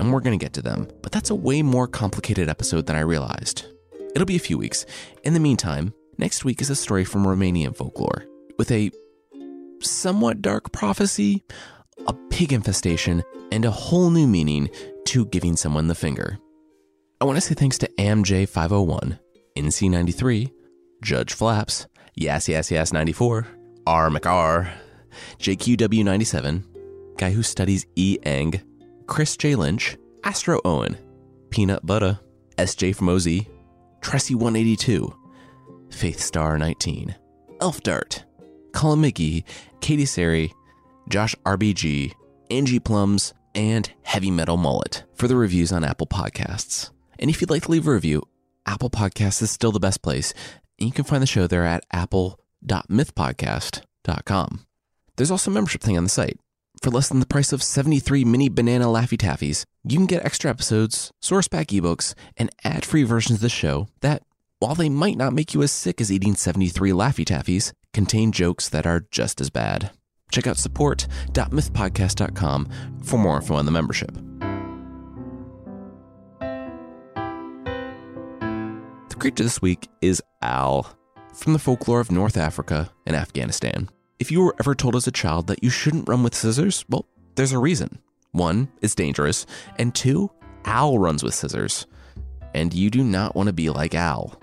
and 0.00 0.12
we're 0.12 0.20
going 0.20 0.36
to 0.36 0.42
get 0.42 0.54
to 0.54 0.62
them, 0.62 0.88
but 1.02 1.12
that's 1.12 1.30
a 1.30 1.34
way 1.34 1.62
more 1.62 1.86
complicated 1.86 2.48
episode 2.48 2.86
than 2.86 2.96
I 2.96 3.00
realized. 3.00 3.66
It'll 4.14 4.26
be 4.26 4.36
a 4.36 4.40
few 4.40 4.58
weeks. 4.58 4.86
In 5.22 5.34
the 5.34 5.40
meantime, 5.40 5.92
next 6.18 6.44
week 6.44 6.60
is 6.60 6.70
a 6.70 6.76
story 6.76 7.04
from 7.04 7.24
Romanian 7.24 7.76
folklore 7.76 8.24
with 8.58 8.70
a 8.70 8.90
somewhat 9.82 10.42
dark 10.42 10.72
prophecy, 10.72 11.44
a 12.06 12.14
pig 12.30 12.52
infestation, 12.52 13.22
and 13.52 13.64
a 13.64 13.70
whole 13.70 14.10
new 14.10 14.26
meaning 14.26 14.68
to 15.06 15.26
giving 15.26 15.54
someone 15.56 15.86
the 15.86 15.94
finger. 15.94 16.38
I 17.20 17.26
want 17.26 17.36
to 17.36 17.40
say 17.42 17.54
thanks 17.54 17.78
to 17.78 17.88
AMJ501, 17.98 19.18
NC93, 19.56 20.50
Judge 21.02 21.34
Flaps, 21.34 21.86
Yes 22.14 22.48
Yes 22.48 22.70
Yes 22.70 22.92
94, 22.92 23.46
R 23.86 24.08
McR, 24.08 24.70
JQW97, 25.38 26.64
Guy 27.18 27.30
Who 27.32 27.42
Studies 27.42 27.86
E 27.96 28.18
Eng, 28.22 28.62
Chris 29.10 29.36
J. 29.36 29.54
Lynch, 29.56 29.98
Astro 30.22 30.60
Owen, 30.64 30.96
Peanut 31.50 31.84
Butter, 31.84 32.20
SJ 32.56 32.94
from 32.94 33.08
OZ, 33.08 33.26
Tressie 34.00 34.36
182, 34.36 35.12
Faith 35.90 36.20
Star 36.20 36.56
19, 36.56 37.16
Elf 37.60 37.82
Dart, 37.82 38.24
Colin 38.72 39.02
McGee, 39.02 39.42
Katie 39.80 40.04
Sari, 40.04 40.54
Josh 41.08 41.34
RBG, 41.44 42.12
Angie 42.52 42.78
Plums, 42.78 43.34
and 43.56 43.90
Heavy 44.02 44.30
Metal 44.30 44.56
Mullet 44.56 45.02
for 45.16 45.26
the 45.26 45.34
reviews 45.34 45.72
on 45.72 45.82
Apple 45.82 46.06
Podcasts. 46.06 46.92
And 47.18 47.28
if 47.28 47.40
you'd 47.40 47.50
like 47.50 47.64
to 47.64 47.72
leave 47.72 47.88
a 47.88 47.92
review, 47.92 48.22
Apple 48.64 48.90
Podcasts 48.90 49.42
is 49.42 49.50
still 49.50 49.72
the 49.72 49.80
best 49.80 50.02
place. 50.02 50.32
You 50.78 50.92
can 50.92 51.04
find 51.04 51.20
the 51.20 51.26
show 51.26 51.48
there 51.48 51.66
at 51.66 51.84
apple.mythpodcast.com. 51.92 54.66
There's 55.16 55.32
also 55.32 55.50
a 55.50 55.54
membership 55.54 55.82
thing 55.82 55.96
on 55.96 56.04
the 56.04 56.10
site. 56.10 56.38
For 56.82 56.90
less 56.90 57.10
than 57.10 57.20
the 57.20 57.26
price 57.26 57.52
of 57.52 57.62
73 57.62 58.24
mini 58.24 58.48
banana 58.48 58.86
Laffy 58.86 59.18
Taffies, 59.18 59.66
you 59.84 59.98
can 59.98 60.06
get 60.06 60.24
extra 60.24 60.48
episodes, 60.48 61.10
source 61.20 61.46
pack 61.46 61.66
ebooks, 61.66 62.14
and 62.38 62.48
ad 62.64 62.86
free 62.86 63.02
versions 63.02 63.36
of 63.36 63.42
the 63.42 63.50
show 63.50 63.88
that, 64.00 64.22
while 64.60 64.74
they 64.74 64.88
might 64.88 65.18
not 65.18 65.34
make 65.34 65.52
you 65.52 65.62
as 65.62 65.72
sick 65.72 66.00
as 66.00 66.10
eating 66.10 66.34
73 66.34 66.92
Laffy 66.92 67.26
Taffies, 67.26 67.74
contain 67.92 68.32
jokes 68.32 68.70
that 68.70 68.86
are 68.86 69.04
just 69.10 69.42
as 69.42 69.50
bad. 69.50 69.90
Check 70.32 70.46
out 70.46 70.56
support.mythpodcast.com 70.56 72.68
for 73.02 73.18
more 73.18 73.36
info 73.36 73.56
on 73.56 73.66
the 73.66 73.72
membership. 73.72 74.12
The 79.10 79.16
creature 79.18 79.44
this 79.44 79.60
week 79.60 79.86
is 80.00 80.22
Al, 80.40 80.96
from 81.34 81.52
the 81.52 81.58
folklore 81.58 82.00
of 82.00 82.10
North 82.10 82.38
Africa 82.38 82.90
and 83.04 83.14
Afghanistan. 83.14 83.90
If 84.20 84.30
you 84.30 84.42
were 84.42 84.54
ever 84.60 84.74
told 84.74 84.96
as 84.96 85.06
a 85.06 85.10
child 85.12 85.46
that 85.46 85.64
you 85.64 85.70
shouldn't 85.70 86.06
run 86.06 86.22
with 86.22 86.34
scissors, 86.34 86.84
well, 86.90 87.06
there's 87.36 87.52
a 87.52 87.58
reason. 87.58 87.98
One, 88.32 88.68
it's 88.82 88.94
dangerous, 88.94 89.46
and 89.78 89.94
two, 89.94 90.30
Al 90.66 90.98
runs 90.98 91.22
with 91.22 91.34
scissors. 91.34 91.86
And 92.52 92.74
you 92.74 92.90
do 92.90 93.02
not 93.02 93.34
want 93.34 93.46
to 93.46 93.54
be 93.54 93.70
like 93.70 93.94
Al. 93.94 94.38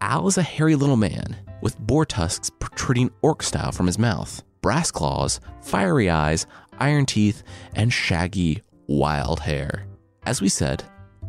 Al 0.00 0.28
is 0.28 0.38
a 0.38 0.42
hairy 0.42 0.76
little 0.76 0.96
man 0.96 1.36
with 1.60 1.76
boar 1.80 2.06
tusks 2.06 2.50
protruding 2.50 3.10
orc 3.20 3.42
style 3.42 3.72
from 3.72 3.88
his 3.88 3.98
mouth, 3.98 4.44
brass 4.60 4.92
claws, 4.92 5.40
fiery 5.60 6.08
eyes, 6.08 6.46
iron 6.78 7.04
teeth, 7.04 7.42
and 7.74 7.92
shaggy, 7.92 8.62
wild 8.86 9.40
hair. 9.40 9.88
As 10.24 10.40
we 10.40 10.48
said, 10.48 10.84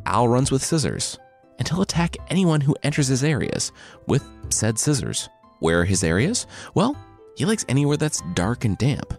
Al 0.06 0.28
runs 0.28 0.52
with 0.52 0.64
scissors, 0.64 1.18
and 1.58 1.68
he'll 1.68 1.82
attack 1.82 2.16
anyone 2.30 2.62
who 2.62 2.76
enters 2.84 3.08
his 3.08 3.24
areas 3.24 3.72
with 4.06 4.24
said 4.50 4.78
scissors. 4.78 5.30
Where 5.62 5.82
are 5.82 5.86
his 5.86 6.04
areas? 6.04 6.46
Well, 6.76 6.96
he 7.38 7.46
likes 7.46 7.66
anywhere 7.70 7.98
that's 7.98 8.24
dark 8.34 8.66
and 8.66 8.78
damp, 8.80 9.14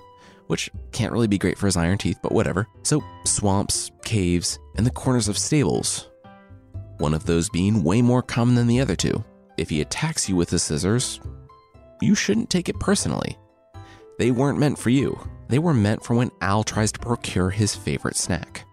which 0.49 0.71
can't 0.91 1.13
really 1.13 1.29
be 1.29 1.39
great 1.39 1.57
for 1.57 1.67
his 1.67 1.77
iron 1.77 1.99
teeth, 1.99 2.19
but 2.21 2.33
whatever. 2.33 2.67
So, 2.83 3.03
swamps, 3.25 3.93
caves, 4.03 4.59
and 4.77 4.85
the 4.85 4.91
corners 4.91 5.29
of 5.29 5.39
stables. 5.39 6.09
One 6.99 7.15
of 7.15 7.27
those 7.27 7.49
being 7.49 7.85
way 7.85 8.03
more 8.03 8.23
common 8.23 8.57
than 8.57 8.67
the 8.67 8.81
other 8.81 8.97
two. 8.97 9.25
If 9.57 9.71
he 9.71 9.81
attacks 9.81 10.29
you 10.29 10.35
with 10.35 10.51
the 10.51 10.59
scissors, 10.59 11.21
you 12.01 12.17
shouldn't 12.17 12.51
take 12.51 12.69
it 12.69 12.81
personally. 12.81 13.39
They 14.19 14.33
weren't 14.33 14.59
meant 14.59 14.79
for 14.79 14.91
you. 14.91 15.17
They 15.49 15.61
were 15.61 15.73
meant 15.73 16.05
for 16.05 16.15
when 16.15 16.33
Al 16.41 16.65
tries 16.65 16.91
to 16.93 16.99
procure 16.99 17.51
his 17.51 17.77
favorite 17.77 18.17
snack 18.17 18.65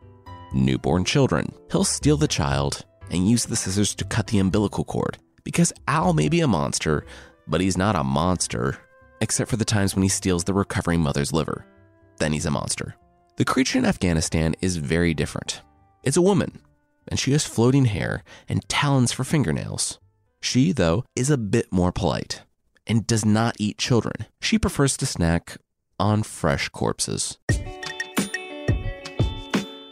newborn 0.55 1.03
children. 1.03 1.53
He'll 1.69 1.83
steal 1.83 2.17
the 2.17 2.27
child 2.27 2.85
and 3.11 3.29
use 3.29 3.45
the 3.45 3.55
scissors 3.55 3.93
to 3.95 4.05
cut 4.05 4.27
the 4.27 4.39
umbilical 4.39 4.85
cord 4.85 5.17
because 5.43 5.73
Al 5.87 6.13
may 6.13 6.29
be 6.29 6.39
a 6.39 6.47
monster, 6.47 7.05
but 7.47 7.61
he's 7.61 7.77
not 7.77 7.95
a 7.95 8.03
monster 8.03 8.79
except 9.21 9.49
for 9.49 9.57
the 9.57 9.65
times 9.65 9.95
when 9.95 10.03
he 10.03 10.09
steals 10.09 10.43
the 10.43 10.53
recovering 10.53 11.01
mother's 11.01 11.33
liver. 11.33 11.65
Then 12.17 12.33
he's 12.33 12.45
a 12.45 12.51
monster. 12.51 12.95
The 13.37 13.45
creature 13.45 13.79
in 13.79 13.85
Afghanistan 13.85 14.55
is 14.61 14.77
very 14.77 15.13
different. 15.13 15.61
It's 16.03 16.17
a 16.17 16.21
woman, 16.21 16.61
and 17.07 17.19
she 17.19 17.31
has 17.33 17.45
floating 17.45 17.85
hair 17.85 18.23
and 18.47 18.67
talons 18.69 19.11
for 19.11 19.23
fingernails. 19.23 19.99
She, 20.41 20.71
though, 20.71 21.03
is 21.15 21.29
a 21.29 21.37
bit 21.37 21.71
more 21.71 21.91
polite 21.91 22.43
and 22.87 23.07
does 23.07 23.25
not 23.25 23.55
eat 23.59 23.77
children. 23.77 24.27
She 24.39 24.59
prefers 24.59 24.95
to 24.97 25.05
snack 25.05 25.57
on 25.99 26.23
fresh 26.23 26.69
corpses. 26.69 27.37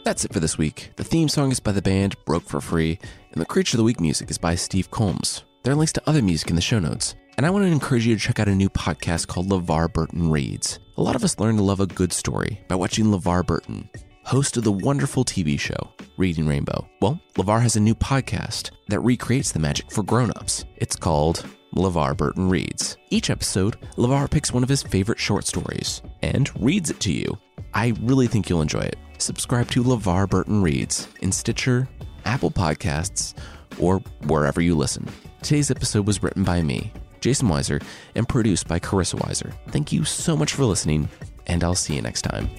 That's 0.04 0.24
it 0.24 0.32
for 0.32 0.40
this 0.40 0.58
week. 0.58 0.90
The 0.96 1.04
theme 1.04 1.28
song 1.28 1.50
is 1.50 1.60
by 1.60 1.72
the 1.72 1.82
band 1.82 2.14
Broke 2.26 2.44
for 2.44 2.60
Free, 2.60 2.98
and 3.32 3.40
the 3.40 3.46
Creature 3.46 3.76
of 3.76 3.78
the 3.78 3.84
Week 3.84 4.00
music 4.00 4.30
is 4.30 4.38
by 4.38 4.54
Steve 4.54 4.90
Combs. 4.90 5.44
There 5.62 5.72
are 5.72 5.76
links 5.76 5.94
to 5.94 6.02
other 6.06 6.22
music 6.22 6.50
in 6.50 6.56
the 6.56 6.62
show 6.62 6.78
notes. 6.78 7.14
And 7.36 7.44
I 7.44 7.50
want 7.50 7.64
to 7.64 7.70
encourage 7.72 8.06
you 8.06 8.14
to 8.14 8.20
check 8.20 8.38
out 8.38 8.46
a 8.46 8.54
new 8.54 8.70
podcast 8.70 9.26
called 9.26 9.48
LeVar 9.48 9.92
Burton 9.92 10.30
Reads. 10.30 10.78
A 10.96 11.02
lot 11.02 11.16
of 11.16 11.24
us 11.24 11.40
learn 11.40 11.56
to 11.56 11.62
love 11.62 11.80
a 11.80 11.86
good 11.86 12.12
story 12.12 12.60
by 12.68 12.76
watching 12.76 13.06
LeVar 13.06 13.44
Burton, 13.44 13.90
host 14.22 14.56
of 14.56 14.62
the 14.62 14.70
wonderful 14.70 15.24
TV 15.24 15.58
show, 15.58 15.92
Reading 16.16 16.46
Rainbow. 16.46 16.88
Well, 17.02 17.20
LeVar 17.34 17.60
has 17.60 17.74
a 17.74 17.80
new 17.80 17.96
podcast 17.96 18.70
that 18.86 19.00
recreates 19.00 19.50
the 19.50 19.58
magic 19.58 19.90
for 19.90 20.04
grown-ups. 20.04 20.64
It's 20.76 20.94
called 20.94 21.44
LeVar 21.74 22.16
Burton 22.16 22.48
Reads. 22.48 22.96
Each 23.10 23.30
episode, 23.30 23.80
LeVar 23.96 24.30
picks 24.30 24.52
one 24.52 24.62
of 24.62 24.68
his 24.68 24.84
favorite 24.84 25.18
short 25.18 25.44
stories 25.44 26.02
and 26.22 26.48
reads 26.62 26.90
it 26.90 27.00
to 27.00 27.12
you. 27.12 27.36
I 27.74 27.94
really 28.00 28.28
think 28.28 28.48
you'll 28.48 28.62
enjoy 28.62 28.82
it. 28.82 28.96
Subscribe 29.18 29.68
to 29.72 29.82
LeVar 29.82 30.30
Burton 30.30 30.62
Reads 30.62 31.08
in 31.20 31.32
Stitcher, 31.32 31.88
Apple 32.24 32.52
Podcasts, 32.52 33.34
or 33.80 33.98
wherever 34.28 34.60
you 34.60 34.76
listen. 34.76 35.08
Today's 35.42 35.72
episode 35.72 36.06
was 36.06 36.22
written 36.22 36.44
by 36.44 36.62
me, 36.62 36.92
Jason 37.24 37.48
Weiser, 37.48 37.82
and 38.14 38.28
produced 38.28 38.68
by 38.68 38.78
Carissa 38.78 39.18
Weiser. 39.18 39.52
Thank 39.68 39.92
you 39.92 40.04
so 40.04 40.36
much 40.36 40.52
for 40.52 40.66
listening, 40.66 41.08
and 41.46 41.64
I'll 41.64 41.74
see 41.74 41.94
you 41.94 42.02
next 42.02 42.22
time. 42.22 42.50